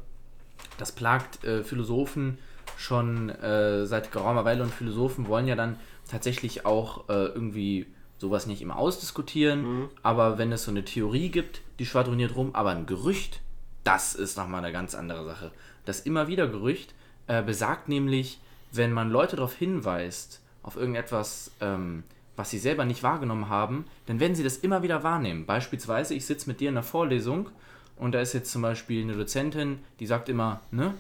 das 0.77 0.91
plagt 0.91 1.43
äh, 1.43 1.63
Philosophen 1.63 2.37
schon 2.77 3.29
äh, 3.29 3.85
seit 3.85 4.11
geraumer 4.11 4.45
Weile 4.45 4.63
und 4.63 4.73
Philosophen 4.73 5.27
wollen 5.27 5.47
ja 5.47 5.55
dann 5.55 5.77
tatsächlich 6.09 6.65
auch 6.65 7.09
äh, 7.09 7.25
irgendwie 7.25 7.87
sowas 8.17 8.47
nicht 8.47 8.61
immer 8.61 8.77
ausdiskutieren, 8.77 9.89
aber 10.03 10.37
wenn 10.37 10.51
es 10.51 10.63
so 10.63 10.71
eine 10.71 10.83
Theorie 10.83 11.29
gibt, 11.29 11.61
die 11.79 11.85
schwadroniert 11.85 12.35
rum, 12.35 12.53
aber 12.53 12.71
ein 12.71 12.85
Gerücht, 12.85 13.41
das 13.85 14.13
ist 14.13 14.37
nochmal 14.37 14.63
eine 14.63 14.73
ganz 14.73 14.93
andere 14.93 15.25
Sache. 15.25 15.51
Das 15.85 16.01
immer 16.01 16.27
wieder 16.27 16.47
Gerücht 16.47 16.93
äh, 17.29 17.41
besagt 17.41 17.87
nämlich, 17.87 18.39
wenn 18.73 18.91
man 18.91 19.09
Leute 19.09 19.37
darauf 19.37 19.53
hinweist, 19.55 20.41
auf 20.63 20.75
irgendetwas, 20.75 21.51
ähm, 21.61 22.03
was 22.35 22.49
sie 22.49 22.59
selber 22.59 22.83
nicht 22.85 23.01
wahrgenommen 23.03 23.47
haben, 23.49 23.85
dann 24.07 24.19
werden 24.19 24.35
sie 24.35 24.43
das 24.43 24.57
immer 24.57 24.83
wieder 24.83 25.03
wahrnehmen. 25.03 25.45
Beispielsweise, 25.45 26.13
ich 26.15 26.25
sitze 26.25 26.49
mit 26.49 26.59
dir 26.59 26.69
in 26.69 26.75
einer 26.75 26.83
Vorlesung 26.83 27.49
und 27.95 28.11
da 28.13 28.19
ist 28.19 28.33
jetzt 28.33 28.51
zum 28.51 28.61
Beispiel 28.61 29.03
eine 29.03 29.13
Dozentin, 29.15 29.79
die 29.99 30.05
sagt 30.05 30.27
immer, 30.29 30.59
ne? 30.71 30.93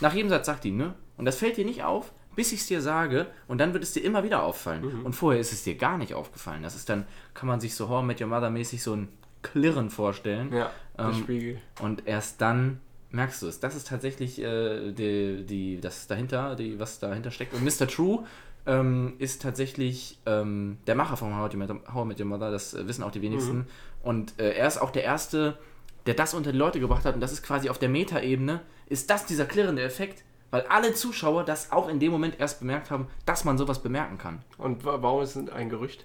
Nach 0.00 0.14
jedem 0.14 0.30
Satz 0.30 0.46
sagt 0.46 0.64
die, 0.64 0.72
ne? 0.72 0.94
Und 1.16 1.26
das 1.26 1.36
fällt 1.36 1.56
dir 1.56 1.64
nicht 1.64 1.84
auf, 1.84 2.12
bis 2.34 2.52
ich 2.52 2.60
es 2.60 2.66
dir 2.66 2.80
sage 2.80 3.26
und 3.46 3.58
dann 3.58 3.72
wird 3.74 3.82
es 3.84 3.92
dir 3.92 4.02
immer 4.04 4.24
wieder 4.24 4.42
auffallen. 4.42 5.02
Und 5.04 5.12
vorher 5.14 5.40
ist 5.40 5.52
es 5.52 5.64
dir 5.64 5.74
gar 5.76 5.98
nicht 5.98 6.14
aufgefallen. 6.14 6.62
Das 6.62 6.74
ist 6.74 6.88
dann, 6.88 7.04
kann 7.34 7.46
man 7.48 7.60
sich 7.60 7.74
so 7.74 7.88
Horror 7.88 8.02
mit 8.02 8.20
Your 8.20 8.28
Mother 8.28 8.50
mäßig 8.50 8.82
so 8.82 8.94
ein 8.94 9.08
Klirren 9.42 9.90
vorstellen. 9.90 10.52
Ja, 10.52 10.70
der 10.96 11.04
Ähm, 11.06 11.14
Spiegel. 11.14 11.58
Und 11.80 12.06
erst 12.06 12.40
dann 12.40 12.80
merkst 13.12 13.42
du 13.42 13.46
es. 13.46 13.60
Das 13.60 13.74
ist 13.76 13.88
tatsächlich 13.88 14.40
äh, 14.40 14.92
die, 14.92 15.44
die, 15.46 15.80
das 15.80 16.06
dahinter, 16.06 16.56
die, 16.56 16.78
was 16.80 16.98
dahinter 16.98 17.30
steckt. 17.30 17.54
Und 17.54 17.64
Mr. 17.64 17.86
True 17.86 18.24
ähm, 18.66 19.14
ist 19.18 19.42
tatsächlich 19.42 20.18
ähm, 20.26 20.78
der 20.86 20.94
Macher 20.94 21.16
von 21.16 21.36
How 21.36 21.52
I 21.52 21.56
Met 21.56 22.20
Your 22.20 22.26
Mother, 22.26 22.50
das 22.50 22.74
äh, 22.74 22.86
wissen 22.88 23.02
auch 23.04 23.10
die 23.10 23.22
wenigsten. 23.22 23.66
Und 24.02 24.38
äh, 24.40 24.52
er 24.54 24.66
ist 24.66 24.78
auch 24.78 24.90
der 24.90 25.04
Erste, 25.04 25.58
der 26.06 26.14
das 26.14 26.34
unter 26.34 26.52
die 26.52 26.58
Leute 26.58 26.80
gebracht 26.80 27.04
hat. 27.04 27.14
Und 27.14 27.20
das 27.20 27.32
ist 27.32 27.42
quasi 27.42 27.68
auf 27.70 27.78
der 27.78 27.88
Meta-Ebene, 27.88 28.60
ist 28.86 29.10
das 29.10 29.26
dieser 29.26 29.44
klirrende 29.46 29.82
Effekt, 29.82 30.24
weil 30.50 30.62
alle 30.68 30.92
Zuschauer 30.94 31.44
das 31.44 31.72
auch 31.72 31.88
in 31.88 31.98
dem 32.00 32.12
Moment 32.12 32.38
erst 32.38 32.60
bemerkt 32.60 32.90
haben, 32.90 33.06
dass 33.26 33.44
man 33.44 33.56
sowas 33.58 33.82
bemerken 33.82 34.18
kann. 34.18 34.40
Und 34.58 34.84
wa- 34.84 34.98
warum 35.00 35.22
ist 35.22 35.36
es 35.36 35.48
ein 35.50 35.68
Gerücht? 35.70 36.04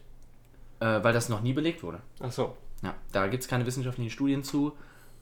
Äh, 0.80 1.04
weil 1.04 1.14
das 1.14 1.28
noch 1.30 1.42
nie 1.42 1.54
belegt 1.54 1.84
wurde. 1.84 2.02
Achso. 2.20 2.56
Ja, 2.84 2.94
da 3.12 3.28
gibt 3.28 3.42
es 3.44 3.50
keine 3.50 3.66
wissenschaftlichen 3.66 4.12
Studien 4.12 4.44
zu, 4.44 4.74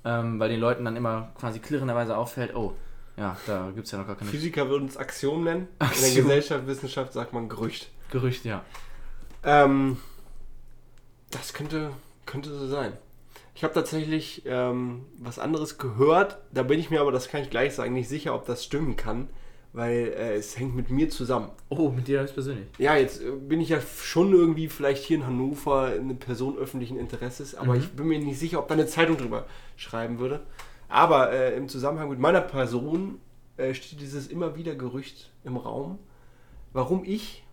ähm, 0.06 0.40
weil 0.40 0.50
den 0.50 0.60
Leuten 0.60 0.86
dann 0.86 0.96
immer 0.96 1.32
quasi 1.40 1.60
klirrenderweise 1.60 2.16
auffällt, 2.16 2.56
oh, 2.56 2.74
ja, 3.18 3.38
da 3.48 3.72
gibt 3.74 3.86
es 3.86 3.92
ja 3.92 3.98
noch 3.98 4.08
gar 4.08 4.16
keine 4.16 4.30
Physiker 4.30 4.70
würden 4.70 4.88
es 4.88 4.98
Axiom 4.98 5.44
nennen. 5.44 5.62
In 5.62 5.78
der 5.80 5.88
Axiom. 5.88 6.16
Gesellschaft, 6.16 6.68
Wissenschaft 6.68 7.14
sagt 7.14 7.34
man 7.34 7.50
Gerücht. 7.50 7.90
Gerüchte, 8.12 8.50
ja. 8.50 8.66
Ähm, 9.44 9.98
das 11.32 11.54
könnte, 11.54 11.92
könnte 12.26 12.50
so 12.50 12.68
sein. 12.68 12.94
Ich 13.56 13.64
habe 13.64 13.74
tatsächlich 13.74 14.44
ähm, 14.46 15.06
was 15.18 15.40
anderes 15.40 15.78
gehört. 15.78 16.40
Da 16.52 16.64
bin 16.64 16.80
ich 16.80 16.90
mir 16.90 17.00
aber, 17.00 17.12
das 17.12 17.30
kann 17.30 17.42
ich 17.42 17.50
gleich 17.50 17.74
sagen, 17.74 17.94
nicht 17.94 18.10
sicher, 18.10 18.36
ob 18.36 18.46
das 18.46 18.66
stimmen 18.66 18.98
kann, 18.98 19.30
weil 19.76 20.14
äh, 20.18 20.36
es 20.36 20.58
hängt 20.58 20.74
mit 20.76 20.90
mir 20.90 21.10
zusammen. 21.10 21.50
Oh, 21.70 21.90
mit 21.90 22.08
dir 22.08 22.24
persönlich. 22.24 22.68
Ja, 22.78 22.96
jetzt 22.96 23.22
äh, 23.22 23.32
bin 23.32 23.60
ich 23.60 23.70
ja 23.70 23.80
schon 23.82 24.32
irgendwie 24.34 24.70
vielleicht 24.70 25.04
hier 25.04 25.18
in 25.18 25.26
Hannover 25.28 25.88
eine 25.88 26.16
Person 26.16 26.58
öffentlichen 26.58 26.98
Interesses, 26.98 27.56
aber 27.56 27.74
Mhm. 27.74 27.80
ich 27.80 27.92
bin 27.92 28.08
mir 28.08 28.20
nicht 28.20 28.40
sicher, 28.40 28.60
ob 28.60 28.68
da 28.70 28.74
eine 28.76 28.88
Zeitung 28.88 29.18
drüber 29.18 29.46
schreiben 29.76 30.18
würde. 30.20 30.42
Aber 30.88 31.32
äh, 31.32 31.56
im 31.58 31.68
Zusammenhang 31.68 32.10
mit 32.10 32.20
meiner 32.20 32.42
Person 32.42 33.20
äh, 33.58 33.74
steht 33.74 34.00
dieses 34.00 34.28
immer 34.28 34.56
wieder 34.56 34.76
Gerücht 34.76 35.32
im 35.44 35.58
Raum, 35.58 36.00
warum 36.74 37.04
ich 37.04 37.44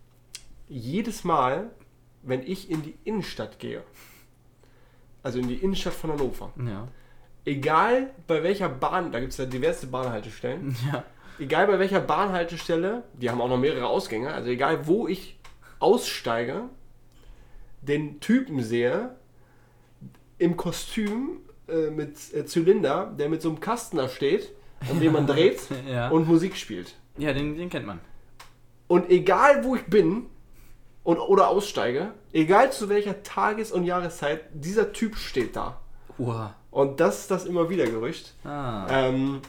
jedes 0.69 1.23
Mal, 1.25 1.71
wenn 2.21 2.41
ich 2.41 2.71
in 2.71 2.83
die 2.83 2.95
Innenstadt 3.03 3.59
gehe, 3.59 3.83
also 5.23 5.39
in 5.39 5.47
die 5.49 5.55
Innenstadt 5.55 5.93
von 5.93 6.11
Hannover, 6.11 6.53
Ja. 6.65 6.87
egal 7.45 8.11
bei 8.27 8.43
welcher 8.43 8.69
Bahn, 8.69 9.11
da 9.11 9.19
gibt 9.19 9.31
es 9.33 9.37
ja 9.37 9.45
diverse 9.45 9.87
Bahnhaltestellen, 9.87 10.75
Ja. 10.91 11.03
Egal 11.39 11.67
bei 11.67 11.79
welcher 11.79 11.99
Bahnhaltestelle, 11.99 13.03
die 13.13 13.29
haben 13.29 13.41
auch 13.41 13.49
noch 13.49 13.57
mehrere 13.57 13.87
Ausgänge, 13.87 14.33
also 14.33 14.49
egal 14.49 14.87
wo 14.87 15.07
ich 15.07 15.39
aussteige, 15.79 16.63
den 17.81 18.19
Typen 18.19 18.63
sehe 18.63 19.15
im 20.37 20.55
Kostüm 20.57 21.39
äh, 21.67 21.89
mit 21.89 22.17
äh, 22.33 22.45
Zylinder, 22.45 23.13
der 23.17 23.29
mit 23.29 23.41
so 23.41 23.49
einem 23.49 23.59
Kasten 23.59 23.97
da 23.97 24.07
steht, 24.09 24.51
an 24.89 24.99
dem 24.99 25.13
man 25.13 25.27
dreht 25.33 25.61
Ja. 25.89 26.09
und 26.09 26.27
Musik 26.27 26.55
spielt. 26.55 26.95
Ja, 27.17 27.33
den, 27.33 27.57
den 27.57 27.69
kennt 27.69 27.85
man. 27.85 27.99
Und 28.87 29.09
egal 29.09 29.63
wo 29.63 29.75
ich 29.75 29.85
bin 29.85 30.27
und, 31.03 31.17
oder 31.19 31.47
aussteige, 31.49 32.13
egal 32.31 32.71
zu 32.71 32.89
welcher 32.89 33.23
Tages- 33.23 33.71
und 33.71 33.83
Jahreszeit, 33.85 34.41
dieser 34.53 34.91
Typ 34.93 35.15
steht 35.15 35.55
da. 35.55 35.79
Uah. 36.17 36.55
Und 36.71 36.99
das 36.99 37.21
ist 37.21 37.31
das 37.31 37.45
immer 37.45 37.69
wieder 37.69 37.85
Gerücht. 37.85 38.33
Ah. 38.45 38.87
Ähm, 38.89 39.41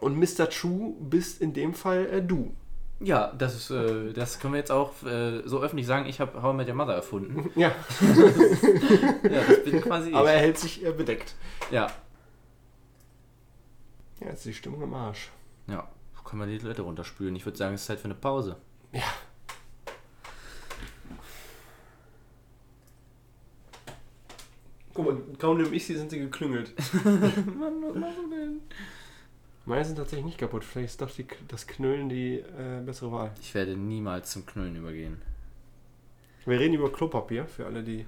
und 0.00 0.18
Mr. 0.18 0.48
True 0.48 0.94
bist 1.00 1.40
in 1.40 1.52
dem 1.52 1.74
Fall 1.74 2.06
äh, 2.06 2.22
du. 2.22 2.54
Ja, 3.00 3.32
das 3.36 3.54
ist, 3.54 3.70
äh, 3.70 4.12
das 4.12 4.38
können 4.40 4.54
wir 4.54 4.58
jetzt 4.58 4.72
auch 4.72 5.02
äh, 5.02 5.42
so 5.44 5.60
öffentlich 5.60 5.86
sagen, 5.86 6.06
ich 6.06 6.18
habe 6.20 6.42
How 6.42 6.54
I 6.54 6.56
Met 6.56 6.68
Your 6.68 6.74
Mother 6.74 6.94
erfunden. 6.94 7.50
Ja, 7.56 7.68
ja, 9.22 9.40
das 9.48 9.64
bin 9.64 9.80
quasi 9.82 10.12
aber 10.14 10.28
ich. 10.28 10.34
er 10.34 10.40
hält 10.40 10.58
sich 10.58 10.84
äh, 10.84 10.92
bedeckt. 10.92 11.34
Ja. 11.70 11.88
Ja, 14.20 14.28
jetzt 14.28 14.38
ist 14.38 14.46
die 14.46 14.54
Stimmung 14.54 14.82
im 14.82 14.94
Arsch. 14.94 15.30
Ja. 15.66 15.88
Können 16.24 16.40
wir 16.50 16.58
die 16.58 16.66
Leute 16.66 16.82
runterspülen. 16.82 17.36
Ich 17.36 17.46
würde 17.46 17.56
sagen, 17.56 17.74
es 17.74 17.82
ist 17.82 17.86
Zeit 17.86 18.00
für 18.00 18.06
eine 18.06 18.14
Pause. 18.16 18.56
Ja. 18.92 19.02
Guck 24.92 25.04
mal, 25.04 25.16
kaum 25.38 25.58
nehme 25.58 25.74
ich 25.76 25.86
sie, 25.86 25.94
sind 25.94 26.10
sie 26.10 26.18
geklüngelt. 26.18 26.72
Mann, 27.04 27.82
was 27.82 27.94
machst 27.94 28.18
du 28.18 28.30
denn? 28.30 28.60
Meine 29.66 29.84
sind 29.84 29.96
tatsächlich 29.96 30.24
nicht 30.24 30.38
kaputt. 30.38 30.62
Vielleicht 30.62 30.90
ist 30.90 31.02
doch 31.02 31.10
die, 31.10 31.26
das 31.48 31.66
Knüllen 31.66 32.08
die 32.08 32.36
äh, 32.36 32.80
bessere 32.84 33.10
Wahl. 33.10 33.32
Ich 33.40 33.52
werde 33.52 33.76
niemals 33.76 34.30
zum 34.30 34.46
Knüllen 34.46 34.76
übergehen. 34.76 35.20
Wir 36.46 36.60
reden 36.60 36.74
über 36.74 36.92
Klopapier, 36.92 37.46
für 37.46 37.66
alle, 37.66 37.82
die... 37.82 38.06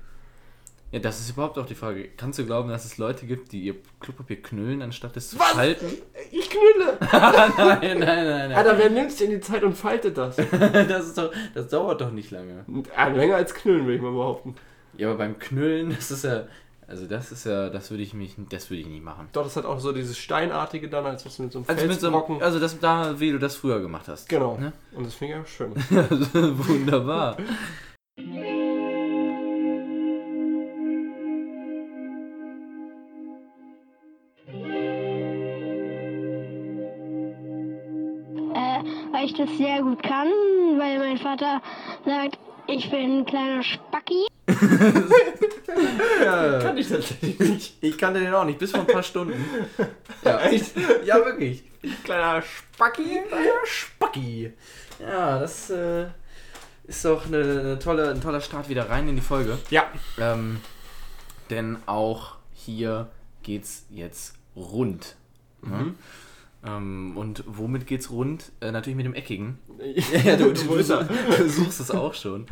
Ja, 0.92 1.00
das 1.00 1.18
ist 1.18 1.30
überhaupt 1.30 1.58
auch 1.58 1.66
die 1.66 1.74
Frage. 1.74 2.08
Kannst 2.16 2.38
du 2.38 2.46
glauben, 2.46 2.68
dass 2.68 2.84
es 2.84 2.96
Leute 2.96 3.26
gibt, 3.26 3.50
die 3.50 3.62
ihr 3.62 3.74
Klopapier 3.98 4.40
knüllen, 4.40 4.80
anstatt 4.80 5.16
es 5.16 5.30
zu 5.30 5.38
Was? 5.40 5.48
falten? 5.48 5.86
Ich 6.30 6.48
knülle! 6.48 6.96
nein, 7.12 7.80
nein, 7.80 7.98
nein, 7.98 8.26
nein. 8.26 8.52
Alter, 8.52 8.78
wer 8.78 8.88
nimmt 8.88 9.18
denn 9.18 9.30
die 9.30 9.40
Zeit 9.40 9.64
und 9.64 9.76
faltet 9.76 10.16
das? 10.16 10.36
Das, 10.50 11.06
ist 11.08 11.18
doch, 11.18 11.32
das 11.54 11.68
dauert 11.68 12.00
doch 12.00 12.12
nicht 12.12 12.30
lange. 12.30 12.64
Ah, 12.96 13.08
länger 13.08 13.34
als 13.34 13.52
knüllen, 13.52 13.82
würde 13.82 13.96
ich 13.96 14.02
mal 14.02 14.12
behaupten. 14.12 14.54
Ja, 14.96 15.08
aber 15.08 15.18
beim 15.18 15.38
Knüllen, 15.38 15.90
das 15.90 16.12
ist 16.12 16.24
ja. 16.24 16.46
Also 16.88 17.06
das 17.06 17.30
ist 17.32 17.44
ja, 17.44 17.68
das 17.68 17.90
würde 17.90 18.02
ich 18.02 18.14
mich, 18.14 18.34
das 18.48 18.70
würde 18.70 18.80
ich 18.80 18.86
nicht 18.88 19.04
machen. 19.04 19.28
Doch, 19.32 19.44
das 19.44 19.56
hat 19.56 19.66
auch 19.66 19.78
so 19.78 19.92
dieses 19.92 20.16
Steinartige 20.16 20.88
dann, 20.88 21.04
als 21.04 21.26
was 21.26 21.38
mit 21.38 21.52
so 21.52 21.58
einem 21.58 21.68
Also 21.68 21.86
mit 21.86 22.00
so 22.00 22.06
einem, 22.06 22.14
Felsbrocken. 22.14 22.42
also 22.42 22.58
das 22.58 22.80
da, 22.80 23.20
wie 23.20 23.30
du 23.30 23.38
das 23.38 23.56
früher 23.56 23.80
gemacht 23.80 24.08
hast. 24.08 24.26
genau. 24.28 24.56
Ne? 24.56 24.72
Und 24.94 25.04
das 25.06 25.14
finde 25.14 25.34
ich 25.34 25.40
auch 25.40 25.46
schön. 25.46 25.74
Wunderbar. 26.66 27.36
äh, 38.54 38.82
weil 39.12 39.24
ich 39.26 39.34
das 39.34 39.48
sehr 39.56 39.82
gut 39.82 40.02
kann, 40.02 40.28
weil 40.78 40.98
mein 40.98 41.18
Vater 41.18 41.60
sagt, 42.04 42.38
ich 42.66 42.90
bin 42.90 43.18
ein 43.20 43.26
kleiner 43.26 43.62
Spacki. 43.62 44.26
Kann 46.60 46.76
ich 46.76 46.88
tatsächlich 46.88 47.38
nicht. 47.38 47.76
Ich 47.80 47.98
kannte 47.98 48.20
den 48.20 48.32
auch 48.34 48.44
nicht, 48.44 48.58
bis 48.58 48.70
vor 48.70 48.80
ein 48.80 48.86
paar 48.86 49.02
Stunden. 49.02 49.34
Ja, 50.24 50.40
Echt? 50.40 50.72
ja 51.04 51.16
wirklich. 51.16 51.62
Kleiner 52.02 52.42
Spacki? 52.42 53.20
Spacki. 53.64 54.52
Ja, 54.98 55.38
das 55.38 55.70
äh, 55.70 56.06
ist 56.84 57.04
doch 57.04 57.26
eine, 57.26 57.38
eine 57.38 57.78
tolle, 57.78 58.10
ein 58.10 58.20
toller 58.20 58.40
Start 58.40 58.68
wieder 58.68 58.90
rein 58.90 59.08
in 59.08 59.14
die 59.14 59.22
Folge. 59.22 59.58
Ja. 59.70 59.84
Ähm, 60.18 60.60
denn 61.50 61.78
auch 61.86 62.36
hier 62.52 63.08
geht's 63.42 63.86
jetzt 63.90 64.34
rund. 64.56 65.16
Ne? 65.62 65.94
Ähm, 66.66 67.16
und 67.16 67.44
womit 67.46 67.86
geht's 67.86 68.10
rund? 68.10 68.52
Äh, 68.60 68.72
natürlich 68.72 68.96
mit 68.96 69.06
dem 69.06 69.14
Eckigen. 69.14 69.58
Ja, 70.24 70.36
du, 70.36 70.52
du, 70.52 70.64
du, 70.64 70.76
du 71.38 71.48
suchst 71.48 71.80
es 71.80 71.90
auch 71.90 72.14
schon. 72.14 72.46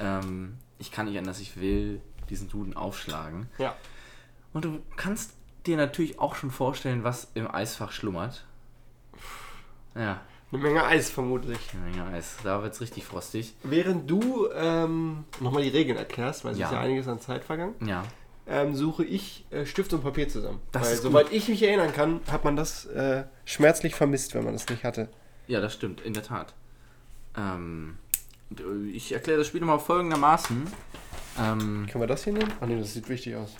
Ähm, 0.00 0.54
ich 0.78 0.90
kann 0.90 1.06
nicht 1.06 1.16
anders, 1.16 1.40
ich 1.40 1.60
will 1.60 2.00
diesen 2.32 2.48
Duden 2.48 2.74
aufschlagen. 2.76 3.48
Ja. 3.58 3.76
Und 4.52 4.64
du 4.64 4.80
kannst 4.96 5.34
dir 5.66 5.76
natürlich 5.76 6.18
auch 6.18 6.34
schon 6.34 6.50
vorstellen, 6.50 7.04
was 7.04 7.28
im 7.34 7.48
Eisfach 7.48 7.92
schlummert. 7.92 8.44
Ja, 9.94 10.20
Eine 10.50 10.62
Menge 10.62 10.84
Eis 10.84 11.10
vermutlich. 11.10 11.58
eine 11.72 11.84
Menge 11.90 12.04
Eis. 12.16 12.36
Da 12.42 12.62
wird 12.62 12.74
es 12.74 12.80
richtig 12.80 13.04
frostig. 13.04 13.54
Während 13.62 14.10
du 14.10 14.48
ähm, 14.54 15.24
nochmal 15.40 15.62
die 15.62 15.68
Regeln 15.68 15.96
erklärst, 15.98 16.44
weil 16.44 16.52
es 16.52 16.58
Ja. 16.58 16.66
ist 16.66 16.72
ja 16.72 16.80
einiges 16.80 17.06
an 17.08 17.20
Zeit 17.20 17.44
vergangen, 17.44 17.74
Ja. 17.86 18.04
ähm, 18.46 18.74
suche 18.74 19.04
ich 19.04 19.44
äh, 19.50 19.64
Stift 19.66 19.92
und 19.92 20.02
Papier 20.02 20.28
zusammen. 20.28 20.60
Das 20.72 20.88
weil 20.90 20.96
soweit 20.96 21.32
ich 21.32 21.48
mich 21.48 21.62
erinnern 21.62 21.92
kann, 21.92 22.20
hat 22.30 22.44
man 22.44 22.56
das 22.56 22.86
äh, 22.86 23.24
schmerzlich 23.44 23.94
vermisst, 23.94 24.34
wenn 24.34 24.44
man 24.44 24.54
das 24.54 24.68
nicht 24.68 24.84
hatte. 24.84 25.08
Ja, 25.46 25.60
das 25.60 25.74
stimmt, 25.74 26.00
in 26.00 26.14
der 26.14 26.22
Tat. 26.22 26.54
Ähm, 27.36 27.98
äh, 28.58 28.88
ich 28.90 29.12
erkläre 29.12 29.38
das 29.38 29.46
Spiel 29.48 29.60
nochmal 29.60 29.78
folgendermaßen. 29.78 30.66
Ähm, 31.40 31.86
Können 31.90 32.02
wir 32.02 32.06
das 32.06 32.24
hier 32.24 32.32
nehmen? 32.32 32.52
Ah 32.60 32.66
nee, 32.66 32.78
das 32.78 32.92
sieht 32.92 33.08
wichtig 33.08 33.36
aus. 33.36 33.54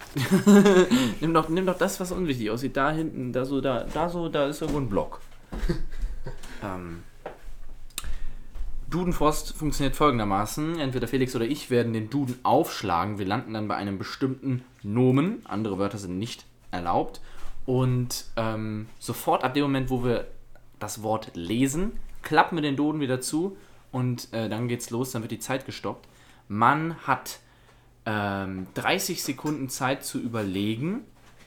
nimm, 1.20 1.33
doch, 1.33 1.49
nimm 1.49 1.64
doch 1.64 1.79
das, 1.79 1.99
was 2.01 2.12
unwichtig 2.12 2.51
aussieht. 2.51 2.77
Da 2.77 2.91
hinten, 2.91 3.33
da 3.33 3.45
so, 3.45 3.61
da, 3.61 3.85
da 3.93 4.09
so, 4.09 4.29
da 4.29 4.47
ist 4.47 4.61
irgendwo 4.61 4.81
ein 4.81 4.89
Block. 4.89 5.20
ähm, 6.62 7.03
Dudenfrost 8.91 9.55
funktioniert 9.55 9.97
folgendermaßen. 9.97 10.79
Entweder 10.79 11.09
Felix 11.09 11.35
oder 11.35 11.47
ich 11.47 11.70
werden 11.70 11.95
den 11.95 12.11
Duden 12.11 12.39
aufschlagen. 12.43 13.18
Wir 13.18 13.27
landen 13.27 13.55
dann 13.55 13.68
bei 13.68 13.77
einem 13.77 13.97
bestimmten 13.97 14.64
Nomen. 14.83 15.41
Andere 15.47 15.79
Wörter 15.79 15.99
sind 15.99 16.18
nicht 16.18 16.45
erlaubt. 16.70 17.20
Und 17.64 18.27
ähm, 18.37 18.87
sofort 18.99 19.45
ab 19.45 19.55
dem 19.55 19.62
Moment, 19.62 19.89
wo 19.89 20.05
wir 20.05 20.27
das 20.79 21.03
Wort 21.03 21.31
lesen, 21.35 21.93
klappen 22.23 22.57
wir 22.57 22.62
den 22.62 22.77
Duden 22.77 23.01
wieder 23.01 23.20
zu 23.20 23.57
und 23.93 24.33
äh, 24.33 24.49
dann 24.49 24.68
geht's 24.68 24.91
los, 24.91 25.12
dann 25.12 25.23
wird 25.23 25.33
die 25.33 25.39
Zeit 25.39 25.64
gestoppt. 25.64 26.09
Man 26.49 26.97
hat 27.07 27.39
ähm, 28.07 28.67
30 28.75 29.23
Sekunden 29.23 29.69
Zeit 29.69 30.05
zu 30.05 30.19
überlegen, 30.19 31.01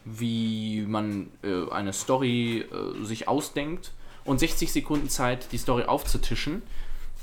wie 0.06 0.86
man 0.88 1.28
äh, 1.44 1.70
eine 1.72 1.94
Story 1.94 2.62
äh, 2.62 3.04
sich 3.04 3.28
ausdenkt 3.28 3.92
und 4.24 4.40
60 4.40 4.72
Sekunden 4.72 5.10
Zeit, 5.10 5.52
die 5.52 5.58
Story 5.58 5.84
aufzutischen. 5.84 6.62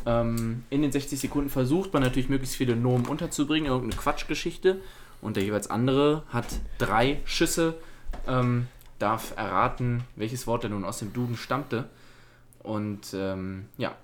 Ähm, 0.04 0.64
in 0.70 0.82
den 0.82 0.92
60 0.92 1.18
Sekunden 1.18 1.50
versucht 1.50 1.92
man 1.92 2.02
natürlich 2.02 2.28
möglichst 2.28 2.56
viele 2.56 2.76
Nomen 2.76 3.06
unterzubringen, 3.06 3.70
irgendeine 3.70 4.00
Quatschgeschichte. 4.00 4.80
Und 5.20 5.36
der 5.36 5.44
jeweils 5.44 5.70
andere 5.70 6.24
hat 6.28 6.46
drei 6.78 7.20
Schüsse, 7.24 7.74
ähm, 8.26 8.66
darf 8.98 9.34
erraten, 9.36 10.02
welches 10.16 10.46
Wort 10.46 10.64
er 10.64 10.70
nun 10.70 10.84
aus 10.84 10.98
dem 10.98 11.12
Duden 11.12 11.36
stammte. 11.36 11.88
Und 12.62 13.14
ähm, 13.14 13.66
ja, 13.78 13.94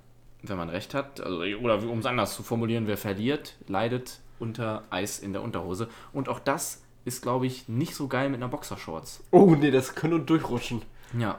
wenn 0.43 0.57
man 0.57 0.69
recht 0.69 0.95
hat, 0.95 1.21
also, 1.21 1.41
oder 1.41 1.83
um 1.83 1.99
es 1.99 2.07
anders 2.07 2.35
zu 2.35 2.43
formulieren, 2.43 2.87
wer 2.87 2.97
verliert, 2.97 3.57
leidet 3.67 4.21
unter 4.39 4.83
Eis 4.91 5.19
in 5.19 5.33
der 5.33 5.43
Unterhose. 5.43 5.89
Und 6.13 6.29
auch 6.29 6.41
das 6.41 6.83
ist, 7.05 7.23
glaube 7.23 7.47
ich, 7.47 7.69
nicht 7.69 7.95
so 7.95 8.09
geil 8.09 8.29
mit 8.29 8.41
einer 8.41 8.49
Boxershorts. 8.49 9.23
Oh 9.31 9.55
nee, 9.59 9.71
das 9.71 9.95
könnte 9.95 10.21
durchrutschen. 10.21 10.83
Ja. 11.19 11.39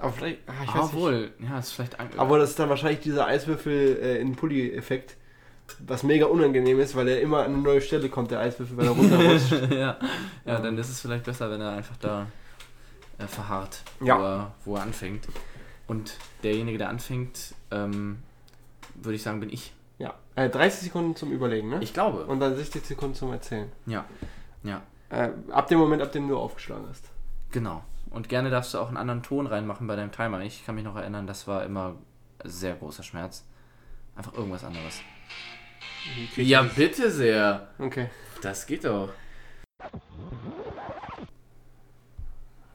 Aber 0.00 0.12
vielleicht, 0.12 0.40
ah, 0.48 0.52
ich 0.62 0.68
weiß 0.68 0.74
nicht. 0.74 0.84
Obwohl, 0.94 1.32
ja, 1.38 1.58
ist 1.58 1.72
vielleicht. 1.72 1.98
Aber 2.18 2.38
das 2.38 2.50
ist 2.50 2.58
dann 2.58 2.68
wahrscheinlich 2.68 3.00
dieser 3.00 3.26
Eiswürfel 3.26 3.98
äh, 4.02 4.18
in 4.20 4.34
Pulli-Effekt, 4.34 5.16
was 5.86 6.02
mega 6.02 6.26
unangenehm 6.26 6.80
ist, 6.80 6.94
weil 6.96 7.08
er 7.08 7.20
immer 7.20 7.38
an 7.44 7.54
eine 7.54 7.58
neue 7.62 7.80
Stelle 7.80 8.08
kommt, 8.08 8.30
der 8.30 8.40
Eiswürfel, 8.40 8.76
wenn 8.76 8.86
er 8.86 8.90
runterrutscht. 8.92 9.52
ja, 9.72 9.98
ja, 10.44 10.60
dann 10.60 10.76
ist 10.76 10.88
es 10.90 11.00
vielleicht 11.00 11.24
besser, 11.24 11.50
wenn 11.50 11.60
er 11.60 11.70
einfach 11.70 11.96
da 11.96 12.26
äh, 13.18 13.26
verharrt, 13.26 13.82
Ja. 14.02 14.18
wo, 14.18 14.22
er, 14.22 14.54
wo 14.64 14.76
er 14.76 14.82
anfängt. 14.82 15.26
Und 15.86 16.16
derjenige, 16.42 16.78
der 16.78 16.88
anfängt, 16.88 17.54
ähm, 17.70 18.18
würde 18.96 19.16
ich 19.16 19.22
sagen, 19.22 19.40
bin 19.40 19.50
ich. 19.50 19.72
Äh, 20.36 20.48
30 20.50 20.80
Sekunden 20.80 21.14
zum 21.16 21.30
Überlegen, 21.32 21.68
ne? 21.68 21.78
Ich 21.80 21.92
glaube. 21.92 22.26
Und 22.26 22.40
dann 22.40 22.56
60 22.56 22.84
Sekunden 22.84 23.14
zum 23.14 23.32
Erzählen. 23.32 23.70
Ja, 23.86 24.04
ja, 24.62 24.82
Äh, 25.10 25.30
ab 25.50 25.68
dem 25.68 25.78
Moment, 25.78 26.02
ab 26.02 26.12
dem 26.12 26.26
du 26.28 26.36
aufgeschlagen 26.38 26.86
hast. 26.88 27.04
genau. 27.50 27.84
Und 28.10 28.28
gerne 28.28 28.48
darfst 28.48 28.72
du 28.74 28.78
auch 28.78 28.86
einen 28.88 28.96
anderen 28.96 29.24
Ton 29.24 29.48
reinmachen 29.48 29.88
bei 29.88 29.96
deinem 29.96 30.12
Timer. 30.12 30.40
Ich 30.42 30.64
kann 30.64 30.76
mich 30.76 30.84
noch 30.84 30.94
erinnern, 30.94 31.26
das 31.26 31.48
war 31.48 31.64
immer 31.64 31.96
sehr 32.44 32.74
großer 32.76 33.02
Schmerz. 33.02 33.44
Einfach 34.14 34.32
irgendwas 34.34 34.62
anderes. 34.62 35.00
Ja, 36.36 36.62
das? 36.62 36.74
bitte 36.76 37.10
sehr. 37.10 37.66
Okay, 37.78 38.08
Das 38.40 38.66
geht 38.66 38.84
doch. 38.84 39.08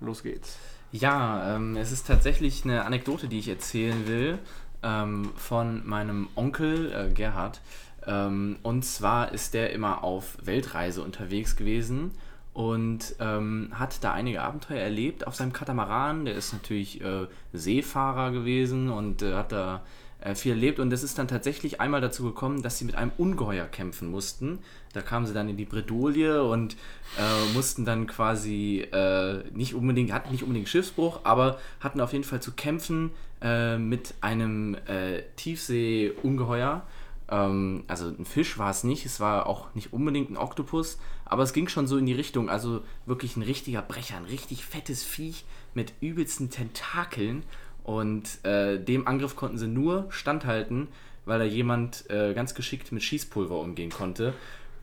los 0.02 0.24
geht's. 0.24 0.58
Ja, 0.92 1.56
ähm, 1.56 1.78
es 1.78 1.92
ist 1.92 2.08
tatsächlich 2.08 2.64
eine 2.66 2.84
Anekdote, 2.86 3.28
die 3.28 3.40
ich 3.40 3.48
erzählen 3.50 4.08
will, 4.08 4.40
ähm, 4.84 5.32
von 5.36 5.88
meinem 5.88 6.28
Onkel 6.36 6.92
äh, 6.92 7.14
Gerhard. 7.14 7.62
Ähm, 8.08 8.58
und 8.64 8.84
zwar 8.84 9.32
ist 9.32 9.54
der 9.54 9.72
immer 9.72 10.04
auf 10.04 10.38
Weltreise 10.42 11.04
unterwegs 11.04 11.56
gewesen 11.56 12.12
und 12.54 13.16
ähm, 13.20 13.70
hat 13.74 14.04
da 14.04 14.14
einige 14.14 14.42
Abenteuer 14.42 14.80
erlebt 14.80 15.28
auf 15.28 15.36
seinem 15.36 15.54
Katamaran. 15.54 16.26
Der 16.26 16.36
ist 16.36 16.54
natürlich 16.54 17.02
äh, 17.02 17.28
Seefahrer 17.54 18.32
gewesen 18.32 18.90
und 18.90 19.22
äh, 19.22 19.34
hat 19.34 19.52
da 19.52 19.82
äh, 20.22 20.36
viel 20.36 20.52
erlebt. 20.52 20.80
Und 20.80 20.92
es 20.92 21.04
ist 21.04 21.18
dann 21.18 21.28
tatsächlich 21.28 21.80
einmal 21.80 22.02
dazu 22.02 22.24
gekommen, 22.24 22.62
dass 22.62 22.78
sie 22.78 22.86
mit 22.86 22.96
einem 22.96 23.12
Ungeheuer 23.18 23.66
kämpfen 23.66 24.12
mussten. 24.12 24.60
Da 24.92 25.02
kamen 25.02 25.26
sie 25.26 25.34
dann 25.34 25.48
in 25.48 25.56
die 25.56 25.66
Bredouille 25.66 26.44
und 26.44 26.76
äh, 27.18 27.54
mussten 27.54 27.86
dann 27.86 28.08
quasi 28.08 28.82
äh, 28.92 29.44
nicht 29.54 29.76
unbedingt, 29.76 30.12
hatten 30.12 30.32
nicht 30.32 30.44
unbedingt 30.44 30.68
Schiffsbruch, 30.68 31.22
aber 31.24 31.60
hatten 31.80 32.02
auf 32.02 32.12
jeden 32.12 32.26
Fall 32.26 32.42
zu 32.42 32.52
kämpfen 32.52 33.12
äh, 33.42 33.78
mit 33.78 34.16
einem 34.22 34.76
äh, 34.86 35.24
Tiefsee-Ungeheuer. 35.36 36.86
Ähm, 37.30 37.84
also 37.88 38.08
ein 38.08 38.26
Fisch 38.26 38.58
war 38.58 38.72
es 38.72 38.84
nicht, 38.84 39.06
es 39.06 39.20
war 39.20 39.48
auch 39.48 39.74
nicht 39.76 39.94
unbedingt 39.94 40.30
ein 40.30 40.38
Oktopus, 40.38 41.00
aber 41.26 41.44
es 41.44 41.54
ging 41.54 41.68
schon 41.68 41.88
so 41.88 41.98
in 41.98 42.06
die 42.06 42.14
Richtung, 42.14 42.50
also 42.50 42.82
wirklich 43.06 43.38
ein 43.38 43.44
richtiger 43.44 43.82
Brecher, 43.82 44.18
ein 44.18 44.26
richtig 44.26 44.66
fettes 44.66 45.04
Viech 45.04 45.46
mit 45.74 45.94
übelsten 46.02 46.50
Tentakeln. 46.50 47.44
Und 47.84 48.44
äh, 48.46 48.78
dem 48.78 49.08
Angriff 49.08 49.36
konnten 49.36 49.58
sie 49.58 49.68
nur 49.68 50.08
standhalten, 50.10 50.90
weil 51.26 51.40
da 51.40 51.46
jemand 51.46 52.10
äh, 52.10 52.34
ganz 52.34 52.54
geschickt 52.54 52.92
mit 52.92 53.04
Schießpulver 53.04 53.60
umgehen 53.60 53.90
konnte. 53.90 54.34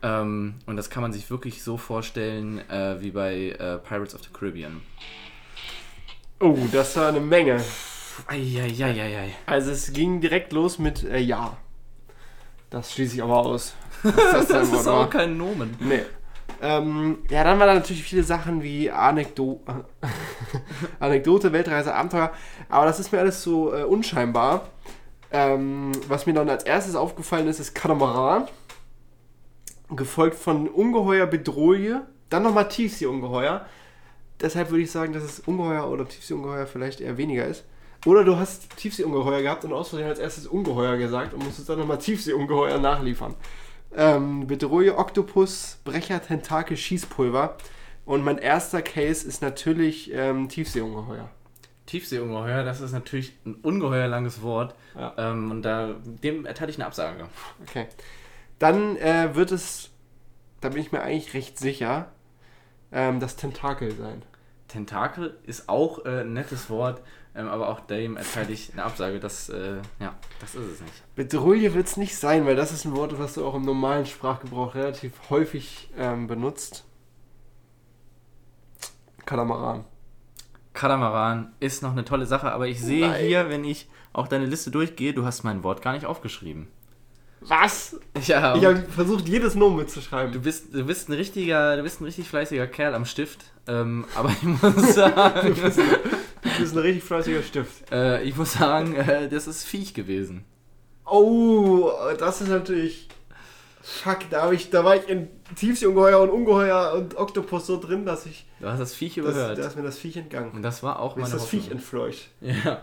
Ähm, 0.01 0.55
und 0.65 0.75
das 0.77 0.89
kann 0.89 1.01
man 1.01 1.13
sich 1.13 1.29
wirklich 1.29 1.63
so 1.63 1.77
vorstellen 1.77 2.59
äh, 2.69 3.01
wie 3.01 3.11
bei 3.11 3.49
äh, 3.51 3.77
Pirates 3.77 4.15
of 4.15 4.23
the 4.23 4.29
Caribbean. 4.31 4.81
Oh, 6.39 6.57
das 6.71 6.95
war 6.97 7.09
eine 7.09 7.19
Menge. 7.19 7.63
Eieieiei. 8.27 9.33
Also 9.45 9.71
es 9.71 9.93
ging 9.93 10.21
direkt 10.21 10.53
los 10.53 10.79
mit 10.79 11.03
äh, 11.03 11.19
Ja. 11.19 11.57
Das 12.69 12.93
schließe 12.93 13.15
ich 13.15 13.23
aber 13.23 13.37
aus. 13.37 13.73
Das, 14.03 14.15
Das 14.47 14.69
ist 14.69 14.85
war. 14.85 15.05
auch 15.05 15.09
kein 15.09 15.37
Nomen. 15.37 15.75
Nee. 15.79 16.01
Ähm, 16.61 17.19
ja, 17.29 17.43
dann 17.43 17.59
waren 17.59 17.67
da 17.67 17.73
natürlich 17.75 18.03
viele 18.03 18.23
Sachen 18.23 18.63
wie 18.63 18.89
Anekdo 18.89 19.61
Anekdote, 20.99 21.53
Weltreise, 21.53 21.93
Abenteuer. 21.93 22.31
Aber 22.69 22.85
das 22.85 22.99
ist 22.99 23.11
mir 23.11 23.19
alles 23.19 23.43
so 23.43 23.73
äh, 23.73 23.83
unscheinbar. 23.83 24.67
Ähm, 25.31 25.91
was 26.07 26.25
mir 26.25 26.33
dann 26.33 26.49
als 26.49 26.63
erstes 26.63 26.95
aufgefallen 26.95 27.47
ist, 27.47 27.59
ist 27.59 27.75
Katamaran. 27.75 28.47
Gefolgt 29.95 30.35
von 30.35 30.67
Ungeheuer 30.67 31.27
Bedrohje. 31.27 32.01
Dann 32.29 32.43
nochmal 32.43 32.67
Tiefseeungeheuer. 32.67 33.65
Deshalb 34.41 34.69
würde 34.71 34.83
ich 34.83 34.91
sagen, 34.91 35.13
dass 35.13 35.23
es 35.23 35.39
Ungeheuer 35.39 35.87
oder 35.89 36.07
Tiefseeungeheuer 36.07 36.65
vielleicht 36.67 37.01
eher 37.01 37.17
weniger 37.17 37.45
ist. 37.45 37.63
Oder 38.05 38.23
du 38.23 38.37
hast 38.37 38.75
Tiefseeungeheuer 38.77 39.41
gehabt 39.41 39.65
und 39.65 39.73
aus 39.73 39.89
Versehen 39.89 40.07
als 40.07 40.19
erstes 40.19 40.47
Ungeheuer 40.47 40.97
gesagt 40.97 41.33
und 41.33 41.43
musstest 41.43 41.69
dann 41.69 41.79
nochmal 41.79 41.97
Tiefseeungeheuer 41.97 42.77
nachliefern. 42.77 43.35
Ähm, 43.95 44.47
Bedrohje, 44.47 44.97
Oktopus, 44.97 45.79
Brecher, 45.83 46.21
Tentakel, 46.21 46.77
Schießpulver. 46.77 47.57
Und 48.05 48.23
mein 48.23 48.37
erster 48.37 48.81
Case 48.81 49.27
ist 49.27 49.41
natürlich 49.41 50.11
ähm, 50.13 50.47
Tiefseeungeheuer. 50.47 51.29
Tiefseeungeheuer, 51.87 52.63
das 52.63 52.81
ist 52.81 52.91
natürlich 52.91 53.33
ein 53.45 53.55
ungeheuer 53.55 54.07
langes 54.07 54.41
Wort. 54.41 54.75
Ja. 54.95 55.13
Ähm, 55.17 55.51
und 55.51 55.63
da, 55.63 55.95
dem 56.03 56.45
erteile 56.45 56.69
ich 56.69 56.77
eine 56.77 56.85
Absage. 56.85 57.27
Okay. 57.67 57.87
Dann 58.59 58.97
äh, 58.97 59.35
wird 59.35 59.51
es, 59.51 59.89
da 60.61 60.69
bin 60.69 60.81
ich 60.81 60.91
mir 60.91 61.01
eigentlich 61.01 61.33
recht 61.33 61.57
sicher, 61.57 62.11
ähm, 62.91 63.19
das 63.19 63.35
Tentakel 63.35 63.91
sein. 63.93 64.21
Tentakel 64.67 65.37
ist 65.43 65.69
auch 65.69 66.05
äh, 66.05 66.21
ein 66.21 66.33
nettes 66.33 66.69
Wort, 66.69 67.01
ähm, 67.37 67.47
aber 67.47 67.69
auch 67.69 67.79
dem 67.81 68.17
erteile 68.17 68.51
ich 68.51 68.73
eine 68.73 68.83
Absage. 68.83 69.19
Das, 69.19 69.47
äh, 69.49 69.77
ja, 69.99 70.15
das 70.41 70.55
ist 70.55 70.65
es 70.73 70.81
nicht. 70.81 71.15
Bedrohje 71.15 71.73
wird 71.75 71.87
es 71.87 71.95
nicht 71.95 72.17
sein, 72.17 72.45
weil 72.45 72.55
das 72.55 72.71
ist 72.71 72.85
ein 72.85 72.95
Wort, 72.95 73.17
was 73.19 73.35
du 73.35 73.45
auch 73.45 73.53
im 73.55 73.61
normalen 73.61 74.05
Sprachgebrauch 74.05 74.73
relativ 74.75 75.13
häufig 75.29 75.89
ähm, 75.97 76.27
benutzt. 76.27 76.83
Katamaran. 79.25 79.85
Katamaran 80.73 81.53
ist 81.59 81.83
noch 81.83 81.91
eine 81.91 82.05
tolle 82.05 82.25
Sache, 82.25 82.51
aber 82.51 82.67
ich 82.67 82.81
sehe 82.81 83.07
Nein. 83.07 83.25
hier, 83.25 83.49
wenn 83.49 83.63
ich 83.63 83.89
auch 84.13 84.27
deine 84.27 84.45
Liste 84.45 84.71
durchgehe, 84.71 85.13
du 85.13 85.25
hast 85.25 85.43
mein 85.43 85.63
Wort 85.63 85.81
gar 85.81 85.93
nicht 85.93 86.05
aufgeschrieben. 86.05 86.67
Was? 87.41 87.99
Ja, 88.25 88.55
Ich 88.55 88.65
habe 88.65 88.77
versucht, 88.89 89.27
jedes 89.27 89.53
Nomen 89.53 89.77
mitzuschreiben. 89.77 90.33
du 90.33 90.39
bist, 90.39 90.73
du 90.73 90.85
bist 90.85 91.07
ein 91.07 91.13
richtiger, 91.13 91.77
du 91.77 91.83
bist 91.83 92.01
ein 92.01 92.05
richtig 92.05 92.27
fleißiger 92.27 92.65
Kerl 92.67 92.95
am 92.95 93.05
Stift. 93.05 93.45
Ähm, 93.67 94.05
aber 94.15 94.29
ich 94.29 94.43
muss 94.43 94.95
sagen, 94.95 95.53
Du 95.55 95.61
bist 95.61 95.79
ein 96.73 96.77
richtig 96.77 97.03
fleißiger 97.03 97.43
Stift. 97.43 97.91
äh, 97.91 98.23
ich 98.23 98.35
muss 98.35 98.53
sagen, 98.53 98.95
äh, 98.95 99.27
das 99.29 99.47
ist 99.47 99.63
Viech 99.65 99.93
gewesen. 99.93 100.43
Oh, 101.05 101.89
das 102.19 102.41
ist 102.41 102.49
natürlich. 102.49 103.07
Fuck, 103.81 104.29
da, 104.29 104.51
ich, 104.51 104.69
da 104.69 104.83
war 104.83 104.97
ich 104.97 105.07
in 105.07 105.29
Tiefseeungeheuer 105.55 106.19
und 106.19 106.29
Ungeheuer 106.29 106.91
und 106.93 107.15
Oktopus 107.15 107.67
so 107.67 107.79
drin, 107.79 108.05
dass 108.05 108.25
ich. 108.25 108.45
Du 108.59 108.67
hast 108.67 108.79
das 108.79 108.93
Viech 108.93 109.15
Das, 109.15 109.23
überhört. 109.23 109.57
da 109.57 109.65
ist 109.67 109.77
mir 109.77 109.83
das 109.83 109.97
Viech 109.97 110.17
entgangen. 110.17 110.51
Und 110.51 110.61
das 110.61 110.83
war 110.83 110.99
auch 110.99 111.15
Mir 111.15 111.21
meine 111.21 111.33
ist 111.35 111.41
das 111.41 111.49
Viech 111.49 111.61
Hoffnung. 111.71 111.77
entfleucht. 111.79 112.29
Ja, 112.41 112.81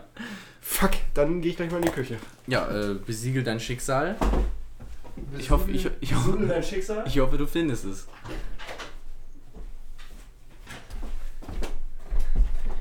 Fuck, 0.61 0.91
dann 1.13 1.41
gehe 1.41 1.51
ich 1.51 1.57
gleich 1.57 1.69
mal 1.69 1.77
in 1.77 1.83
die 1.83 1.91
Küche. 1.91 2.17
ja 2.47 2.67
äh, 2.69 2.95
besiegel 2.95 3.43
dein 3.43 3.59
Schicksal. 3.59 4.15
Ich 5.37 5.51
hoffe, 5.51 5.69
ich, 5.69 5.87
ich, 6.01 6.15
hoffe, 6.15 6.31
Besiegel 6.31 6.47
dein 6.47 6.63
Schicksal? 6.63 7.03
ich 7.07 7.19
hoffe, 7.19 7.37
du 7.37 7.45
findest 7.45 7.85
es. 7.85 8.07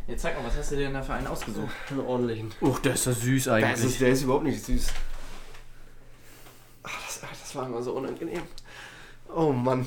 Jetzt 0.06 0.20
zeig 0.22 0.36
mal, 0.36 0.46
was 0.46 0.56
hast 0.56 0.70
du 0.70 0.76
dir 0.76 0.84
denn 0.84 0.94
da 0.94 1.02
für 1.02 1.14
einen 1.14 1.26
ausgesucht? 1.26 1.72
Einen 1.90 2.00
ordentlichen. 2.00 2.52
Uch, 2.60 2.78
der 2.80 2.94
ist 2.94 3.06
ja 3.06 3.12
süß 3.12 3.48
eigentlich. 3.48 3.84
ist, 3.84 4.00
der 4.00 4.10
ist 4.10 4.22
überhaupt 4.22 4.44
nicht 4.44 4.62
süß. 4.62 4.88
Ach, 6.82 7.06
das, 7.06 7.20
das 7.20 7.56
war 7.56 7.66
immer 7.66 7.82
so 7.82 7.92
unangenehm. 7.92 8.42
Oh 9.34 9.52
Mann. 9.52 9.86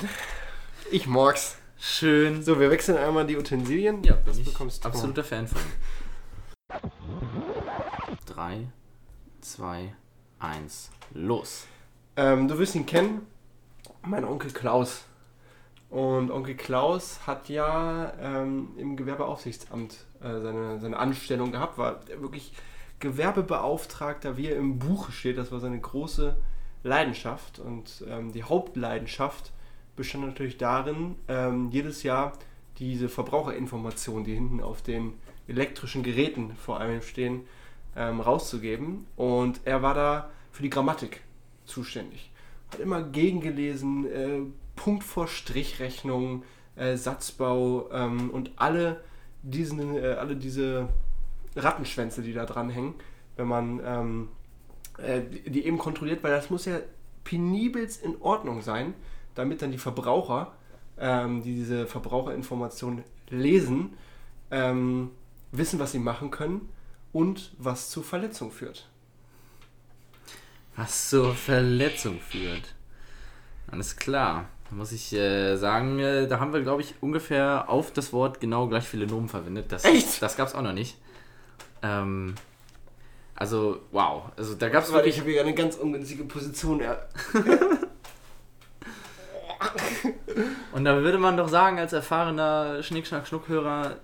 Ich 0.91 1.05
mag's. 1.05 1.57
Schön. 1.79 2.41
So, 2.41 2.59
wir 2.59 2.71
wechseln 2.71 2.97
einmal 2.97 3.27
die 3.27 3.37
Utensilien. 3.37 4.03
Ja, 4.03 4.17
das 4.25 4.39
ich 4.39 4.45
bekommst 4.45 4.83
du. 4.83 4.87
absoluter 4.87 5.23
Fan 5.23 5.47
von. 5.47 5.61
3, 8.25 8.67
2, 9.41 9.93
1, 10.39 10.89
los. 11.13 11.67
Ähm, 12.15 12.47
du 12.47 12.57
wirst 12.57 12.73
ihn 12.73 12.87
kennen. 12.87 13.27
Mein 14.01 14.25
Onkel 14.25 14.51
Klaus. 14.51 15.03
Und 15.89 16.31
Onkel 16.31 16.55
Klaus 16.55 17.19
hat 17.27 17.47
ja 17.47 18.11
ähm, 18.19 18.69
im 18.77 18.97
Gewerbeaufsichtsamt 18.97 20.06
äh, 20.21 20.41
seine, 20.41 20.79
seine 20.79 20.97
Anstellung 20.97 21.51
gehabt, 21.51 21.77
war 21.77 21.99
wirklich 22.19 22.53
Gewerbebeauftragter, 22.99 24.37
wie 24.37 24.47
er 24.47 24.57
im 24.57 24.79
Buche 24.79 25.11
steht. 25.11 25.37
Das 25.37 25.51
war 25.51 25.59
seine 25.59 25.79
große 25.79 26.35
Leidenschaft. 26.83 27.59
Und 27.59 28.03
ähm, 28.09 28.31
die 28.31 28.43
Hauptleidenschaft 28.43 29.51
bestand 29.95 30.25
natürlich 30.25 30.57
darin, 30.57 31.15
ähm, 31.27 31.69
jedes 31.71 32.03
Jahr 32.03 32.33
diese 32.79 33.09
Verbraucherinformationen, 33.09 34.23
die 34.23 34.35
hinten 34.35 34.61
auf 34.61 34.81
den 34.81 35.13
elektrischen 35.47 36.03
Geräten 36.03 36.55
vor 36.55 36.79
allem 36.79 37.01
stehen, 37.01 37.41
ähm, 37.95 38.21
rauszugeben. 38.21 39.07
Und 39.15 39.61
er 39.65 39.81
war 39.81 39.93
da 39.93 40.29
für 40.51 40.63
die 40.63 40.69
Grammatik 40.69 41.21
zuständig. 41.65 42.31
Hat 42.71 42.79
immer 42.79 43.01
gegengelesen, 43.01 44.05
äh, 44.11 44.39
Punkt 44.75 45.03
vor 45.03 45.27
Strichrechnung, 45.27 46.43
äh, 46.75 46.95
Satzbau 46.95 47.89
ähm, 47.91 48.29
und 48.29 48.51
alle, 48.55 49.01
diesen, 49.41 49.95
äh, 49.95 50.15
alle 50.19 50.35
diese 50.35 50.89
Rattenschwänze, 51.55 52.21
die 52.21 52.33
da 52.33 52.45
dranhängen, 52.45 52.95
wenn 53.35 53.47
man 53.47 53.81
ähm, 53.83 54.29
äh, 54.97 55.21
die 55.21 55.65
eben 55.65 55.77
kontrolliert, 55.77 56.23
weil 56.23 56.31
das 56.31 56.49
muss 56.49 56.65
ja 56.65 56.79
penibelst 57.23 58.03
in 58.03 58.19
Ordnung 58.21 58.61
sein, 58.61 58.93
damit 59.35 59.61
dann 59.61 59.71
die 59.71 59.77
Verbraucher, 59.77 60.53
ähm, 60.97 61.43
die 61.43 61.53
diese 61.53 61.85
Verbraucherinformationen 61.85 63.03
lesen, 63.29 63.93
ähm, 64.49 65.11
wissen, 65.51 65.79
was 65.79 65.91
sie 65.91 65.99
machen 65.99 66.31
können 66.31 66.69
und 67.11 67.53
was 67.59 67.89
zu 67.89 68.01
Verletzung 68.01 68.51
führt. 68.51 68.89
Was 70.75 71.09
zur 71.09 71.35
Verletzung 71.35 72.19
führt. 72.19 72.75
Alles 73.67 73.95
klar. 73.97 74.49
Da 74.69 74.75
muss 74.75 74.91
ich 74.91 75.13
äh, 75.13 75.55
sagen, 75.55 75.99
äh, 75.99 76.27
da 76.27 76.39
haben 76.39 76.51
wir, 76.53 76.61
glaube 76.61 76.81
ich, 76.81 76.95
ungefähr 77.01 77.69
auf 77.69 77.91
das 77.91 78.11
Wort 78.11 78.39
genau 78.39 78.67
gleich 78.67 78.87
viele 78.87 79.07
Nomen 79.07 79.29
verwendet. 79.29 79.71
Das, 79.71 79.85
Echt? 79.85 80.21
Das 80.21 80.35
gab 80.35 80.47
es 80.47 80.55
auch 80.55 80.61
noch 80.61 80.73
nicht. 80.73 80.97
Ähm, 81.81 82.35
also, 83.35 83.79
wow. 83.91 84.23
Also 84.35 84.55
da 84.55 84.67
gab 84.69 84.83
es 84.83 84.91
Weil 84.91 85.07
ich 85.07 85.17
wirklich. 85.17 85.19
habe 85.19 85.31
hier 85.31 85.41
eine 85.41 85.53
ganz 85.53 85.75
ungünstige 85.75 86.23
Position. 86.25 86.81
Ja. 86.81 86.97
Und 90.73 90.85
da 90.85 91.01
würde 91.01 91.17
man 91.17 91.37
doch 91.37 91.47
sagen, 91.47 91.79
als 91.79 91.93
erfahrener 91.93 92.83
Schnick-Schnack-Schnuck-Hörer, 92.83 93.95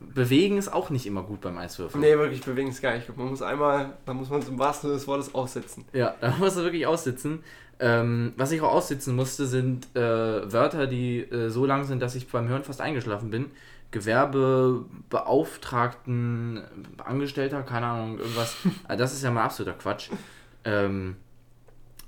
bewegen 0.00 0.58
ist 0.58 0.72
auch 0.72 0.90
nicht 0.90 1.06
immer 1.06 1.22
gut 1.22 1.40
beim 1.40 1.58
Eiswürfeln. 1.58 2.02
Nee, 2.02 2.16
wirklich 2.16 2.42
bewegen 2.42 2.68
ist 2.68 2.82
gar 2.82 2.94
nicht. 2.94 3.16
Man 3.16 3.28
muss 3.28 3.42
einmal, 3.42 3.96
da 4.04 4.14
muss 4.14 4.28
man 4.28 4.42
zum 4.42 4.58
wahrsten 4.58 4.88
Sinne 4.88 4.98
des 4.98 5.06
Wortes 5.06 5.34
aussetzen. 5.34 5.84
Ja, 5.92 6.14
da 6.20 6.34
musst 6.38 6.56
du 6.56 6.62
wirklich 6.62 6.86
aussitzen. 6.86 7.42
Ähm, 7.80 8.32
was 8.36 8.52
ich 8.52 8.60
auch 8.60 8.72
aussitzen 8.72 9.16
musste, 9.16 9.46
sind 9.46 9.88
äh, 9.96 10.52
Wörter, 10.52 10.86
die 10.86 11.20
äh, 11.20 11.48
so 11.48 11.66
lang 11.66 11.84
sind, 11.84 12.00
dass 12.00 12.14
ich 12.14 12.28
beim 12.28 12.48
Hören 12.48 12.64
fast 12.64 12.80
eingeschlafen 12.80 13.30
bin. 13.30 13.50
Gewerbebeauftragten, 13.90 16.62
Angestellter, 16.98 17.62
keine 17.62 17.86
Ahnung, 17.86 18.18
irgendwas. 18.18 18.56
Ah, 18.88 18.96
das 18.96 19.12
ist 19.12 19.22
ja 19.22 19.30
mal 19.30 19.44
absoluter 19.44 19.76
Quatsch. 19.76 20.10
Ähm, 20.64 21.16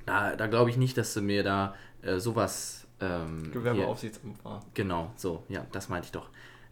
da 0.04 0.36
da 0.36 0.46
glaube 0.46 0.70
ich 0.70 0.76
nicht, 0.76 0.96
dass 0.98 1.14
du 1.14 1.20
mir 1.20 1.42
da 1.42 1.74
äh, 2.02 2.18
sowas. 2.18 2.86
Ähm, 3.00 3.50
Gewerbeaufsichtsamt 3.52 4.44
war. 4.44 4.60
Genau, 4.74 5.12
so, 5.16 5.42
ja, 5.48 5.66
das 5.72 5.88
meinte 5.88 6.06
ich 6.06 6.12
doch. 6.12 6.28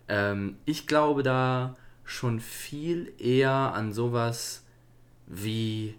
Ähm, 0.09 0.57
ich 0.65 0.87
glaube 0.87 1.23
da 1.23 1.77
schon 2.05 2.41
viel 2.41 3.13
eher 3.19 3.51
an 3.51 3.93
sowas 3.93 4.65
wie, 5.27 5.97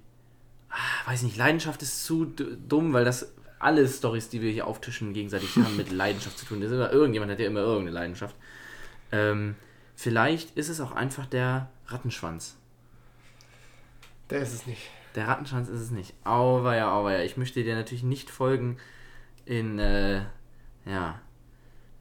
ah, 0.69 1.09
weiß 1.09 1.23
nicht, 1.23 1.37
Leidenschaft 1.37 1.81
ist 1.81 2.05
zu 2.05 2.25
dumm, 2.25 2.93
weil 2.93 3.05
das 3.05 3.33
alle 3.59 3.87
Stories, 3.87 4.29
die 4.29 4.41
wir 4.41 4.51
hier 4.51 4.67
auftischen, 4.67 5.13
gegenseitig 5.13 5.55
haben 5.55 5.75
mit 5.75 5.91
Leidenschaft 5.91 6.37
zu 6.37 6.45
tun. 6.45 6.61
Das 6.61 6.69
ist 6.69 6.75
immer, 6.75 6.91
irgendjemand 6.91 7.31
hat 7.31 7.39
ja 7.39 7.47
immer 7.47 7.61
irgendeine 7.61 7.91
Leidenschaft. 7.91 8.35
Ähm, 9.11 9.55
vielleicht 9.95 10.55
ist 10.55 10.69
es 10.69 10.79
auch 10.79 10.91
einfach 10.91 11.25
der 11.25 11.69
Rattenschwanz. 11.87 12.57
Der 14.29 14.41
ist 14.41 14.53
es 14.53 14.67
nicht. 14.67 14.81
Der 15.15 15.27
Rattenschwanz 15.27 15.69
ist 15.69 15.81
es 15.81 15.91
nicht. 15.91 16.13
Auweia, 16.23 16.91
auweia. 16.91 17.23
Ich 17.23 17.37
möchte 17.37 17.63
dir 17.63 17.75
natürlich 17.75 18.03
nicht 18.03 18.29
folgen 18.29 18.77
in, 19.45 19.79
äh, 19.79 20.21
ja, 20.85 21.21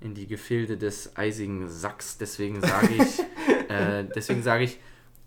in 0.04 0.14
die 0.14 0.26
Gefilde 0.26 0.76
des 0.76 1.16
eisigen 1.16 1.68
Sacks. 1.68 2.18
Deswegen 2.18 2.60
sage 2.60 2.94
ich, 2.94 3.20
äh, 3.70 4.04
deswegen 4.14 4.42
sage 4.42 4.64
ich, 4.64 4.78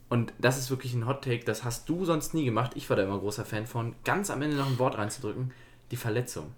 und 0.08 0.32
das 0.38 0.58
ist 0.58 0.70
wirklich 0.70 0.94
ein 0.94 1.08
Hot 1.08 1.24
Take, 1.24 1.44
das 1.44 1.64
hast 1.64 1.90
du 1.90 2.06
sonst 2.06 2.34
nie 2.34 2.46
gemacht. 2.46 2.72
Ich 2.76 2.90
war 2.90 2.96
da 2.96 3.04
immer 3.04 3.20
großer 3.20 3.44
Fan 3.44 3.66
von, 3.66 3.96
ganz 4.06 4.30
am 4.30 4.42
Ende 4.42 4.56
noch 4.56 4.68
ein 4.68 4.80
Wort 4.80 4.98
reinzudrücken. 4.98 5.52
Die 5.92 5.98
Verletzung. 5.98 6.54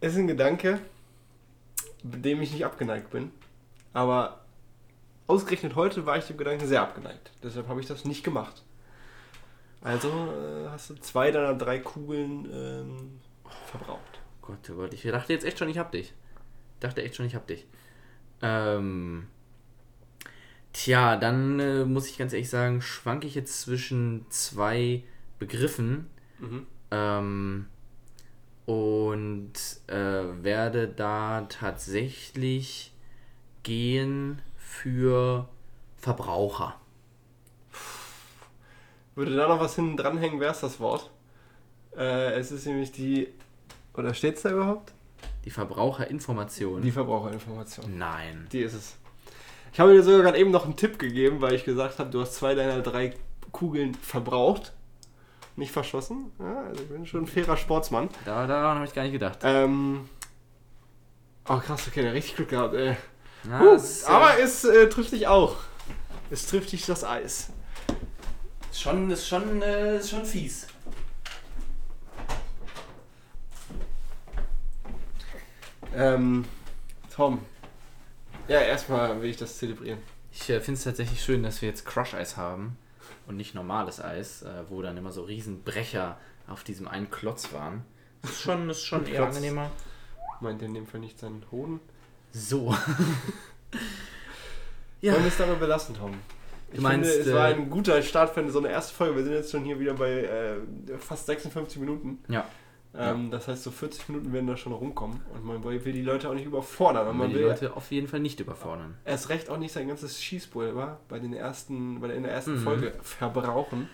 Ist 0.00 0.16
ein 0.16 0.26
Gedanke, 0.26 0.80
dem 2.02 2.40
ich 2.40 2.52
nicht 2.52 2.64
abgeneigt 2.64 3.10
bin. 3.10 3.30
Aber 3.92 4.40
ausgerechnet 5.26 5.74
heute 5.74 6.06
war 6.06 6.16
ich 6.16 6.24
dem 6.24 6.38
Gedanken 6.38 6.66
sehr 6.66 6.80
abgeneigt. 6.80 7.30
Deshalb 7.42 7.68
habe 7.68 7.80
ich 7.80 7.86
das 7.86 8.04
nicht 8.04 8.24
gemacht. 8.24 8.62
Also 9.82 10.08
äh, 10.08 10.68
hast 10.70 10.90
du 10.90 10.94
zwei 10.94 11.30
deiner 11.30 11.54
drei 11.54 11.78
Kugeln 11.78 12.48
ähm, 12.52 13.20
verbraucht. 13.66 14.19
Gott, 14.42 14.70
oh 14.70 14.74
Gott, 14.74 14.94
ich 14.94 15.02
dachte 15.02 15.32
jetzt 15.32 15.44
echt 15.44 15.58
schon, 15.58 15.68
ich 15.68 15.78
hab 15.78 15.92
dich. 15.92 16.08
Ich 16.74 16.80
dachte 16.80 17.02
echt 17.02 17.16
schon, 17.16 17.26
ich 17.26 17.34
hab 17.34 17.46
dich. 17.46 17.66
Ähm, 18.42 19.26
tja, 20.72 21.16
dann 21.16 21.60
äh, 21.60 21.84
muss 21.84 22.08
ich 22.08 22.18
ganz 22.18 22.32
ehrlich 22.32 22.50
sagen, 22.50 22.80
schwanke 22.82 23.26
ich 23.26 23.34
jetzt 23.34 23.60
zwischen 23.60 24.26
zwei 24.30 25.02
Begriffen 25.38 26.06
Mhm. 26.38 26.66
ähm, 26.90 27.66
und 28.64 29.52
äh, 29.88 30.42
werde 30.42 30.88
da 30.88 31.42
tatsächlich 31.50 32.92
gehen 33.62 34.40
für 34.56 35.48
Verbraucher. 35.98 36.80
Würde 39.14 39.36
da 39.36 39.48
noch 39.48 39.60
was 39.60 39.74
hinten 39.74 39.96
dranhängen, 39.96 40.40
wäre 40.40 40.52
es 40.52 40.60
das 40.60 40.80
Wort. 40.80 41.10
Äh, 41.96 42.32
es 42.38 42.52
ist 42.52 42.66
nämlich 42.66 42.92
die. 42.92 43.28
Oder 44.00 44.14
steht 44.14 44.36
es 44.36 44.42
da 44.42 44.50
überhaupt? 44.50 44.92
Die 45.44 45.50
Verbraucherinformation. 45.50 46.80
Die 46.80 46.90
Verbraucherinformation. 46.90 47.98
Nein. 47.98 48.46
Die 48.50 48.60
ist 48.60 48.72
es. 48.72 48.96
Ich 49.74 49.78
habe 49.78 49.92
dir 49.92 50.02
sogar 50.02 50.22
gerade 50.22 50.38
eben 50.38 50.50
noch 50.50 50.64
einen 50.64 50.76
Tipp 50.76 50.98
gegeben, 50.98 51.42
weil 51.42 51.52
ich 51.52 51.64
gesagt 51.64 51.98
habe, 51.98 52.08
du 52.08 52.22
hast 52.22 52.34
zwei 52.34 52.54
deiner 52.54 52.80
drei 52.80 53.14
Kugeln 53.52 53.94
verbraucht. 53.94 54.72
Nicht 55.56 55.70
verschossen. 55.70 56.32
Ja, 56.38 56.62
also 56.62 56.82
ich 56.82 56.88
bin 56.88 57.06
schon 57.06 57.24
ein 57.24 57.26
fairer 57.26 57.58
Sportsmann. 57.58 58.08
Da, 58.24 58.46
daran 58.46 58.76
habe 58.76 58.86
ich 58.86 58.94
gar 58.94 59.02
nicht 59.02 59.12
gedacht. 59.12 59.40
Ähm. 59.42 60.08
Oh 61.46 61.58
krass, 61.58 61.86
okay, 61.86 62.00
der 62.00 62.14
richtig 62.14 62.36
Glück 62.36 62.48
gehabt, 62.48 62.74
ey. 62.74 62.96
Na, 63.44 63.60
Huh, 63.60 63.72
das 63.74 63.84
ist, 63.84 64.08
äh, 64.08 64.12
aber 64.12 64.38
es 64.38 64.64
äh, 64.64 64.88
trifft 64.88 65.12
dich 65.12 65.26
auch. 65.26 65.56
Es 66.30 66.46
trifft 66.46 66.72
dich 66.72 66.86
das 66.86 67.04
Eis. 67.04 67.50
Ist 68.70 68.80
schon, 68.80 69.10
ist 69.10 69.28
schon, 69.28 69.60
äh, 69.60 69.98
ist 69.98 70.08
schon 70.10 70.24
fies. 70.24 70.66
Ähm, 75.94 76.44
Tom. 77.14 77.40
Ja, 78.48 78.60
erstmal 78.60 79.20
will 79.20 79.30
ich 79.30 79.36
das 79.36 79.58
zelebrieren. 79.58 79.98
Ich 80.32 80.48
äh, 80.50 80.60
finde 80.60 80.78
es 80.78 80.84
tatsächlich 80.84 81.22
schön, 81.22 81.42
dass 81.42 81.60
wir 81.62 81.68
jetzt 81.68 81.84
Crush-Eis 81.84 82.36
haben 82.36 82.76
und 83.26 83.36
nicht 83.36 83.54
normales 83.54 84.00
Eis, 84.02 84.42
äh, 84.42 84.64
wo 84.68 84.82
dann 84.82 84.96
immer 84.96 85.12
so 85.12 85.22
Riesenbrecher 85.22 86.18
auf 86.48 86.64
diesem 86.64 86.88
einen 86.88 87.10
Klotz 87.10 87.52
waren. 87.52 87.84
Das 88.22 88.32
ist 88.32 88.40
schon, 88.42 88.68
ist 88.70 88.84
schon 88.84 89.06
eher 89.06 89.16
Klotz. 89.16 89.36
angenehmer. 89.36 89.70
Meint 90.40 90.62
in 90.62 90.74
dem 90.74 90.86
Fall 90.86 91.00
nicht 91.00 91.18
seinen 91.18 91.44
Hoden. 91.50 91.80
So. 92.32 92.74
ja, 95.00 95.12
Wollen 95.12 95.24
wir 95.24 95.28
es 95.28 95.36
dabei 95.36 95.54
belassen, 95.54 95.96
Tom? 95.96 96.14
Ich 96.72 96.80
meinst, 96.80 97.10
finde, 97.10 97.28
es 97.30 97.34
war 97.34 97.48
äh, 97.50 97.54
ein 97.54 97.68
guter 97.68 98.00
Start 98.02 98.32
für 98.32 98.48
so 98.50 98.60
eine 98.60 98.68
erste 98.70 98.94
Folge. 98.94 99.16
Wir 99.16 99.24
sind 99.24 99.32
jetzt 99.34 99.50
schon 99.50 99.64
hier 99.64 99.80
wieder 99.80 99.94
bei 99.94 100.22
äh, 100.22 100.56
fast 100.98 101.26
56 101.26 101.80
Minuten. 101.80 102.22
ja. 102.28 102.46
Ähm, 102.96 103.30
Das 103.30 103.46
heißt, 103.48 103.62
so 103.62 103.70
40 103.70 104.08
Minuten 104.08 104.32
werden 104.32 104.46
da 104.48 104.56
schon 104.56 104.72
rumkommen 104.72 105.20
und 105.32 105.44
man 105.44 105.62
will 105.62 105.92
die 105.92 106.02
Leute 106.02 106.28
auch 106.28 106.34
nicht 106.34 106.46
überfordern. 106.46 107.02
Und 107.08 107.16
Man 107.16 107.18
man 107.18 107.28
will 107.28 107.34
die 107.38 107.44
will 107.44 107.50
Leute 107.50 107.76
auf 107.76 107.90
jeden 107.92 108.08
Fall 108.08 108.20
nicht 108.20 108.40
überfordern. 108.40 108.96
erst 109.04 109.28
recht 109.28 109.48
auch 109.48 109.58
nicht 109.58 109.72
sein 109.72 109.86
ganzes 109.88 110.20
Schießpulver 110.22 110.98
bei, 111.08 111.18
den 111.20 111.32
ersten, 111.32 112.00
bei 112.00 112.08
der, 112.08 112.16
in 112.16 112.24
der 112.24 112.32
ersten 112.32 112.54
Mhm. 112.54 112.62
Folge 112.64 112.94
verbrauchen. 113.02 113.88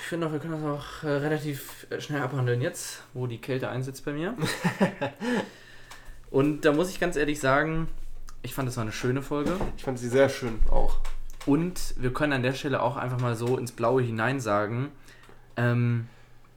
Ich 0.00 0.06
finde 0.06 0.28
auch, 0.28 0.32
wir 0.32 0.38
können 0.38 0.62
das 0.62 0.62
auch 0.62 1.02
äh, 1.02 1.08
relativ 1.10 1.86
äh, 1.90 2.00
schnell 2.00 2.22
abhandeln 2.22 2.60
jetzt, 2.62 3.02
wo 3.14 3.26
die 3.26 3.38
Kälte 3.40 3.68
einsetzt 3.68 4.04
bei 4.04 4.12
mir. 4.12 4.34
Und 6.30 6.64
da 6.64 6.72
muss 6.72 6.90
ich 6.90 7.00
ganz 7.00 7.16
ehrlich 7.16 7.40
sagen, 7.40 7.88
ich 8.42 8.54
fand 8.54 8.68
es 8.68 8.76
war 8.76 8.82
eine 8.82 8.92
schöne 8.92 9.22
Folge. 9.22 9.56
Ich 9.76 9.84
fand 9.84 9.98
sie 9.98 10.08
sehr 10.08 10.28
schön 10.28 10.58
auch. 10.70 10.98
Und 11.46 11.94
wir 11.96 12.12
können 12.12 12.32
an 12.32 12.42
der 12.42 12.52
Stelle 12.54 12.82
auch 12.82 12.96
einfach 12.96 13.20
mal 13.20 13.36
so 13.36 13.56
ins 13.56 13.72
Blaue 13.72 14.02
hinein 14.02 14.40
sagen, 14.40 14.90
ähm, 15.56 16.08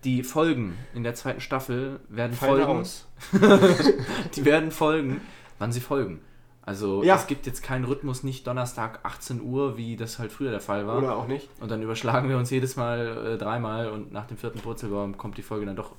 die 0.03 0.23
Folgen 0.23 0.77
in 0.93 1.03
der 1.03 1.15
zweiten 1.15 1.41
Staffel 1.41 1.99
werden 2.09 2.33
Fallen 2.35 2.63
folgen. 2.63 2.89
Die 4.35 4.45
werden 4.45 4.71
folgen, 4.71 5.21
wann 5.57 5.71
sie 5.71 5.81
folgen. 5.81 6.21
Also 6.61 7.03
Ja. 7.03 7.15
es 7.15 7.27
gibt 7.27 7.45
jetzt 7.47 7.63
keinen 7.63 7.83
Rhythmus, 7.85 8.23
nicht 8.23 8.45
Donnerstag 8.47 8.99
18 9.03 9.41
Uhr, 9.41 9.75
wie 9.75 9.97
das 9.97 10.19
halt 10.19 10.31
früher 10.31 10.51
der 10.51 10.59
Fall 10.61 10.85
war. 10.87 10.99
Oder 10.99 11.15
auch 11.15 11.27
nicht. 11.27 11.49
Und 11.59 11.71
dann 11.71 11.81
überschlagen 11.81 12.29
wir 12.29 12.37
uns 12.37 12.49
jedes 12.49 12.75
Mal 12.75 13.33
äh, 13.33 13.37
dreimal 13.37 13.89
und 13.89 14.11
nach 14.13 14.27
dem 14.27 14.37
vierten 14.37 14.59
Purzelbaum 14.59 15.17
kommt 15.17 15.37
die 15.37 15.41
Folge 15.41 15.65
dann 15.65 15.75
doch 15.75 15.93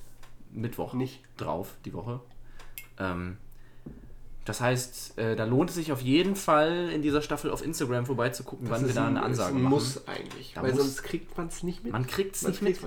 Mittwoch 0.53 0.95
Nicht. 0.95 1.21
drauf, 1.37 1.75
die 1.85 1.93
Woche. 1.93 2.21
Ähm, 2.99 3.37
das 4.45 4.61
heißt, 4.61 5.19
äh, 5.19 5.37
da 5.37 5.45
lohnt 5.45 5.71
es 5.71 5.77
sich 5.77 5.93
auf 5.93 6.01
jeden 6.01 6.35
Fall 6.37 6.89
in 6.91 7.03
dieser 7.03 7.21
Staffel 7.21 7.51
auf 7.51 7.65
Instagram 7.65 8.07
vorbeizugucken, 8.07 8.71
wann 8.71 8.87
wir 8.87 8.95
da 8.95 9.03
ein- 9.03 9.17
eine 9.17 9.23
Ansage 9.27 9.55
machen. 9.55 9.65
Muss 9.65 10.07
eigentlich. 10.09 10.53
Da 10.55 10.63
weil 10.63 10.71
muss- 10.73 10.81
sonst 10.81 11.03
kriegt 11.03 11.37
man 11.37 11.49
es 11.49 11.63
nicht 11.63 11.85
mit. 11.85 11.93
Man 11.93 12.07
kriegt 12.07 12.37
es 12.37 12.43
nicht 12.47 12.63
mit. 12.63 12.79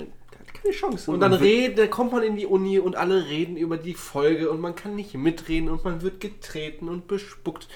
Keine 0.63 0.73
Chance. 0.73 1.11
Und 1.11 1.15
Und, 1.15 1.19
dann, 1.21 1.33
redet, 1.33 1.77
dann 1.77 1.89
kommt 1.89 2.11
man 2.13 2.23
in 2.23 2.35
die 2.35 2.45
Uni 2.47 2.79
und 2.79 2.95
alle 2.95 3.27
reden 3.27 3.57
über 3.57 3.77
die 3.77 3.93
Folge 3.93 4.49
und 4.49 4.59
man 4.61 4.73
kann 4.75 4.95
nicht 4.95 5.13
mitreden 5.13 5.69
und 5.69 5.83
man 5.83 6.01
wird 6.01 6.19
getreten 6.19 6.89
und 6.89 7.07
bespuckt. 7.07 7.67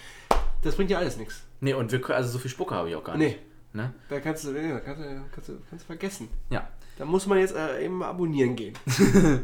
Das 0.64 0.76
bringt 0.76 0.90
ja 0.90 0.98
alles 0.98 1.18
nichts. 1.18 1.44
Nee, 1.60 1.74
und 1.74 1.92
wir 1.92 2.02
können, 2.02 2.18
also 2.18 2.30
so 2.30 2.40
viel 2.40 2.50
Spucke 2.52 2.74
habe 2.76 2.90
ich 2.90 2.96
auch 2.96 3.04
gar 3.04 3.18
Nee. 3.18 3.26
nicht. 3.28 3.40
Ne? 3.74 3.94
Da 4.10 4.20
kannst 4.20 4.46
du, 4.46 4.54
kannst, 4.54 5.02
du, 5.02 5.22
kannst, 5.36 5.50
du, 5.50 5.54
kannst 5.70 5.84
du 5.84 5.88
vergessen. 5.88 6.30
Ja. 6.50 6.68
Da 6.98 7.06
muss 7.06 7.28
man 7.28 7.38
jetzt 7.38 7.56
äh, 7.56 7.86
eben 7.86 7.96
mal 8.00 8.08
abonnieren 8.08 8.56
gehen. 8.56 8.74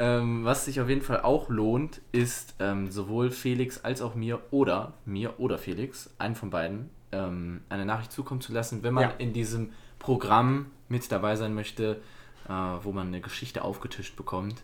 Ähm, 0.00 0.44
was 0.44 0.64
sich 0.64 0.80
auf 0.80 0.88
jeden 0.88 1.02
Fall 1.02 1.22
auch 1.22 1.48
lohnt, 1.48 2.00
ist 2.12 2.54
ähm, 2.60 2.88
sowohl 2.88 3.32
Felix 3.32 3.82
als 3.84 4.00
auch 4.00 4.14
mir 4.14 4.38
oder 4.52 4.92
mir 5.04 5.40
oder 5.40 5.58
Felix, 5.58 6.08
einen 6.18 6.36
von 6.36 6.50
beiden, 6.50 6.88
ähm, 7.10 7.62
eine 7.68 7.84
Nachricht 7.84 8.12
zukommen 8.12 8.40
zu 8.40 8.52
lassen, 8.52 8.84
wenn 8.84 8.94
man 8.94 9.02
Ja. 9.02 9.14
in 9.18 9.32
diesem 9.32 9.72
Programm 9.98 10.66
mit 10.88 11.10
dabei 11.10 11.34
sein 11.34 11.52
möchte, 11.52 12.00
äh, 12.48 12.52
wo 12.82 12.92
man 12.92 13.08
eine 13.08 13.20
Geschichte 13.20 13.62
aufgetischt 13.62 14.16
bekommt 14.16 14.62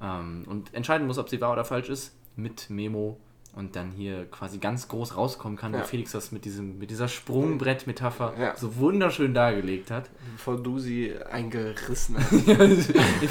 ähm, 0.00 0.44
und 0.46 0.72
entscheiden 0.74 1.06
muss, 1.06 1.18
ob 1.18 1.28
sie 1.28 1.40
wahr 1.40 1.52
oder 1.52 1.64
falsch 1.64 1.88
ist, 1.88 2.14
mit 2.36 2.70
Memo 2.70 3.18
und 3.56 3.76
dann 3.76 3.92
hier 3.92 4.24
quasi 4.30 4.58
ganz 4.58 4.88
groß 4.88 5.16
rauskommen 5.16 5.56
kann, 5.56 5.72
Ja. 5.72 5.80
wie 5.80 5.84
Felix 5.84 6.10
das 6.12 6.32
mit, 6.32 6.44
diesem, 6.44 6.78
mit 6.78 6.90
dieser 6.90 7.06
Sprungbrett-Metapher 7.08 8.34
Ja. 8.38 8.56
so 8.56 8.76
wunderschön 8.76 9.32
dargelegt 9.34 9.90
hat. 9.90 10.10
Bevor 10.36 10.56
du 10.56 10.78
sie 10.78 11.14
eingerissen 11.30 12.16
hast. 12.18 12.32
ich 12.32 12.46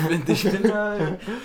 bin, 0.07 0.23
ich 0.27 0.43
bin 0.49 0.63
da, 0.63 0.97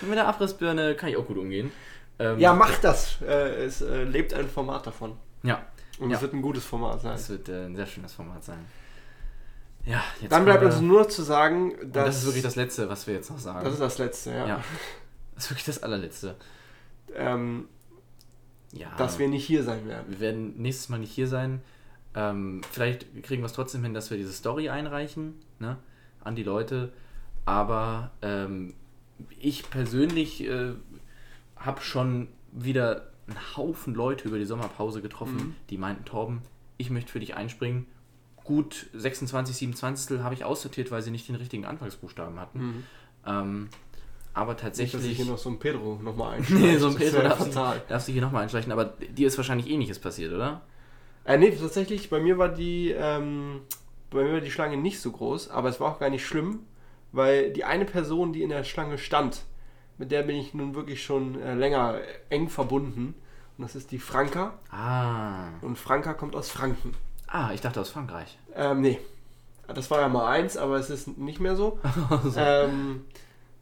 mit 0.09 0.17
der 0.17 0.29
Abrissbirne 0.29 0.95
kann 0.95 1.09
ich 1.09 1.17
auch 1.17 1.27
gut 1.27 1.39
umgehen. 1.39 1.73
Ähm, 2.21 2.39
ja, 2.39 2.53
mach 2.53 2.77
das. 2.79 3.21
Äh, 3.23 3.65
es 3.65 3.81
äh, 3.81 4.05
lebt 4.05 4.33
ein 4.35 4.49
Format 4.49 4.87
davon. 4.87 5.13
Ja, 5.43 5.63
Und 5.99 6.11
Ja. 6.11 6.17
es 6.17 6.23
wird 6.23 6.33
ein 6.35 6.43
gutes 6.43 6.65
Format 6.65 7.01
sein. 7.01 7.13
das 7.13 7.29
wird 7.31 7.49
äh, 7.49 7.67
ein 7.67 7.77
sehr 7.77 7.87
schönes 7.87 8.13
Format 8.13 8.45
sein. 8.45 8.59
Ja, 9.85 10.03
Dann 10.29 10.45
bleibt 10.45 10.63
uns 10.65 10.81
nur 10.81 11.01
noch 11.03 11.09
zu 11.09 11.23
sagen, 11.23 11.71
dass. 11.71 11.83
und 11.83 11.95
das 11.95 12.17
ist 12.19 12.25
wirklich 12.27 12.43
das 12.43 12.57
Letzte, 12.57 12.89
was 12.91 13.07
wir 13.07 13.15
jetzt 13.15 13.31
noch 13.31 13.39
sagen. 13.39 13.65
das 13.65 13.73
ist 13.75 13.81
das 13.81 13.99
Letzte, 13.99 14.31
ja. 14.33 14.47
ja. 14.47 14.65
Das 15.35 15.45
ist 15.45 15.51
wirklich 15.51 15.65
das 15.67 15.83
allerletzte. 15.83 16.37
Ähm, 17.15 17.69
Ja, 18.73 18.95
dass 18.99 19.19
wir 19.19 19.29
nicht 19.29 19.47
hier 19.47 19.63
sein 19.65 19.87
werden. 19.89 20.05
wir 20.11 20.21
werden 20.21 20.61
nächstes 20.61 20.89
Mal 20.91 20.99
nicht 20.99 21.13
hier 21.13 21.27
sein. 21.29 21.63
Ähm, 22.15 22.61
vielleicht 22.71 23.23
kriegen 23.23 23.43
wir 23.43 23.47
es 23.47 23.53
trotzdem 23.55 23.83
hin, 23.83 23.95
dass 23.95 24.11
wir 24.11 24.19
diese 24.19 24.33
Story 24.33 24.69
einreichen 24.69 25.35
ne, 25.59 25.77
an 26.23 26.35
die 26.37 26.43
Leute. 26.43 26.93
Aber 27.47 28.11
ähm, 28.21 28.75
ich 29.41 29.71
persönlich 29.71 30.43
äh, 30.45 30.73
habe 31.57 31.81
schon 31.81 32.29
wieder 32.53 33.09
einen 33.27 33.57
Haufen 33.57 33.95
Leute 33.95 34.29
über 34.29 34.39
die 34.39 34.45
Sommerpause 34.45 35.01
getroffen, 35.01 35.37
Mhm. 35.37 35.55
die 35.71 35.79
meinten, 35.79 36.05
Torben, 36.05 36.43
ich 36.77 36.91
möchte 36.91 37.13
für 37.13 37.21
dich 37.21 37.37
einspringen. 37.37 37.87
Gut 38.49 38.87
26, 38.95 39.55
27 39.57 40.21
habe 40.21 40.35
ich 40.35 40.43
aussortiert, 40.43 40.91
weil 40.91 41.03
sie 41.03 41.11
nicht 41.11 41.29
den 41.29 41.35
richtigen 41.35 41.67
Anfangsbuchstaben 41.67 42.41
hatten. 42.41 42.87
Ähm, 43.27 43.69
aber 44.33 44.53
Nicht, 44.53 44.63
dass 44.65 44.79
tatsächlich. 44.79 45.11
ich 45.11 45.17
hier 45.19 45.27
noch 45.27 45.37
so 45.37 45.51
ein 45.51 45.59
Pedro 45.59 46.01
nochmal 46.03 46.35
einschreibe. 46.39 46.61
Nee, 46.63 46.79
so 46.79 46.89
ein 46.89 46.95
Pedro 46.95 47.21
darfst 47.21 47.47
du, 47.49 47.53
fatal. 47.53 47.83
darfst 47.89 48.09
du 48.09 48.13
hier 48.13 48.23
nochmal 48.23 48.45
einschleichen, 48.45 48.73
aber 48.73 48.87
dir 48.87 49.27
ist 49.27 49.37
wahrscheinlich 49.37 49.69
ähnliches 49.69 49.99
passiert, 49.99 50.33
oder? 50.33 50.63
Äh, 51.27 51.37
nee, 51.37 51.51
tatsächlich, 51.51 52.09
bei 52.09 52.21
mir 52.21 52.39
war 52.39 52.49
die, 52.49 52.91
ähm, 52.97 53.61
bei 54.09 54.25
mir 54.25 54.33
war 54.33 54.41
die 54.41 54.51
Schlange 54.51 54.79
nicht 54.79 54.99
so 54.99 55.13
groß, 55.13 55.51
aber 55.51 55.69
es 55.69 55.79
war 55.79 55.93
auch 55.93 55.99
gar 55.99 56.09
nicht 56.09 56.25
schlimm, 56.25 56.61
weil 57.13 57.53
die 57.53 57.65
eine 57.65 57.85
Person, 57.85 58.33
die 58.33 58.43
in 58.43 58.49
der 58.49 58.65
Schlange 58.65 58.97
stand, 58.97 59.43
mit 59.99 60.11
der 60.11 60.23
bin 60.23 60.37
ich 60.37 60.55
nun 60.55 60.75
wirklich 60.75 61.03
schon 61.05 61.39
äh, 61.39 61.53
länger 61.55 62.01
eng 62.31 62.49
verbunden. 62.49 63.15
Und 63.59 63.63
das 63.63 63.77
ist 63.77 63.91
die 63.93 63.99
Franka. 63.99 64.55
Ah. 64.71 65.49
Und 65.61 65.77
Franka 65.77 66.15
kommt 66.15 66.35
aus 66.35 66.49
Franken. 66.49 66.95
Ah, 67.29 67.51
ich 67.53 67.61
dachte 67.61 67.81
aus 67.81 67.91
Frankreich. 67.91 68.39
Ähm, 68.55 68.81
nee. 68.81 68.99
Das 69.69 69.91
war 69.91 70.01
ja 70.01 70.09
mal 70.09 70.27
eins, 70.27 70.57
aber 70.57 70.77
es 70.77 70.89
ist 70.89 71.19
nicht 71.19 71.41
mehr 71.41 71.55
so. 71.55 71.79
ähm, 72.37 73.05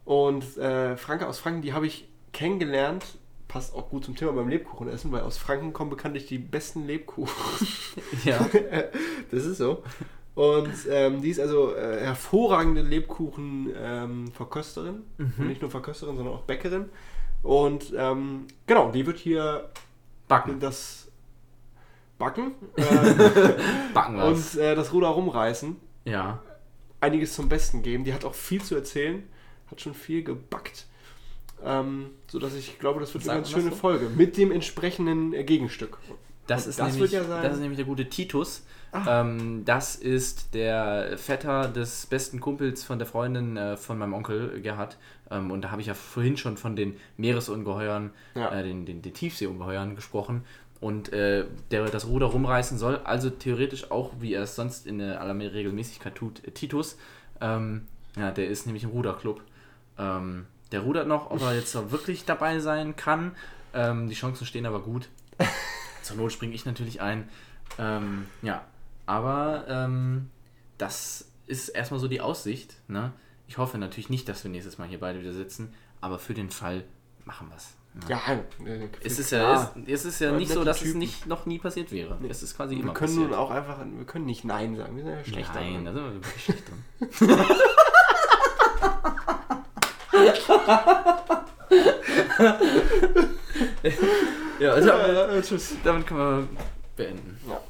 und 0.04 0.56
äh, 0.56 0.96
Franka 0.96 1.26
aus 1.26 1.40
Franken, 1.40 1.62
die 1.62 1.72
habe 1.72 1.86
ich 1.86 2.06
kennengelernt. 2.32 3.18
Passt 3.48 3.74
auch 3.74 3.90
gut 3.90 4.04
zum 4.04 4.14
Thema 4.14 4.30
beim 4.32 4.48
Lebkuchenessen, 4.48 5.10
weil 5.10 5.22
aus 5.22 5.36
Franken 5.36 5.72
kommen 5.72 5.90
bekanntlich 5.90 6.26
die 6.26 6.38
besten 6.38 6.86
Lebkuchen. 6.86 7.34
Ja. 8.24 8.38
das 9.30 9.44
ist 9.44 9.58
so. 9.58 9.82
Und 10.34 10.72
ähm, 10.90 11.22
die 11.22 11.30
ist 11.30 11.40
also 11.40 11.74
äh, 11.74 12.00
hervorragende 12.00 12.82
Lebkuchen-Verkösterin. 12.82 15.02
Und 15.18 15.38
nicht 15.40 15.62
nur 15.62 15.70
Verkösterin, 15.70 16.16
sondern 16.16 16.34
auch 16.34 16.42
Bäckerin. 16.42 16.90
Und 17.42 17.92
ähm, 17.96 18.46
genau, 18.66 18.90
die 18.90 19.06
wird 19.06 19.18
hier 19.18 19.70
Backen. 20.28 20.60
das 20.60 21.05
Backen 22.18 22.52
äh, 22.76 22.84
Backen 23.92 24.16
was. 24.18 24.54
und 24.54 24.60
äh, 24.62 24.74
das 24.74 24.92
Ruder 24.92 25.08
rumreißen. 25.08 25.76
Ja. 26.04 26.40
Einiges 27.00 27.34
zum 27.34 27.48
Besten 27.48 27.82
geben. 27.82 28.04
Die 28.04 28.14
hat 28.14 28.24
auch 28.24 28.34
viel 28.34 28.62
zu 28.62 28.74
erzählen. 28.74 29.22
Hat 29.70 29.80
schon 29.80 29.94
viel 29.94 30.22
gebackt. 30.22 30.86
Ähm, 31.64 32.10
sodass 32.28 32.54
ich 32.54 32.78
glaube, 32.78 33.00
das 33.00 33.12
wird 33.14 33.24
Sagt 33.24 33.34
eine 33.34 33.42
ganz 33.42 33.50
schöne 33.52 33.70
so? 33.70 33.76
Folge. 33.76 34.08
Mit 34.08 34.36
dem 34.36 34.52
entsprechenden 34.52 35.32
äh, 35.32 35.44
Gegenstück. 35.44 35.98
Das 36.46 36.66
ist, 36.66 36.78
das 36.78 36.92
nämlich, 36.92 37.10
ja 37.12 37.24
das 37.42 37.54
ist 37.54 37.60
nämlich 37.60 37.76
der 37.76 37.86
gute 37.86 38.08
Titus. 38.08 38.62
Ah. 38.92 39.22
Ähm, 39.22 39.62
das 39.64 39.96
ist 39.96 40.54
der 40.54 41.18
Vetter 41.18 41.68
des 41.68 42.06
besten 42.06 42.40
Kumpels 42.40 42.84
von 42.84 42.98
der 42.98 43.06
Freundin 43.06 43.56
äh, 43.56 43.76
von 43.76 43.98
meinem 43.98 44.14
Onkel 44.14 44.60
Gerhard. 44.62 44.96
Ähm, 45.30 45.50
und 45.50 45.62
da 45.62 45.70
habe 45.72 45.80
ich 45.80 45.88
ja 45.88 45.94
vorhin 45.94 46.36
schon 46.36 46.56
von 46.56 46.76
den 46.76 46.96
Meeresungeheuern, 47.16 48.12
Ja. 48.36 48.52
äh, 48.52 48.62
den, 48.62 48.86
den, 48.86 49.02
den 49.02 49.12
Tiefseeungeheuern 49.12 49.96
gesprochen. 49.96 50.44
Und 50.80 51.12
äh, 51.12 51.46
der 51.70 51.86
das 51.86 52.06
Ruder 52.06 52.26
rumreißen 52.26 52.78
soll, 52.78 53.00
also 53.04 53.30
theoretisch 53.30 53.90
auch, 53.90 54.12
wie 54.20 54.34
er 54.34 54.42
es 54.42 54.56
sonst 54.56 54.86
in 54.86 54.98
der 54.98 55.20
aller 55.20 55.34
Regelmäßigkeit 55.34 56.14
tut, 56.14 56.46
äh, 56.46 56.50
Titus. 56.50 56.96
Ähm, 57.40 57.86
ja, 58.16 58.30
der 58.30 58.48
ist 58.48 58.66
nämlich 58.66 58.84
im 58.84 58.90
Ruderclub. 58.90 59.42
Ähm, 59.98 60.46
der 60.72 60.80
rudert 60.80 61.06
noch, 61.06 61.30
ob 61.30 61.40
er 61.42 61.54
jetzt 61.54 61.74
wirklich 61.90 62.24
dabei 62.24 62.58
sein 62.58 62.96
kann. 62.96 63.32
Ähm, 63.72 64.08
die 64.08 64.14
Chancen 64.14 64.46
stehen 64.46 64.66
aber 64.66 64.80
gut. 64.80 65.08
Zur 66.02 66.16
Not 66.16 66.32
springe 66.32 66.54
ich 66.54 66.64
natürlich 66.66 67.00
ein. 67.00 67.28
Ähm, 67.78 68.26
ja, 68.42 68.64
aber 69.06 69.64
ähm, 69.68 70.30
das 70.78 71.30
ist 71.46 71.68
erstmal 71.68 72.00
so 72.00 72.08
die 72.08 72.20
Aussicht. 72.20 72.76
Ne? 72.88 73.12
Ich 73.46 73.58
hoffe 73.58 73.78
natürlich 73.78 74.10
nicht, 74.10 74.28
dass 74.28 74.42
wir 74.44 74.50
nächstes 74.50 74.78
Mal 74.78 74.88
hier 74.88 75.00
beide 75.00 75.20
wieder 75.20 75.32
sitzen, 75.32 75.72
aber 76.00 76.18
für 76.18 76.34
den 76.34 76.50
Fall 76.50 76.84
machen 77.24 77.48
wir 77.48 77.56
es. 77.56 77.74
Ne? 77.96 78.02
Ja, 78.08 78.20
Es 79.02 79.18
ist 79.18 79.30
ja, 79.32 79.72
es, 79.86 79.88
es 79.88 80.04
ist 80.04 80.20
ja 80.20 80.30
nicht 80.32 80.52
so, 80.52 80.62
dass 80.64 80.76
es 80.76 80.82
Typen. 80.82 80.98
nicht, 80.98 81.26
noch 81.26 81.46
nie 81.46 81.58
passiert 81.58 81.90
wäre. 81.92 82.18
Es 82.28 82.42
ist 82.42 82.54
quasi 82.56 82.74
wir 82.76 82.82
immer 82.82 82.92
können 82.92 83.12
passiert. 83.14 83.30
nun 83.30 83.38
auch 83.38 83.50
einfach, 83.50 83.78
wir 83.84 84.04
können 84.04 84.26
nicht 84.26 84.44
Nein 84.44 84.76
sagen. 84.76 84.96
Wir 84.96 85.04
sind 85.04 85.12
ja 85.14 85.24
schlecht 85.24 85.50
Nein, 85.54 85.84
da 85.86 85.92
darin. 85.92 85.94
sind 85.94 86.04
wir 86.04 86.14
wirklich 86.14 86.44
schlecht 86.44 86.64
drin. 86.68 87.46
ja, 94.60 94.70
also, 94.72 94.88
Ja, 94.88 95.32
ja, 95.34 95.42
tschüss. 95.42 95.74
damit 95.84 96.06
können 96.06 96.20
wir 96.20 96.48
beenden. 96.96 97.38
Ja. 97.48 97.60